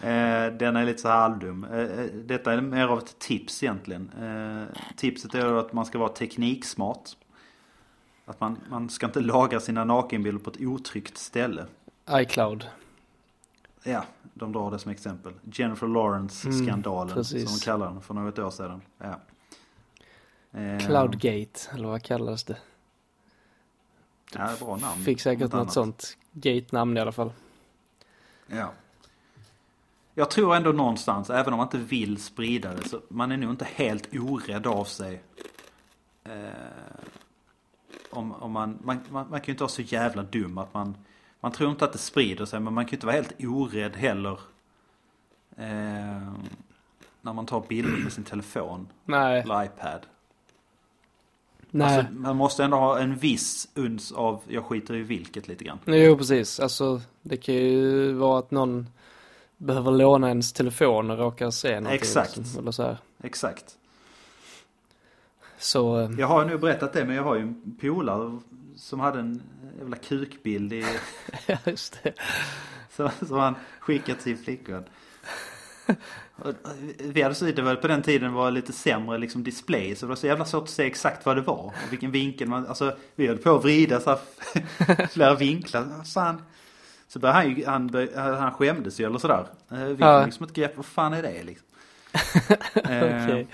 Eh, 0.00 0.52
Den 0.52 0.76
är 0.76 0.84
lite 0.84 1.02
så 1.02 1.08
halvdum. 1.08 1.64
Eh, 1.64 2.04
Detta 2.24 2.52
är 2.52 2.60
mer 2.60 2.86
av 2.86 2.98
ett 2.98 3.18
tips 3.18 3.62
egentligen. 3.62 4.10
Tipset 4.96 5.34
är 5.34 5.52
att 5.54 5.72
man 5.72 5.86
ska 5.86 5.98
vara 5.98 6.08
tekniksmart. 6.08 7.10
Att 8.24 8.40
man, 8.40 8.58
man 8.70 8.90
ska 8.90 9.06
inte 9.06 9.20
lagra 9.20 9.60
sina 9.60 9.84
nakenbilder 9.84 10.44
på 10.44 10.50
ett 10.50 10.60
otryggt 10.60 11.18
ställe. 11.18 11.66
iCloud. 12.10 12.66
Ja, 13.84 14.04
de 14.34 14.52
drar 14.52 14.70
det 14.70 14.78
som 14.78 14.90
exempel. 14.90 15.32
Jennifer 15.52 15.86
Lawrence-skandalen 15.86 17.12
Mm, 17.12 17.24
som 17.24 17.38
de 17.38 17.58
kallar 17.64 17.86
den 17.86 18.00
för 18.00 18.14
något 18.14 18.38
år 18.38 18.50
sedan. 18.50 18.82
Ja. 18.98 19.20
Eh, 20.60 20.78
Cloudgate, 20.86 21.60
eller 21.74 21.88
vad 21.88 22.02
kallades 22.02 22.44
det? 22.44 22.56
Ja, 24.34 24.50
bra 24.60 24.76
namn. 24.76 25.02
Fick 25.04 25.20
säkert 25.20 25.40
Något 25.42 25.52
något 25.52 25.72
sånt 25.72 26.16
gate-namn 26.32 26.96
i 26.96 27.00
alla 27.00 27.12
fall. 27.12 27.32
Ja. 28.46 28.72
Jag 30.14 30.30
tror 30.30 30.56
ändå 30.56 30.72
någonstans, 30.72 31.30
även 31.30 31.52
om 31.52 31.56
man 31.56 31.66
inte 31.66 31.78
vill 31.78 32.22
sprida 32.22 32.74
det, 32.74 32.88
så 32.88 33.00
man 33.08 33.32
är 33.32 33.36
nog 33.36 33.50
inte 33.50 33.64
helt 33.74 34.08
orädd 34.14 34.66
av 34.66 34.84
sig. 34.84 35.22
Eh, 36.24 36.32
om, 38.12 38.32
om 38.32 38.52
man, 38.52 38.78
man, 38.82 39.00
man, 39.10 39.30
man 39.30 39.40
kan 39.40 39.46
ju 39.46 39.52
inte 39.52 39.62
vara 39.62 39.72
så 39.72 39.82
jävla 39.82 40.22
dum 40.22 40.58
att 40.58 40.74
man, 40.74 40.96
man 41.40 41.52
tror 41.52 41.70
inte 41.70 41.84
att 41.84 41.92
det 41.92 41.98
sprider 41.98 42.44
sig, 42.44 42.60
men 42.60 42.74
man 42.74 42.84
kan 42.84 42.90
ju 42.90 42.96
inte 42.96 43.06
vara 43.06 43.16
helt 43.16 43.34
orädd 43.44 43.96
heller. 43.96 44.38
Eh, 45.56 46.32
när 47.20 47.32
man 47.32 47.46
tar 47.46 47.64
bilder 47.68 48.02
med 48.04 48.12
sin 48.12 48.24
telefon 48.24 48.88
Nej, 49.04 49.40
eller 49.40 49.64
iPad. 49.64 50.00
Nej. 51.70 51.98
Alltså, 51.98 52.12
man 52.12 52.36
måste 52.36 52.64
ändå 52.64 52.76
ha 52.76 52.98
en 52.98 53.16
viss 53.16 53.68
uns 53.74 54.12
av 54.12 54.40
jag 54.48 54.64
skiter 54.64 54.94
i 54.94 55.02
vilket 55.02 55.48
lite 55.48 55.64
grann. 55.64 55.78
Jo, 55.86 56.16
precis. 56.16 56.60
Alltså, 56.60 57.00
det 57.22 57.36
kan 57.36 57.54
ju 57.54 58.12
vara 58.12 58.38
att 58.38 58.50
någon 58.50 58.86
behöver 59.56 59.90
låna 59.90 60.28
ens 60.28 60.52
telefon 60.52 61.10
och 61.10 61.18
råkar 61.18 61.50
se 61.50 61.68
någonting. 61.68 61.94
Exakt. 61.94 62.36
Liksom, 62.36 62.60
eller 62.60 62.72
så 62.72 62.82
här. 62.82 62.98
Exakt. 63.22 63.78
Så, 65.62 66.00
eh, 66.00 66.10
Jag 66.18 66.26
har 66.26 66.42
ju 66.42 66.48
nu 66.48 66.58
berättat 66.58 66.92
det 66.92 67.04
men 67.04 67.16
jag 67.16 67.22
har 67.22 67.34
ju 67.34 67.42
en 67.42 67.76
polare 67.80 68.40
som 68.76 69.00
hade 69.00 69.20
en 69.20 69.42
jävla 69.78 69.96
kukbild 69.96 70.72
i, 70.72 70.84
ja, 71.46 71.56
just 71.66 71.98
det. 72.02 72.12
som, 72.96 73.10
som 73.26 73.38
han 73.38 73.54
skickade 73.80 74.18
till 74.20 74.36
flickvän. 74.38 74.84
Vi 76.98 77.22
hade 77.22 77.34
så, 77.34 77.44
det 77.44 77.62
var 77.62 77.74
på 77.74 77.88
den 77.88 78.02
tiden 78.02 78.32
var 78.32 78.50
lite 78.50 78.72
sämre 78.72 79.18
liksom 79.18 79.42
display 79.44 79.94
så 79.96 80.06
det 80.06 80.08
var 80.08 80.16
så 80.16 80.26
jävla 80.26 80.44
svårt 80.44 80.62
att 80.62 80.70
se 80.70 80.86
exakt 80.86 81.26
vad 81.26 81.36
det 81.36 81.42
var. 81.42 81.54
Och 81.64 81.72
vilken 81.92 82.10
vinkel 82.10 82.48
man, 82.48 82.66
alltså 82.66 82.96
vi 83.14 83.26
höll 83.26 83.38
på 83.38 83.56
att 83.56 83.64
vrida 83.64 84.00
så 84.00 84.10
här, 84.10 85.06
flera 85.06 85.34
vinklar. 85.34 86.04
Så 86.04 86.20
han, 86.20 86.42
så 87.08 87.18
började 87.18 87.38
han 87.38 87.48
ju, 87.56 87.64
han, 88.16 88.34
han 88.34 88.52
skämdes 88.52 89.00
ju 89.00 89.06
eller 89.06 89.18
sådär. 89.18 89.46
Eh, 89.70 89.78
Vi 89.78 89.96
Ja. 90.00 90.18
ja. 90.18 90.24
liksom 90.26 90.46
ett 90.46 90.52
grepp, 90.52 90.76
vad 90.76 90.86
fan 90.86 91.12
är 91.12 91.22
det 91.22 91.42
liksom? 91.42 91.66
Eh, 92.74 93.24
Okej. 93.24 93.46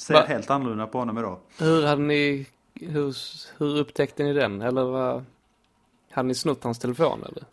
Ser 0.00 0.14
Va? 0.14 0.24
helt 0.28 0.50
annorlunda 0.50 0.86
på 0.86 0.98
honom 0.98 1.18
idag. 1.18 1.38
Hur 1.58 1.86
hade 1.86 2.02
ni, 2.02 2.46
hur, 2.74 3.16
hur 3.58 3.78
upptäckte 3.78 4.22
ni 4.22 4.32
den? 4.32 4.62
Eller 4.62 4.84
vad, 4.84 5.24
hade 6.10 6.28
ni 6.28 6.34
snott 6.34 6.64
hans 6.64 6.78
telefon 6.78 7.24
eller? 7.28 7.44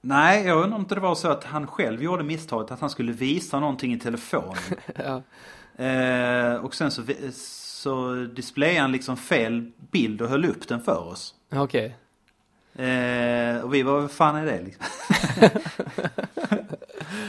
Nej, 0.00 0.46
jag 0.46 0.62
undrar 0.62 0.78
om 0.78 0.86
det 0.88 1.00
var 1.00 1.14
så 1.14 1.28
att 1.28 1.44
han 1.44 1.66
själv 1.66 2.02
gjorde 2.02 2.24
misstaget 2.24 2.70
att 2.70 2.80
han 2.80 2.90
skulle 2.90 3.12
visa 3.12 3.60
någonting 3.60 3.92
i 3.92 3.98
telefonen. 3.98 4.56
ja. 4.96 5.22
eh, 5.84 6.54
och 6.54 6.74
sen 6.74 6.90
så, 6.90 7.02
så 7.32 8.14
displayade 8.14 8.80
han 8.80 8.92
liksom 8.92 9.16
fel 9.16 9.72
bild 9.90 10.22
och 10.22 10.28
höll 10.28 10.44
upp 10.44 10.68
den 10.68 10.80
för 10.80 11.08
oss. 11.08 11.34
Okej. 11.52 11.96
Eh, 12.74 13.60
och 13.60 13.74
vi 13.74 13.82
var, 13.82 14.00
vad 14.00 14.10
fan 14.10 14.36
är 14.36 14.46
det 14.46 14.62
liksom? 14.62 14.86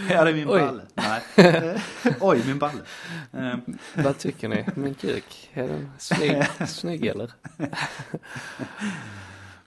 ja, 0.10 0.24
det 0.24 0.30
är 0.30 0.34
min 0.34 0.50
Oj. 0.50 0.60
balle. 0.60 0.82
Nej. 0.96 1.22
Oj, 2.20 2.44
min 2.48 2.60
balle. 2.60 2.82
Eh, 3.34 3.58
Vad 4.04 4.18
tycker 4.18 4.48
ni? 4.48 4.66
Min 4.76 4.94
kuk, 4.94 5.50
är 5.54 5.68
den 5.68 5.92
snygg, 5.98 6.46
snygg 6.68 7.06
eller? 7.06 7.32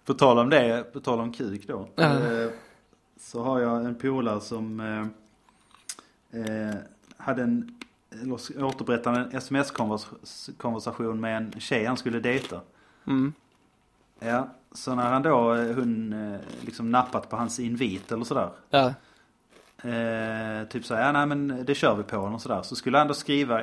På 0.04 0.14
tal 0.14 0.38
om 0.38 0.50
det, 0.50 0.92
på 0.92 1.00
tal 1.00 1.20
om 1.20 1.32
kuk 1.32 1.66
då. 1.66 1.88
Eh, 2.02 2.48
så 3.20 3.42
har 3.42 3.60
jag 3.60 3.84
en 3.84 3.94
polare 3.94 4.40
som 4.40 4.80
eh, 4.80 5.06
eh, 6.40 6.74
hade 7.16 7.42
en, 7.42 7.78
återberättade 8.58 9.20
en 9.20 9.36
sms-konversation 9.36 11.20
med 11.20 11.36
en 11.36 11.52
tjej 11.60 11.84
han 11.84 11.96
skulle 11.96 12.20
dejta. 12.20 12.60
Mm. 13.06 13.32
Ja, 14.20 14.48
så 14.72 14.94
när 14.94 15.10
han 15.10 15.22
då, 15.22 15.54
hon 15.54 16.14
liksom 16.60 16.90
nappat 16.90 17.30
på 17.30 17.36
hans 17.36 17.60
invit 17.60 18.12
eller 18.12 18.24
sådär. 18.24 18.50
Ja. 18.70 18.94
Eh, 19.84 20.68
typ 20.68 20.84
så 20.84 20.94
här, 20.94 21.02
ja 21.02 21.12
nej 21.12 21.26
men 21.26 21.64
det 21.64 21.74
kör 21.74 21.94
vi 21.94 22.02
på 22.02 22.26
eller 22.26 22.38
sådär. 22.38 22.62
Så 22.62 22.76
skulle 22.76 22.98
han 22.98 23.08
då 23.08 23.14
skriva 23.14 23.62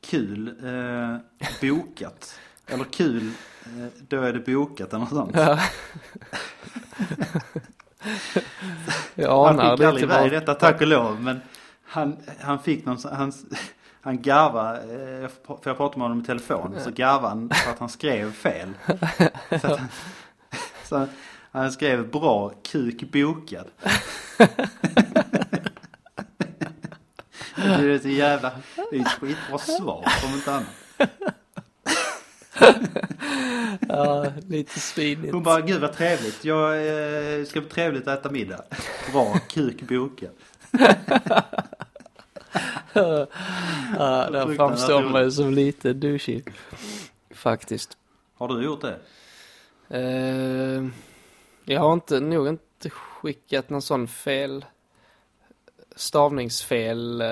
kul, 0.00 0.48
eh, 0.48 1.16
bokat. 1.60 2.40
Eller 2.68 2.84
kul, 2.84 3.30
eh, 3.64 3.86
då 4.08 4.22
är 4.22 4.32
det 4.32 4.52
bokat 4.52 4.88
eller 4.88 4.98
något 4.98 5.08
sånt. 5.08 5.36
ja. 5.36 5.58
Jag 9.14 9.44
Han 9.44 9.60
anar 9.60 9.76
fick 9.76 9.86
aldrig 9.86 10.04
iväg 10.04 10.30
detta 10.30 10.54
tack 10.54 10.80
och 10.80 10.86
lov. 10.86 11.20
Men 11.22 11.40
han, 11.84 12.16
han 12.40 12.58
fick 12.58 12.84
någon 12.84 12.98
han, 13.12 13.32
han 14.00 14.22
garvade, 14.22 14.80
eh, 14.80 15.28
för 15.46 15.70
jag 15.70 15.76
pratade 15.76 15.98
med 15.98 16.08
honom 16.08 16.20
i 16.20 16.24
telefon. 16.24 16.76
Så 16.84 16.90
garvade 16.90 17.28
han 17.28 17.50
för 17.50 17.70
att 17.70 17.78
han 17.78 17.88
skrev 17.88 18.32
fel. 18.32 18.68
Så, 19.48 19.54
att 19.54 19.78
han, 19.78 19.88
så 20.84 21.06
han 21.50 21.72
skrev 21.72 22.10
bra 22.10 22.52
kuk 22.62 23.12
bokad. 23.12 23.66
Det 27.68 27.94
är 27.94 27.98
så 27.98 28.08
jävla, 28.08 28.52
det 28.90 28.96
är 28.96 29.00
ett 29.00 29.08
skitbra 29.08 29.58
svar 29.58 30.04
om 30.24 30.34
inte 30.34 30.52
annat. 30.52 30.66
Ja, 33.88 34.26
lite 34.48 34.80
svinigt. 34.80 35.32
Hon 35.32 35.42
bara, 35.42 35.60
gud 35.60 35.80
vad 35.80 35.92
trevligt. 35.92 36.44
Jag 36.44 36.86
eh, 37.38 37.44
ska 37.44 37.60
bli 37.60 37.70
trevligt 37.70 38.08
att 38.08 38.18
äta 38.18 38.30
middag. 38.30 38.62
Bra 39.12 39.38
kuk 39.48 39.82
bokad. 39.82 40.30
Ja, 43.98 44.30
där 44.30 44.54
framstår 44.54 45.02
man 45.02 45.24
ju 45.24 45.30
som 45.30 45.54
lite 45.54 45.92
douchey. 45.92 46.42
Faktiskt. 47.30 47.96
Har 48.34 48.48
du 48.48 48.64
gjort 48.64 48.80
det? 48.80 48.98
Eh, 49.88 50.84
jag 51.64 51.80
har 51.80 51.92
inte, 51.92 52.20
nog 52.20 52.48
inte 52.48 52.90
skickat 52.90 53.70
någon 53.70 53.82
sån 53.82 54.08
fel 54.08 54.64
stavningsfel 55.96 57.20
eh, 57.20 57.28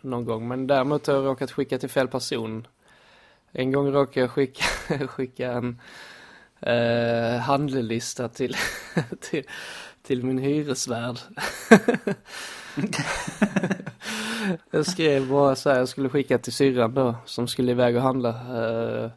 någon 0.00 0.24
gång. 0.24 0.48
Men 0.48 0.66
däremot 0.66 1.06
har 1.06 1.14
jag 1.14 1.24
råkat 1.24 1.50
skicka 1.50 1.78
till 1.78 1.88
fel 1.88 2.08
person. 2.08 2.66
En 3.52 3.72
gång 3.72 3.92
råkade 3.92 4.20
jag 4.20 4.30
skicka, 4.30 4.64
skicka 5.08 5.52
en 5.52 5.80
eh, 6.60 7.40
handlelista 7.40 8.28
till, 8.28 8.56
till, 9.20 9.44
till 10.02 10.24
min 10.24 10.38
hyresvärd. 10.38 11.18
jag 14.70 14.86
skrev 14.86 15.28
bara 15.28 15.56
så 15.56 15.70
här, 15.70 15.78
jag 15.78 15.88
skulle 15.88 16.08
skicka 16.08 16.38
till 16.38 16.52
syrran 16.52 16.94
då, 16.94 17.14
som 17.24 17.48
skulle 17.48 17.72
iväg 17.72 17.96
och 17.96 18.02
handla. 18.02 18.30
Eh, 18.30 19.10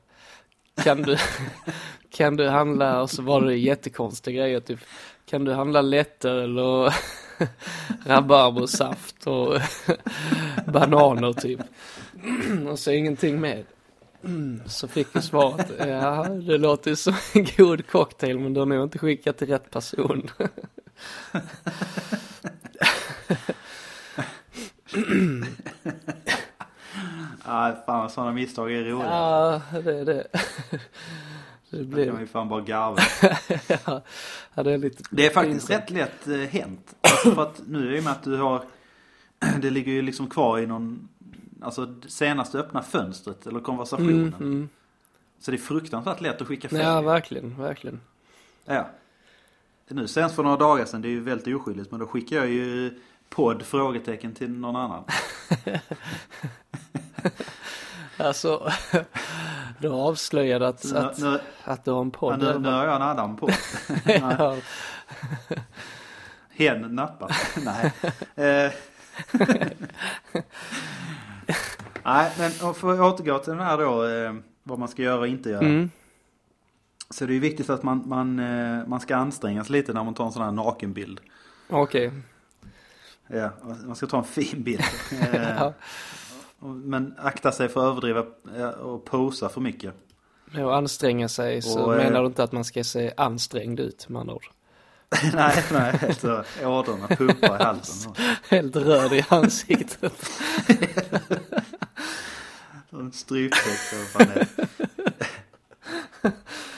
kan 0.83 1.01
du, 1.01 1.17
kan 2.09 2.35
du 2.35 2.49
handla, 2.49 3.01
och 3.01 3.09
så 3.09 3.21
var 3.21 3.41
det 3.41 3.55
jättekonstiga 3.55 4.43
grejer 4.43 4.59
typ. 4.59 4.79
Kan 5.25 5.45
du 5.45 5.53
handla 5.53 5.81
lättare 5.81 6.43
eller 6.43 6.93
rabarbersaft 8.05 9.27
och 9.27 9.57
bananer 10.73 11.33
typ. 11.33 11.59
Och 12.69 12.79
så 12.79 12.91
ingenting 12.91 13.41
med. 13.41 13.63
Så 14.65 14.87
fick 14.87 15.07
jag 15.13 15.23
svaret, 15.23 15.71
ja 15.79 16.23
det 16.23 16.57
låter 16.57 16.89
ju 16.89 16.95
som 16.95 17.13
en 17.33 17.47
god 17.57 17.87
cocktail 17.87 18.39
men 18.39 18.53
du 18.53 18.59
har 18.59 18.65
nog 18.65 18.83
inte 18.83 18.99
skickat 18.99 19.37
till 19.37 19.47
rätt 19.47 19.71
person. 19.71 20.29
Nej, 27.47 27.75
fan 27.85 28.09
sådana 28.09 28.31
misstag 28.31 28.71
är 28.71 28.83
roliga. 28.83 29.07
Ja, 29.09 29.61
det 29.83 29.99
är 29.99 30.05
det. 30.05 30.27
Det 31.71 31.77
kan 31.77 31.89
blir, 31.89 32.11
man 32.11 32.21
ju 32.21 32.27
fan 32.27 32.49
bara 32.49 32.61
garva. 32.61 32.97
ja, 34.55 34.63
det 34.63 34.71
är 34.71 34.77
lite 34.77 35.03
Det 35.11 35.25
är 35.25 35.29
faktiskt 35.29 35.67
pinsamt. 35.67 35.91
rätt 35.91 36.25
lätt 36.25 36.27
eh, 36.27 36.61
hänt. 36.61 36.95
Alltså 37.01 37.31
för 37.31 37.41
att 37.41 37.61
nu 37.67 37.85
är 37.87 37.89
det 37.89 37.95
ju 37.95 38.01
med 38.01 38.11
att 38.11 38.23
du 38.23 38.37
har, 38.37 38.63
det 39.61 39.69
ligger 39.69 39.91
ju 39.91 40.01
liksom 40.01 40.29
kvar 40.29 40.59
i 40.59 40.65
någon, 40.67 41.09
alltså 41.61 41.95
senast 42.07 42.51
du 42.51 42.59
öppnar 42.59 42.81
fönstret 42.81 43.47
eller 43.47 43.59
konversationen. 43.59 44.27
Mm, 44.27 44.33
mm. 44.33 44.69
Så 45.39 45.51
det 45.51 45.57
är 45.57 45.59
fruktansvärt 45.59 46.21
lätt 46.21 46.41
att 46.41 46.47
skicka 46.47 46.69
fel. 46.69 46.79
Ja, 46.79 47.01
verkligen, 47.01 47.57
verkligen. 47.57 48.01
Ja. 48.65 48.89
Nu 49.87 50.07
senast 50.07 50.35
för 50.35 50.43
några 50.43 50.57
dagar 50.57 50.85
sedan, 50.85 51.01
det 51.01 51.07
är 51.07 51.09
ju 51.09 51.19
väldigt 51.19 51.55
oskyldigt, 51.55 51.91
men 51.91 51.99
då 51.99 52.07
skickar 52.07 52.37
jag 52.37 52.49
ju 52.49 52.99
podd 53.29 53.61
frågetecken 53.63 54.33
till 54.33 54.49
någon 54.51 54.75
annan. 54.75 55.03
Alltså, 58.17 58.71
du 59.81 59.89
har 59.89 60.07
avslöjat 60.07 60.61
att, 60.61 60.83
Nu, 60.93 60.97
att, 60.99 61.17
nu, 61.19 61.39
att 61.63 61.85
du 61.85 61.91
har 61.91 62.01
en 62.01 62.11
ja, 62.13 62.19
podd. 62.19 62.39
nu, 62.39 62.59
nu 62.59 62.69
har 62.69 62.85
jag 62.85 62.95
en 62.95 63.01
annan 63.01 63.37
podd. 63.37 63.53
ja, 64.05 64.55
Hen 66.49 66.95
nappar. 66.95 67.37
Nej. 67.65 67.93
Eh. 68.35 68.71
Nej, 72.03 72.31
men 72.37 72.51
för 72.73 72.93
att 72.93 72.99
återgå 72.99 73.39
till 73.39 73.51
den 73.53 73.61
här 73.61 73.77
då, 73.77 74.05
eh, 74.07 74.33
vad 74.63 74.79
man 74.79 74.87
ska 74.87 75.01
göra 75.01 75.19
och 75.19 75.27
inte 75.27 75.49
göra. 75.49 75.65
mm, 75.65 75.89
Så 77.09 77.25
det 77.25 77.35
är 77.35 77.39
viktigt 77.39 77.69
att 77.69 77.83
man, 77.83 78.03
man, 78.05 78.39
eh, 78.39 78.87
man 78.87 78.99
ska 78.99 79.15
anstränga 79.15 79.63
sig 79.63 79.71
lite 79.71 79.93
när 79.93 80.03
man 80.03 80.13
tar 80.13 80.25
en 80.25 80.31
sån 80.31 80.43
här 80.43 80.51
nakenbild. 80.51 81.19
okej. 81.69 82.11
Ja, 83.27 83.49
man 83.85 83.95
ska 83.95 84.07
ta 84.07 84.17
en 84.17 84.23
fin 84.23 84.63
bild. 84.63 84.83
Ja. 85.33 85.73
Men 86.61 87.15
akta 87.17 87.51
sig 87.51 87.69
för 87.69 87.79
att 87.79 87.91
överdriva 87.91 88.25
eh, 88.57 88.69
och 88.69 89.05
posa 89.05 89.49
för 89.49 89.61
mycket. 89.61 89.93
Att 90.53 90.59
anstränga 90.59 91.29
sig 91.29 91.61
så 91.61 91.81
Och, 91.83 91.95
eh, 91.95 92.03
menar 92.03 92.21
du 92.21 92.27
inte 92.27 92.43
att 92.43 92.51
man 92.51 92.63
ska 92.63 92.83
se 92.83 93.13
ansträngd 93.17 93.79
ut 93.79 94.09
med 94.09 94.19
andra 94.19 94.35
ord. 94.35 94.45
nej, 95.33 95.63
nej, 95.71 96.15
så 96.19 96.43
ådrorna 96.63 97.07
pumpar 97.07 97.59
i 97.59 97.63
halsen. 97.63 98.13
Helt 98.49 98.75
röd 98.75 99.13
i 99.13 99.25
ansiktet. 99.29 100.13
En 102.93 103.11
stryptext 103.11 103.93
eller 103.93 104.17
vad 104.17 104.27
det. 104.27 104.47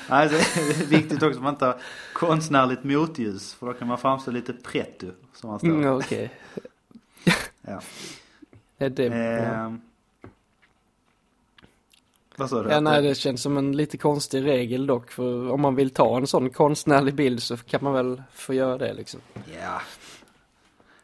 Nej, 0.10 0.30
det 0.30 0.36
är 0.38 0.86
viktigt 0.86 1.24
också 1.24 1.38
att 1.38 1.44
man 1.44 1.54
inte 1.54 1.66
har 1.66 1.78
konstnärligt 2.14 2.84
motljus. 2.84 3.54
För 3.54 3.68
då 3.68 3.74
kan 3.74 3.88
man 3.88 3.98
framstå 3.98 4.32
lite 4.32 4.54
pretto, 4.54 5.08
som 5.34 5.50
man 5.50 5.60
står. 5.60 5.70
Mm, 5.70 5.94
okej. 5.94 6.32
Ja. 7.62 7.82
Är 8.86 8.90
det, 8.90 9.04
ja. 9.06 9.12
Ehm, 9.12 9.82
Vad 12.36 12.50
sa 12.50 12.64
du? 12.64 12.70
Ja, 12.70 12.80
nej, 12.80 13.02
det- 13.02 13.16
känns 13.16 13.42
som 13.42 13.58
en 13.58 13.78
lite 13.78 13.98
konstig 13.98 14.44
regel 14.46 14.88
dock. 14.88 15.12
För 15.12 15.52
om 15.52 15.62
man 15.62 15.76
vill 15.76 15.90
ta 15.90 16.18
en 16.18 16.28
sån 16.28 16.50
konstnärlig 16.50 17.14
bild 17.16 17.44
så 17.44 17.58
kan 17.58 17.84
man 17.84 17.94
väl 17.94 18.24
få 18.34 18.54
göra 18.54 18.78
det 18.78 18.94
liksom. 18.94 19.20
Ja. 19.62 19.82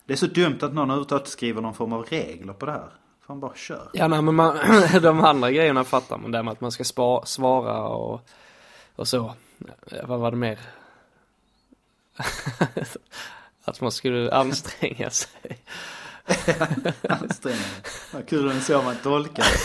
Det 0.05 0.13
är 0.13 0.17
så 0.17 0.25
dumt 0.27 0.57
att 0.61 0.73
någon 0.73 0.89
överhuvudtaget 0.89 1.27
skriver 1.27 1.61
någon 1.61 1.73
form 1.73 1.93
av 1.93 2.03
regler 2.05 2.53
på 2.53 2.65
det 2.65 2.71
här. 2.71 2.89
Fan 3.27 3.39
bara 3.39 3.55
kör. 3.55 3.89
Ja, 3.93 4.07
nej, 4.07 4.21
men 4.21 4.35
man, 4.35 4.57
de 5.01 5.19
andra 5.23 5.51
grejerna 5.51 5.83
fattar 5.83 6.17
man. 6.17 6.31
Det 6.31 6.43
med 6.43 6.51
att 6.51 6.61
man 6.61 6.71
ska 6.71 6.83
spa, 6.83 7.25
svara 7.25 7.83
och, 7.87 8.21
och 8.95 9.07
så. 9.07 9.33
Vad 10.07 10.19
var 10.19 10.31
det 10.31 10.37
mer? 10.37 10.59
att 13.63 13.81
man 13.81 13.91
skulle 13.91 14.31
anstränga 14.33 15.09
sig. 15.09 15.57
Ansträngande. 17.09 17.63
Vad 18.13 18.27
kul 18.27 18.51
om 18.51 18.61
så 18.61 18.81
man 18.81 18.95
tolkar 19.03 19.43
det. 19.43 19.59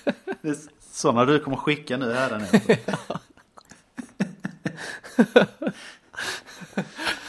Det 0.42 0.48
är 0.48 0.56
sådana 0.92 1.24
du 1.24 1.38
kommer 1.38 1.56
skicka 1.56 1.96
nu 1.96 2.12
hädanefter. 2.14 2.76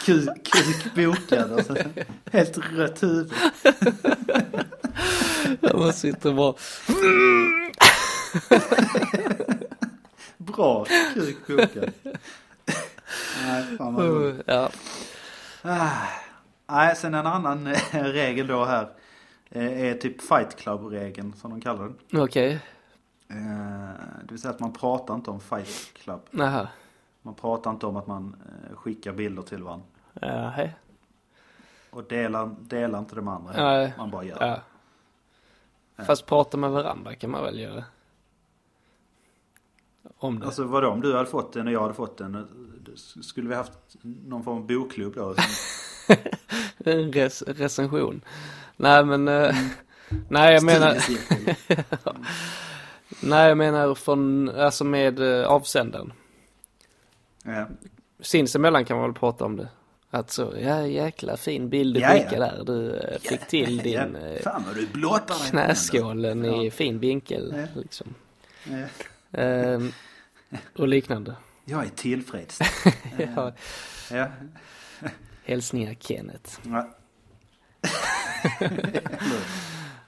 Kuk, 0.06 0.30
kuk 0.44 0.94
bokad 0.96 1.52
och 1.52 1.66
så 1.66 1.76
helt 2.32 2.58
rött 2.58 3.04
huvud. 3.04 3.34
Man 5.74 5.94
sitter 5.94 6.34
bara... 6.34 6.54
Bra 10.38 10.86
kuk 11.14 11.48
bokad. 11.48 11.92
Nej, 13.46 13.78
fan 13.78 13.94
vad 13.94 14.06
roligt. 14.06 14.42
Ja, 14.46 14.70
Ah. 15.64 15.90
Nej, 16.72 16.96
sen 16.96 17.14
en 17.14 17.28
annan 17.28 17.68
eh, 17.68 18.04
regel 18.04 18.48
då 18.48 18.66
här. 18.66 18.90
eh, 19.50 19.82
Är 19.82 19.94
typ 19.94 20.22
fight 20.22 20.56
club-regeln 20.56 21.34
som 21.34 21.52
de 21.52 21.62
kallar 21.62 21.84
den. 21.84 22.22
okej. 22.22 22.60
Eh, 23.28 23.36
Det 24.24 24.28
vill 24.32 24.42
säga 24.42 24.54
att 24.54 24.60
man 24.60 24.74
pratar 24.74 25.16
inte 25.16 25.32
om 25.32 25.40
fight 25.40 25.94
club. 25.94 26.22
Nähä. 26.32 26.68
Man 27.22 27.34
pratar 27.36 27.72
inte 27.72 27.86
om 27.86 27.96
att 27.96 28.08
man 28.08 28.36
skickar 28.76 29.14
bilder 29.14 29.42
till 29.42 29.64
varandra. 29.64 29.86
Ja, 30.22 30.50
hej. 30.50 30.76
Och 31.90 32.04
delar, 32.04 32.56
delar 32.62 33.00
inte 33.00 33.16
med 33.16 33.34
andra. 33.34 33.54
Nej. 33.72 33.94
Man 33.98 34.12
bara 34.12 34.24
gör. 34.24 34.38
Ja. 35.96 36.04
Fast 36.06 36.26
prata 36.26 36.58
med 36.58 36.72
varandra 36.72 37.16
kan 37.16 37.32
man 37.32 37.44
väl 37.44 37.60
göra. 37.60 37.84
Om 40.18 40.40
det. 40.40 40.46
Alltså 40.46 40.64
vadå, 40.64 40.90
om 40.90 41.02
du 41.02 41.14
hade 41.18 41.30
fått 41.30 41.54
den 41.54 41.68
och 41.68 41.74
jag 41.74 41.82
hade 41.82 41.94
fått 41.94 42.18
den. 42.18 42.48
Skulle 43.22 43.50
vi 43.50 43.56
haft 43.56 43.74
någon 44.02 44.44
form 44.44 44.58
av 44.58 44.68
bokklubb 44.68 45.14
då? 45.16 45.36
En 46.86 47.12
res 47.14 47.42
recension. 47.48 48.22
Nej 48.78 49.06
men, 49.06 49.28
eh, 49.28 49.56
nej 50.30 50.54
jag 50.54 50.64
menar, 50.64 50.98
nej 53.22 53.48
jag 53.48 53.58
menar 53.58 53.96
från, 53.96 54.50
alltså 54.50 54.84
med 54.84 55.20
eh, 55.20 55.48
avsändaren. 55.48 56.14
ja. 57.44 57.68
Sinsemellan 58.20 58.86
kan 58.86 58.98
man 58.98 59.06
väl 59.10 59.20
prata 59.20 59.46
om 59.46 59.56
det. 59.58 59.68
Att 60.10 60.32
så, 60.32 60.54
ja 60.62 60.88
jäkla 60.88 61.38
fin 61.38 61.70
bild 61.70 61.96
du 61.96 62.02
skickade 62.02 62.38
där. 62.38 62.64
Du 62.66 62.96
eh, 62.96 63.20
fick 63.20 63.48
till 63.48 63.78
din 63.78 64.18
Fan 64.44 64.64
vad 64.68 64.76
du 64.76 64.88
dig. 65.40 65.50
knäskålen 65.50 66.46
i 66.46 66.66
Ja. 66.66 66.72
fin 66.72 67.00
vinkel. 67.00 67.54
Ja. 67.58 67.82
Liksom. 67.82 68.14
Ja. 68.64 68.86
Ehm, 69.42 69.92
och 70.78 70.88
liknande. 70.88 71.36
Jag 71.66 71.86
är 71.86 71.90
tillfreds. 71.90 72.60
Ja, 73.36 73.52
Ja. 74.12 74.28
Hälsningar 75.44 75.94
Kenneth. 75.94 76.60
Ja. 76.64 76.90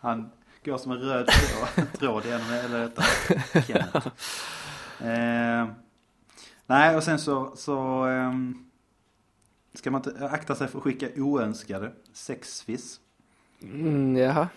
Han 0.02 0.30
går 0.66 0.78
som 0.78 0.92
en 0.92 0.98
röd 0.98 1.30
tråd, 1.94 2.26
genom 2.26 2.46
hela 2.50 2.78
detta. 2.78 3.04
Kenneth. 3.62 4.08
Eh, 5.02 5.68
nej, 6.66 6.96
och 6.96 7.04
sen 7.04 7.20
så, 7.20 7.54
så 7.56 8.04
ehm, 8.06 8.66
ska 9.74 9.92
man 9.92 10.02
inte 10.06 10.28
akta 10.30 10.56
sig 10.56 10.68
för 10.68 10.78
att 10.78 10.84
skicka 10.84 11.08
oönskade 11.16 11.92
sexfiss. 12.14 13.00
Mm, 13.62 14.16
jaha. 14.18 14.48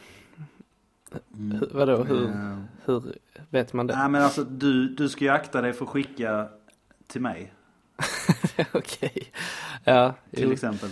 Hur- 1.36 1.70
Vadå, 1.72 2.04
hur, 2.04 2.24
Eh, 2.28 2.58
hur 2.84 3.18
vet 3.50 3.72
man 3.72 3.86
det? 3.86 3.96
nej 3.98 4.08
men 4.08 4.22
alltså 4.22 4.44
du, 4.44 4.88
du 4.88 5.08
ska 5.08 5.24
ju 5.24 5.30
akta 5.30 5.60
dig 5.62 5.72
för 5.72 5.84
att 5.84 5.90
skicka 5.90 6.48
till 7.06 7.20
mig. 7.20 7.52
Okej. 8.72 9.32
Ja, 9.84 10.14
Till 10.30 10.44
jo. 10.44 10.52
exempel. 10.52 10.90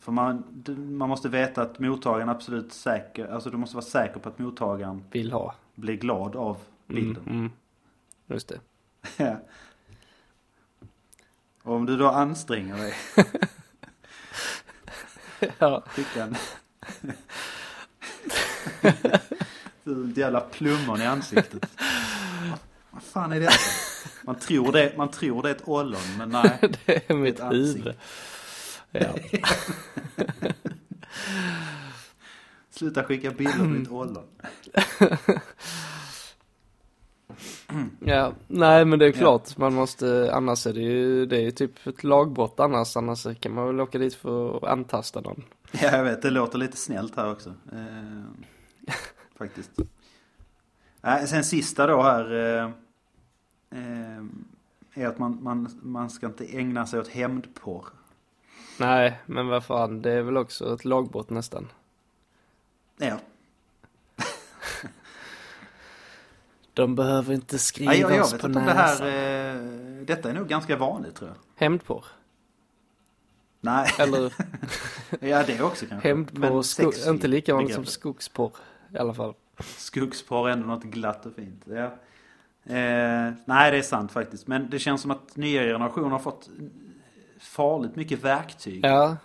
För 0.00 0.12
man, 0.12 0.44
du, 0.52 0.76
man 0.76 1.08
måste 1.08 1.28
veta 1.28 1.62
att 1.62 1.78
mottagaren 1.78 2.28
absolut 2.28 2.72
säker, 2.72 3.28
alltså 3.28 3.50
du 3.50 3.56
måste 3.56 3.76
vara 3.76 3.84
säker 3.86 4.20
på 4.20 4.28
att 4.28 4.38
mottagaren 4.38 5.04
vill 5.10 5.32
ha. 5.32 5.54
blir 5.74 5.96
glad 5.96 6.36
av 6.36 6.56
Mm, 6.88 7.02
bilden. 7.04 7.22
mm. 7.26 7.50
Just 8.26 8.48
det. 8.48 8.60
Ja. 9.24 9.36
Och 11.62 11.74
om 11.74 11.86
du 11.86 11.96
då 11.96 12.08
anstränger 12.08 12.76
dig, 12.76 12.94
Ja, 15.58 15.82
skicka 15.86 16.22
en... 16.24 16.36
Ett 20.10 20.16
jävla 20.16 20.40
plummon 20.40 21.00
i 21.00 21.06
ansiktet. 21.06 21.66
Vad 22.90 23.02
fan 23.02 23.32
är 23.32 23.40
det? 23.40 23.48
Man 24.22 24.34
tror 24.34 24.72
det, 24.72 24.92
man 24.96 25.10
tror 25.10 25.42
det 25.42 25.48
är 25.48 25.54
ett 25.54 25.68
ollon, 25.68 26.00
men 26.18 26.28
nej. 26.28 26.58
det 26.86 27.10
är 27.10 27.14
mitt 27.14 27.40
huvud. 27.40 27.94
Ja. 28.90 29.14
Sluta 32.70 33.04
skicka 33.04 33.30
bilder 33.30 33.58
på 33.58 33.64
ditt 33.64 33.90
ollon. 33.90 34.26
ja, 38.04 38.32
nej 38.46 38.84
men 38.84 38.98
det 38.98 39.06
är 39.06 39.12
klart 39.12 39.56
man 39.56 39.74
måste, 39.74 40.30
annars 40.34 40.66
är 40.66 40.72
det 40.72 40.80
ju, 40.80 41.26
det 41.26 41.36
är 41.36 41.40
ju 41.40 41.50
typ 41.50 41.86
ett 41.86 42.04
lagbrott 42.04 42.60
annars, 42.60 42.96
annars 42.96 43.26
kan 43.40 43.54
man 43.54 43.66
väl 43.66 43.80
åka 43.80 43.98
dit 43.98 44.14
för 44.14 44.56
att 44.56 44.64
antasta 44.64 45.20
någon. 45.20 45.44
Ja, 45.72 45.96
jag 45.96 46.04
vet. 46.04 46.22
Det 46.22 46.30
låter 46.30 46.58
lite 46.58 46.76
snällt 46.76 47.16
här 47.16 47.32
också. 47.32 47.54
Eh, 47.72 48.24
faktiskt. 49.38 49.70
Eh, 51.02 51.24
sen 51.24 51.44
sista 51.44 51.86
då 51.86 52.02
här. 52.02 52.56
Eh, 52.58 52.70
är 54.94 55.06
att 55.06 55.18
man, 55.18 55.38
man, 55.42 55.78
man 55.82 56.10
ska 56.10 56.26
inte 56.26 56.44
ägna 56.58 56.86
sig 56.86 57.00
åt 57.00 57.08
hämndporr. 57.08 57.84
Nej, 58.78 59.20
men 59.26 59.46
vad 59.48 59.64
fan, 59.64 60.02
det 60.02 60.12
är 60.12 60.22
väl 60.22 60.36
också 60.36 60.74
ett 60.74 60.84
lagbrott 60.84 61.30
nästan. 61.30 61.68
Ja. 62.96 63.18
De 66.74 66.94
behöver 66.94 67.34
inte 67.34 67.54
Nej, 67.54 67.60
skrivas 67.60 67.96
jag, 67.98 68.12
jag 68.12 68.30
vet 68.30 68.40
på 68.40 68.46
om 68.46 68.52
det 68.52 68.60
här. 68.60 68.74
näsan. 68.74 69.06
Eh, 69.98 70.04
detta 70.06 70.30
är 70.30 70.34
nog 70.34 70.48
ganska 70.48 70.76
vanligt 70.76 71.14
tror 71.14 71.30
jag. 71.30 71.36
Hämndporr. 71.64 72.04
Nej, 73.60 73.90
Eller 73.98 74.32
ja 75.20 75.42
det 75.46 75.62
också 75.62 75.86
kanske. 75.86 76.08
hämndporr, 76.08 76.62
sko- 76.62 76.92
inte 77.10 77.28
lika 77.28 77.54
vanligt 77.54 77.74
som 77.74 77.84
skogsporr 77.84 78.52
i 78.94 78.98
alla 78.98 79.14
fall. 79.14 79.34
Skogsporr 79.58 80.48
är 80.48 80.52
ändå 80.52 80.66
något 80.66 80.84
glatt 80.84 81.26
och 81.26 81.34
fint. 81.34 81.62
Ja. 81.64 81.94
Eh, 82.66 83.32
nej, 83.44 83.70
det 83.70 83.76
är 83.78 83.82
sant 83.82 84.12
faktiskt. 84.12 84.46
Men 84.46 84.70
det 84.70 84.78
känns 84.78 85.02
som 85.02 85.10
att 85.10 85.36
nya 85.36 85.62
generationer 85.62 86.10
har 86.10 86.18
fått 86.18 86.48
farligt 87.40 87.96
mycket 87.96 88.24
verktyg 88.24 88.84
Ja, 88.84 89.16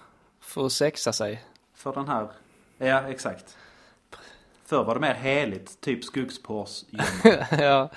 för 0.42 0.66
att 0.66 0.72
sexa 0.72 1.14
sig. 1.14 1.44
för 1.76 1.94
den 1.94 2.08
här. 2.08 2.28
Ja, 2.78 3.02
exakt. 3.10 3.58
Förr 4.66 4.84
var 4.84 4.94
det 4.96 5.02
mer 5.02 5.14
heligt, 5.14 5.82
typ 5.82 6.04
skuggsporrsgömma. 6.04 7.04
ja, 7.64 7.90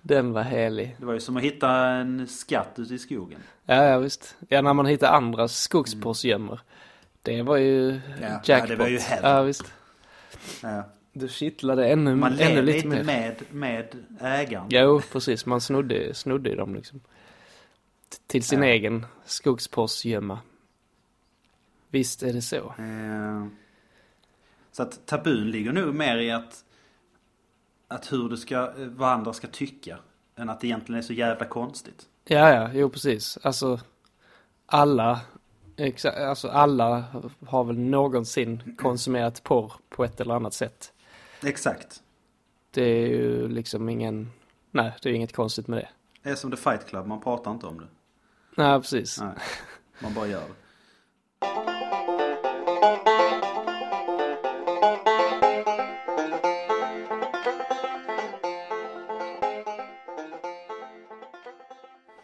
den 0.00 0.32
var 0.32 0.42
helig. 0.42 0.96
Det 0.98 1.06
var 1.06 1.12
ju 1.14 1.20
som 1.20 1.36
att 1.36 1.42
hitta 1.42 1.70
en 1.86 2.26
skatt 2.28 2.74
ute 2.76 2.94
i 2.94 2.98
skogen. 2.98 3.40
Ja, 3.64 3.84
ja 3.84 3.98
visst. 3.98 4.36
Ja, 4.48 4.62
när 4.62 4.74
man 4.74 4.86
hittar 4.86 5.12
andra 5.12 5.48
skogsporrsgömmor. 5.48 6.60
Det 7.22 7.42
var 7.42 7.56
ju 7.56 8.00
Ja, 8.20 8.26
jackpot. 8.28 8.48
ja, 8.48 8.66
det 8.66 8.76
var 8.76 8.86
ju 8.88 8.98
heaven. 8.98 9.30
Ja, 9.30 9.42
visst. 9.42 9.64
Ja. 10.62 10.82
Du 11.12 11.28
kittlade 11.28 11.88
ännu, 11.88 12.16
Man 12.16 12.38
ännu 12.38 12.62
lite 12.62 12.76
lite 12.76 12.88
mer. 12.88 13.04
med, 13.04 13.36
med 13.50 13.96
ägaren. 14.20 14.66
Jo, 14.70 15.00
precis. 15.12 15.46
Man 15.46 15.60
snodde, 15.60 16.14
snodde 16.14 16.50
i 16.50 16.54
dem 16.54 16.74
liksom. 16.74 17.00
T- 17.00 18.16
Till 18.26 18.42
sin 18.42 18.62
Ja. 18.62 18.68
egen 18.68 19.06
skogsporrsgömma. 19.24 20.38
Visst 21.90 22.22
är 22.22 22.32
det 22.32 22.42
så. 22.42 22.56
Eh, 22.78 23.46
så 24.72 24.82
att 24.82 25.06
tabun 25.06 25.50
ligger 25.50 25.72
nog 25.72 25.94
mer 25.94 26.16
i 26.16 26.30
att, 26.30 26.64
att 27.88 28.12
hur 28.12 28.28
du 28.28 28.36
ska, 28.36 28.56
eh, 28.56 28.86
vad 28.86 29.08
andra 29.12 29.32
ska 29.32 29.46
tycka. 29.46 29.98
Än 30.36 30.48
att 30.48 30.60
det 30.60 30.66
egentligen 30.66 30.98
är 30.98 31.02
så 31.02 31.12
jävla 31.12 31.44
konstigt. 31.44 32.06
Ja, 32.24 32.54
ja, 32.54 32.70
jo 32.74 32.90
precis. 32.90 33.38
Alltså, 33.42 33.80
alla, 34.66 35.20
alltså 36.16 36.48
alla 36.48 37.04
har 37.46 37.64
väl 37.64 37.78
någonsin 37.78 38.76
konsumerat 38.78 39.42
porr 39.42 39.72
på 39.88 40.04
ett 40.04 40.20
eller 40.20 40.34
annat 40.34 40.54
sätt. 40.54 40.91
Exakt. 41.44 42.02
Det 42.70 42.82
är 42.82 43.06
ju 43.06 43.48
liksom 43.48 43.88
ingen... 43.88 44.30
Nej, 44.70 44.92
det 45.02 45.08
är 45.08 45.12
inget 45.12 45.32
konstigt 45.32 45.68
med 45.68 45.78
det. 45.78 45.88
Det 46.22 46.30
är 46.30 46.34
som 46.34 46.50
The 46.50 46.56
Fight 46.56 46.86
Club, 46.86 47.06
man 47.06 47.20
pratar 47.20 47.50
inte 47.50 47.66
om 47.66 47.78
det. 47.78 47.86
Nej, 48.56 48.80
precis. 48.80 49.20
Nej, 49.20 49.34
man 50.02 50.14
bara 50.14 50.26
gör 50.26 50.40
det. 50.40 50.54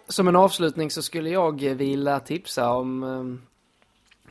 Som 0.08 0.28
en 0.28 0.36
avslutning 0.36 0.90
så 0.90 1.02
skulle 1.02 1.30
jag 1.30 1.60
vilja 1.60 2.20
tipsa 2.20 2.72
om 2.72 3.02
ehm, 3.02 3.42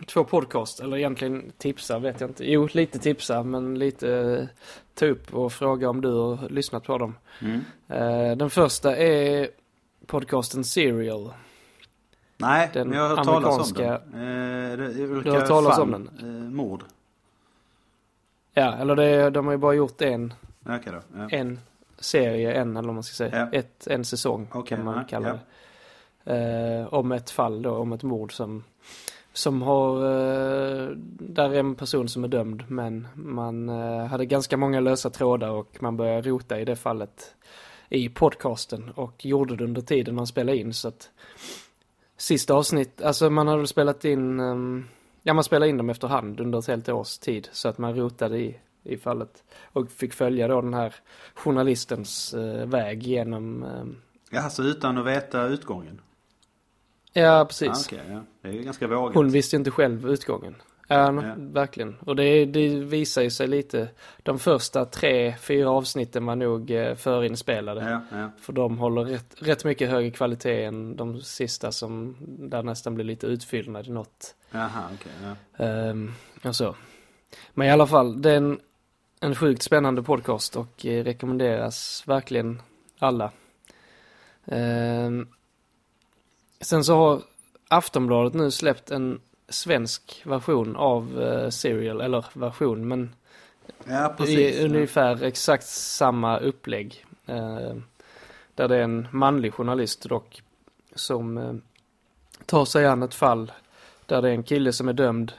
två 0.07 0.23
podcast. 0.23 0.79
Eller 0.79 0.97
egentligen 0.97 1.51
tipsa 1.57 1.99
vet 1.99 2.21
jag 2.21 2.29
inte. 2.29 2.51
Jo, 2.51 2.67
lite 2.71 2.99
tipsa 2.99 3.43
men 3.43 3.79
lite 3.79 4.11
eh, 4.13 4.47
ta 4.93 5.05
upp 5.05 5.33
och 5.33 5.53
fråga 5.53 5.89
om 5.89 6.01
du 6.01 6.11
har 6.13 6.49
lyssnat 6.49 6.83
på 6.83 6.97
dem. 6.97 7.15
Mm. 7.41 7.61
Eh, 7.87 8.37
den 8.37 8.49
första 8.49 8.95
är 8.97 9.49
podcasten 10.05 10.63
Serial. 10.63 11.33
Nej, 12.37 12.69
Den 12.73 12.87
men 12.89 12.97
jag 12.97 13.09
har 13.09 13.15
hört 13.17 13.25
talas 13.25 13.71
om 13.71 13.77
den. 13.77 13.91
Eh, 13.93 14.77
Du 15.23 15.31
har 15.31 15.39
hört 15.39 15.47
talas 15.47 15.77
om 15.79 15.91
den? 15.91 16.09
Eh, 16.19 16.51
mord. 16.51 16.83
Ja, 18.53 18.73
eller 18.77 18.95
det, 18.95 19.29
de 19.29 19.45
har 19.45 19.51
ju 19.53 19.57
bara 19.57 19.73
gjort 19.73 20.01
en, 20.01 20.33
Okej 20.65 20.93
då. 20.93 21.01
Ja. 21.19 21.29
en 21.31 21.59
serie, 21.99 22.53
en 22.53 22.77
eller 22.77 22.87
vad 22.87 22.93
man 22.93 23.03
ska 23.03 23.13
säga. 23.13 23.49
Ja. 23.51 23.57
Ett, 23.59 23.87
en 23.87 24.05
säsong 24.05 24.47
Okej, 24.51 24.77
kan 24.77 24.85
man 24.85 24.95
ja, 24.97 25.03
kalla 25.09 25.29
det. 25.29 25.39
Eh, 26.25 26.93
om 26.93 27.11
ett 27.11 27.29
fall 27.29 27.61
då, 27.61 27.71
om 27.75 27.93
ett 27.93 28.03
mord 28.03 28.33
som, 28.33 28.63
som 29.37 29.61
har, 29.61 29.95
eh, 29.97 30.89
där 31.19 31.49
är 31.49 31.59
en 31.59 31.75
person 31.75 32.09
som 32.09 32.23
är 32.23 32.27
dömd 32.27 32.63
men 32.67 33.07
man 33.15 33.69
eh, 33.69 34.05
hade 34.05 34.25
ganska 34.25 34.57
många 34.57 34.79
lösa 34.79 35.09
trådar 35.09 35.49
och 35.49 35.77
man 35.79 35.97
började 35.97 36.29
rota 36.29 36.59
i 36.59 36.65
det 36.65 36.75
fallet 36.75 37.35
i 37.89 38.09
podcasten 38.09 38.91
och 38.95 39.25
gjorde 39.25 39.55
det 39.55 39.63
under 39.63 39.81
tiden 39.81 40.15
man 40.15 40.27
spelade 40.27 40.57
in 40.57 40.73
så 40.73 40.87
att 40.87 41.09
sista 42.17 42.53
avsnitt, 42.53 43.01
alltså 43.01 43.29
man 43.29 43.47
hade 43.47 43.67
spelat 43.67 44.05
in, 44.05 44.39
ehm, 44.39 44.85
ja 45.23 45.33
man 45.33 45.43
spelade 45.43 45.69
in 45.69 45.77
dem 45.77 45.89
efterhand 45.89 46.39
under 46.39 46.59
ett 46.59 46.67
helt 46.67 46.89
års 46.89 47.17
tid 47.17 47.49
så 47.51 47.69
att 47.69 47.77
man 47.77 47.95
rotade 47.95 48.39
i, 48.39 48.59
i 48.83 48.97
fallet 48.97 49.43
och 49.63 49.91
fick 49.91 50.13
följa 50.13 50.47
då 50.47 50.61
den 50.61 50.73
här 50.73 50.95
journalistens 51.33 52.33
eh, 52.33 52.65
väg 52.65 53.03
genom, 53.03 53.63
ehm, 53.63 53.95
Ja, 54.29 54.49
så 54.49 54.63
utan 54.63 54.97
att 54.97 55.05
veta 55.05 55.45
utgången? 55.45 56.01
Ja 57.21 57.39
Ah, 57.41 57.45
precis. 57.45 57.87
Okej, 57.87 57.99
ja. 58.11 58.23
Det 58.41 58.47
är 58.47 58.53
ju 58.53 58.63
ganska 58.63 58.87
vågat. 58.87 59.15
Hon 59.15 59.29
visste 59.29 59.55
ju 59.55 59.57
inte 59.57 59.71
själv 59.71 60.09
utgången. 60.09 60.55
Ja, 60.89 61.13
Ja. 61.23 61.33
verkligen. 61.37 61.95
Och 61.99 62.15
det, 62.15 62.45
det 62.45 62.67
visar 62.69 63.21
ju 63.21 63.29
sig 63.29 63.47
lite. 63.47 63.87
De 64.23 64.39
första 64.39 64.85
tre, 64.85 65.35
fyra 65.41 65.69
avsnitten 65.69 66.25
var 66.25 66.35
nog 66.35 66.71
eh, 66.71 66.95
förinspelade. 66.95 68.01
Ja. 68.11 68.31
För 68.41 68.53
de 68.53 68.77
håller 68.77 69.03
rätt, 69.03 69.35
rätt 69.37 69.65
mycket 69.65 69.89
högre 69.89 70.11
kvalitet 70.11 70.63
än 70.63 70.95
de 70.95 71.21
sista 71.21 71.71
som 71.71 72.15
där 72.21 72.63
nästan 72.63 72.95
blir 72.95 73.05
lite 73.05 73.27
utfyllnad 73.27 73.87
i 73.87 73.91
något. 73.91 74.35
Jaha, 74.51 74.83
okej. 74.93 75.11
ja. 75.57 75.65
Um, 75.89 76.13
och 76.43 76.55
så. 76.55 76.75
Men 77.53 77.67
i 77.67 77.71
alla 77.71 77.87
fall, 77.87 78.21
det 78.21 78.31
är 78.31 78.37
en, 78.37 78.59
en 79.19 79.35
sjukt 79.35 79.61
spännande 79.63 80.03
podcast 80.03 80.55
och 80.55 80.85
eh, 80.85 81.03
rekommenderas 81.03 82.03
verkligen 82.05 82.61
alla. 82.99 83.31
Ehm, 84.45 85.27
sen 86.61 86.83
så 86.83 86.95
har 86.95 87.21
Aftonbladet 87.67 88.33
nu 88.33 88.51
släppt 88.51 88.91
en 88.91 89.21
svensk 89.49 90.21
version 90.25 90.75
av 90.75 91.19
uh, 91.19 91.49
Serial, 91.49 92.01
eller 92.01 92.25
version, 92.33 92.87
men 92.87 93.09
Ja, 93.85 94.13
i 94.13 94.17
precis. 94.17 94.59
ungefär 94.59 95.23
exakt 95.23 95.67
samma 95.67 96.37
upplägg. 96.37 97.05
Eh, 97.25 97.75
där 98.55 98.67
det 98.67 98.75
är 98.75 98.81
en 98.81 99.07
manlig 99.11 99.53
journalist 99.53 100.09
dock 100.09 100.41
som 100.95 101.37
eh, 101.37 101.53
tar 102.45 102.65
sig 102.65 102.85
an 102.85 103.03
ett 103.03 103.13
fall 103.13 103.51
där 104.05 104.21
det 104.21 104.29
är 104.29 104.33
en 104.33 104.43
kille 104.43 104.73
som 104.73 104.87
är 104.87 104.93
dömd 104.93 105.33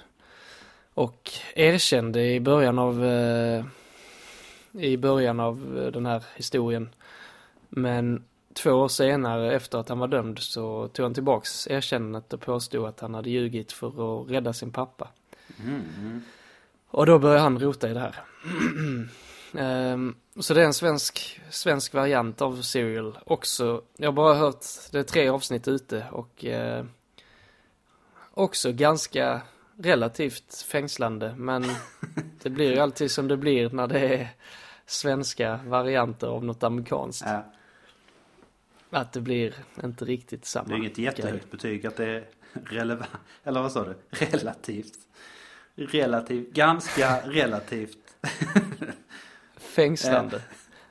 och 0.95 1.31
erkände 1.55 2.25
i 2.25 2.41
början 2.41 2.79
av 2.79 3.05
eh, 3.05 3.65
i 4.73 4.97
början 4.97 5.41
av 5.41 5.79
eh, 5.79 5.93
den 5.93 6.07
här 6.07 6.25
historien. 6.37 6.89
Men 7.69 8.25
två 8.63 8.71
år 8.71 8.89
senare 8.89 9.55
efter 9.55 9.79
att 9.79 9.89
han 9.89 9.99
var 9.99 10.09
dömd 10.09 10.39
så 10.39 10.89
tog 10.89 11.05
han 11.05 11.15
tillbaks 11.15 11.69
erkännandet 11.71 12.33
och 12.33 12.41
påstod 12.41 12.87
att 12.87 13.01
han 13.01 13.15
hade 13.15 13.31
ljugit 13.31 13.73
för 13.73 14.23
att 14.23 14.31
rädda 14.31 14.53
sin 14.53 14.73
pappa. 14.73 15.09
Mm. 15.65 16.23
Och 16.91 17.07
då 17.07 17.19
börjar 17.19 17.39
han 17.39 17.59
rota 17.59 17.91
i 17.91 17.95
det 17.95 18.01
här. 18.01 18.15
Ehm, 19.59 20.15
så 20.41 20.55
det 20.55 20.61
är 20.61 20.65
en 20.65 20.75
svensk, 20.75 21.41
svensk 21.51 21.95
variant 21.95 22.43
av 22.43 22.63
Serial 22.63 23.19
också. 23.27 23.83
Jag 23.97 24.09
har 24.09 24.13
bara 24.13 24.35
hört, 24.35 24.65
det 24.93 24.99
är 24.99 25.03
tre 25.03 25.29
avsnitt 25.29 25.69
ute 25.69 26.07
och 26.11 26.45
eh, 26.45 26.85
också 28.35 28.73
ganska 28.73 29.41
relativt 29.79 30.67
fängslande. 30.71 31.35
Men 31.37 31.65
det 32.43 32.51
blir 32.51 32.73
ju 32.73 32.79
alltid 32.79 33.11
som 33.11 33.29
det 33.29 33.37
blir 33.37 33.71
när 33.71 33.87
det 33.87 34.01
är 34.01 34.29
svenska 34.87 35.61
varianter 35.67 36.27
av 36.27 36.45
något 36.45 36.63
amerikanskt. 36.63 37.25
Ja, 37.27 37.45
Att 38.91 39.13
det 39.13 39.21
blir 39.21 39.55
inte 39.85 40.05
riktigt 40.05 40.45
samma 40.45 40.69
det 40.69 40.75
är 40.75 40.77
inget 40.77 40.97
grej. 40.97 41.05
jättehögt 41.05 41.51
betyg 41.51 41.87
att 41.87 41.97
det 41.97 42.07
är 42.07 42.25
relevant. 42.53 43.11
Eller 43.45 43.63
vad 43.63 43.73
sa 43.73 43.85
du? 43.85 43.95
Relativt. 44.11 44.95
Relativt. 45.75 46.53
Ganska 46.55 47.21
relativt. 47.21 47.99
Fängslande. 49.57 50.43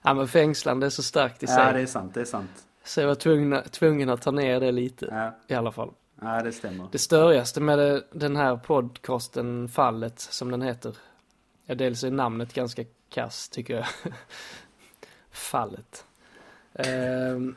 Ja 0.01 0.13
men 0.13 0.27
fängslande 0.27 0.85
är 0.85 0.89
så 0.89 1.03
starkt 1.03 1.43
i 1.43 1.47
sig. 1.47 1.65
Ja, 1.65 1.73
det 1.73 1.79
är 1.81 1.85
sant. 1.85 2.13
Det 2.13 2.21
är 2.21 2.25
sant. 2.25 2.49
Så 2.83 3.01
jag 3.01 3.07
var 3.07 3.15
tvungen, 3.15 3.63
tvungen 3.71 4.09
att 4.09 4.21
ta 4.21 4.31
ner 4.31 4.59
det 4.59 4.71
lite. 4.71 5.05
Ja, 5.11 5.37
I 5.47 5.53
alla 5.57 5.71
fall. 5.71 5.91
ja 6.21 6.43
det 6.43 6.51
stämmer. 6.51 6.87
Det 6.91 6.97
störigaste 6.97 7.61
med 7.61 7.79
det, 7.79 8.03
den 8.11 8.35
här 8.35 8.57
podcasten, 8.57 9.69
Fallet, 9.69 10.19
som 10.19 10.51
den 10.51 10.61
heter. 10.61 10.95
Ja, 11.65 11.75
dels 11.75 12.03
är 12.03 12.11
namnet 12.11 12.53
ganska 12.53 12.83
kass 13.09 13.49
tycker 13.49 13.73
jag. 13.75 13.85
Fallet. 15.31 16.05
Ehm, 16.73 17.55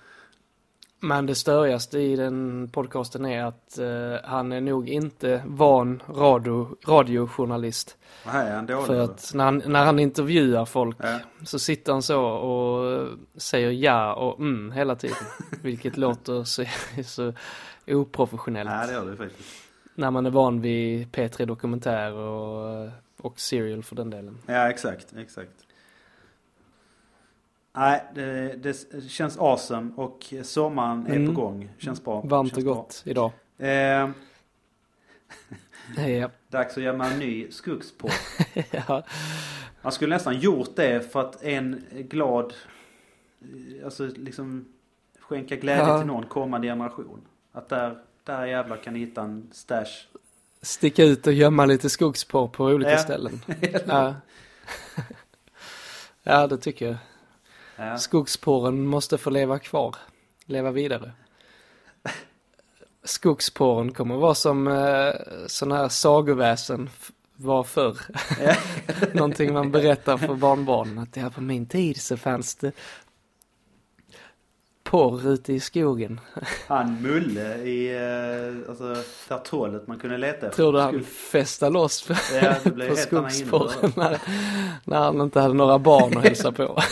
men 1.01 1.26
det 1.26 1.34
störigaste 1.34 1.98
i 1.98 2.16
den 2.16 2.68
podcasten 2.72 3.26
är 3.26 3.44
att 3.44 3.78
eh, 3.78 4.30
han 4.30 4.53
är 4.53 4.61
nog 4.61 4.88
inte 4.88 5.42
van 5.46 6.03
radio, 6.09 6.76
radiojournalist. 6.86 7.96
Är 8.24 8.55
han 8.55 8.66
dålig 8.66 8.86
För 8.86 9.01
att 9.01 9.30
när 9.34 9.44
han, 9.44 9.62
när 9.66 9.84
han 9.84 9.98
intervjuar 9.98 10.64
folk 10.64 10.96
Ja. 11.01 11.18
så 11.44 11.59
sitter 11.59 11.92
han 11.92 12.03
så 12.03 12.22
och 12.24 13.09
säger 13.36 13.70
ja 13.70 14.14
och 14.14 14.40
mm 14.40 14.72
hela 14.72 14.96
tiden. 14.96 15.16
Vilket 15.62 15.96
låter 15.96 16.44
så, 16.44 16.64
så 17.05 17.32
oprofessionellt. 17.86 18.70
Ja, 18.70 18.86
det 18.86 18.92
gör 18.92 19.11
det 19.11 19.16
faktiskt. 19.16 19.48
När 19.94 20.11
man 20.11 20.26
är 20.26 20.30
van 20.30 20.61
vid 20.61 21.09
P3 21.09 21.46
Dokumentär 21.46 22.12
och, 22.12 22.88
och 23.20 23.40
Serial 23.40 23.82
för 23.82 23.96
den 23.96 24.11
delen. 24.11 24.38
Ja, 24.46 24.70
exakt, 24.70 25.07
exakt. 25.16 25.51
Nej, 27.73 28.05
det, 28.14 28.57
det 28.62 29.01
känns 29.09 29.39
awesome 29.39 29.91
och 29.97 30.35
sommaren 30.43 31.07
är 31.07 31.16
Mm. 31.16 31.35
på 31.35 31.41
gång. 31.41 31.68
Känns 31.79 32.05
bra. 32.05 32.21
Varmt 32.21 32.53
och 32.53 32.57
känns 32.57 32.64
bra. 32.64 32.75
gott 32.75 33.03
idag. 33.07 33.33
Eh, 33.59 34.11
Ja. 36.09 36.31
dags 36.49 36.77
att 36.77 36.83
göra 36.83 37.07
en 37.07 37.18
ny 37.18 37.51
skuggsport. 37.51 38.12
ja. 38.71 39.03
Man 39.83 39.93
skulle 39.93 40.14
nästan 40.14 40.39
gjort 40.41 40.77
det 40.77 41.12
för 41.12 41.21
att 41.21 41.43
en 41.43 41.85
glad, 41.91 42.55
alltså 43.85 44.07
liksom 44.07 44.64
skänka 45.21 45.57
glädje 45.57 45.83
Ja. 45.89 45.99
till 45.99 46.07
någon 46.07 46.27
kommande 46.27 46.66
generation. 46.68 47.21
Att 47.53 47.68
där, 47.68 47.99
där 48.25 48.47
jävlar 48.47 48.77
kan 48.77 48.95
ni 48.95 48.99
hitta 49.01 49.23
en 49.23 49.49
stash. 49.53 50.07
Sticka 50.62 51.05
ut 51.05 51.27
och 51.27 51.33
gömma 51.33 51.66
lite 51.66 51.91
skogsporr 51.91 52.49
på 52.49 52.64
olika 52.64 52.91
Ja. 52.91 52.99
ställen. 52.99 53.41
Ja. 53.87 54.14
ja, 56.23 56.47
det 56.47 56.57
tycker 56.59 56.87
jag. 56.87 56.97
Ja. 57.81 57.99
Skogsporren 57.99 58.87
måste 58.87 59.18
få 59.18 59.31
leva 59.31 59.59
kvar. 59.59 59.97
Leva 60.47 60.70
vidare. 60.70 61.12
Skogsporren 63.05 63.93
kommer 63.93 64.16
vara 64.16 64.35
som 64.35 64.68
eh, 64.68 65.12
sådana 65.47 65.76
här 65.76 65.89
sagoväsen 65.89 66.91
var 67.37 67.64
förr. 67.64 67.99
Ja. 68.41 68.55
Någonting 69.14 69.53
man 69.53 69.70
berättar 69.70 70.16
för 70.16 70.35
barnbarnen. 70.35 70.99
Att 70.99 71.16
ja, 71.16 71.31
på 71.31 71.41
min 71.41 71.66
tid 71.66 72.01
så 72.01 72.16
fanns 72.16 72.55
det 72.55 72.72
porr 74.91 75.28
ute 75.28 75.53
i 75.53 75.61
skogen. 75.61 76.20
Han 76.66 77.03
Mulle 77.03 77.55
i, 77.57 77.97
eh, 77.97 78.70
alltså 78.70 78.97
där 79.28 79.38
tålet 79.38 79.86
man 79.86 79.99
kunde 79.99 80.18
leta 80.18 80.47
efter. 80.47 80.57
Tror 80.57 80.72
du 80.72 80.80
han 80.80 81.05
festade 81.05 81.72
loss 81.72 82.03
på, 82.07 82.14
Ja, 82.43 82.55
på 82.88 82.97
skogsporren 82.97 83.93
när, 83.97 84.18
när 84.84 84.99
han 84.99 85.20
inte 85.20 85.41
hade 85.41 85.55
några 85.55 85.78
barn 85.78 86.18
att 86.18 86.24
hälsa 86.24 86.53
på. 86.53 86.62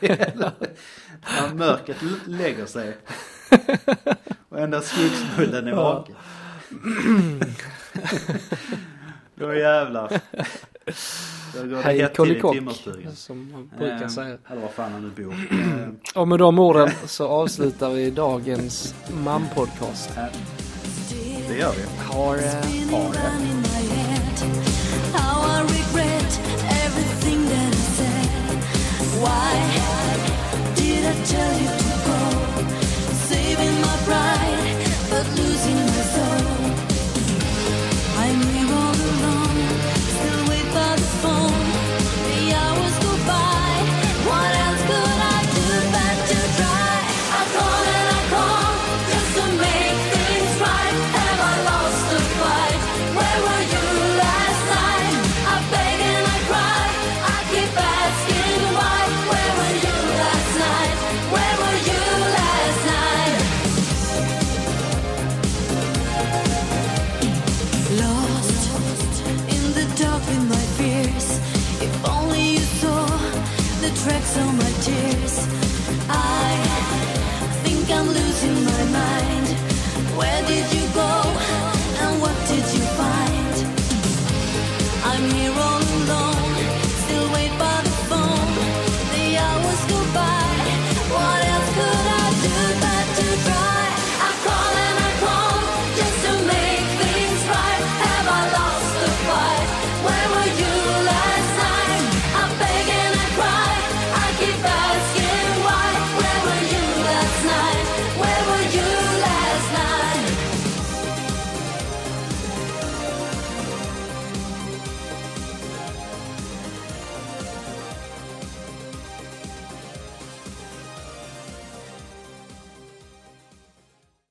När 0.00 1.54
mörkret 1.54 1.96
lägger 2.26 2.66
sig. 2.66 2.96
Och 4.48 4.60
endast 4.60 4.88
skogsmullen 4.88 5.68
är 5.68 5.74
vaken. 5.74 6.16
Då 9.34 9.54
jävlar. 9.54 10.20
Det 10.86 11.82
Hej 11.82 12.08
timmerstugan. 12.14 13.16
som 13.16 13.52
man 13.52 13.70
brukar 13.78 14.02
Eh, 14.02 14.08
säga. 14.08 14.38
Eller 14.50 14.60
var 14.62 14.68
fan 14.68 14.92
han 14.92 15.02
nu 15.16 15.24
bor. 15.24 15.32
Eh, 15.32 15.88
Och 16.20 16.28
med 16.28 16.38
de 16.38 16.58
orden 16.58 16.90
så 17.06 17.28
avslutar 17.28 17.90
vi 17.90 18.10
dagens 18.10 18.94
MAM-podcast. 19.24 20.08
Det 21.48 21.56
gör 21.58 21.72
vi. 21.72 22.12
Ha 22.14 22.32
det. 22.36 22.62
Spinning 22.62 22.90
round 22.94 23.66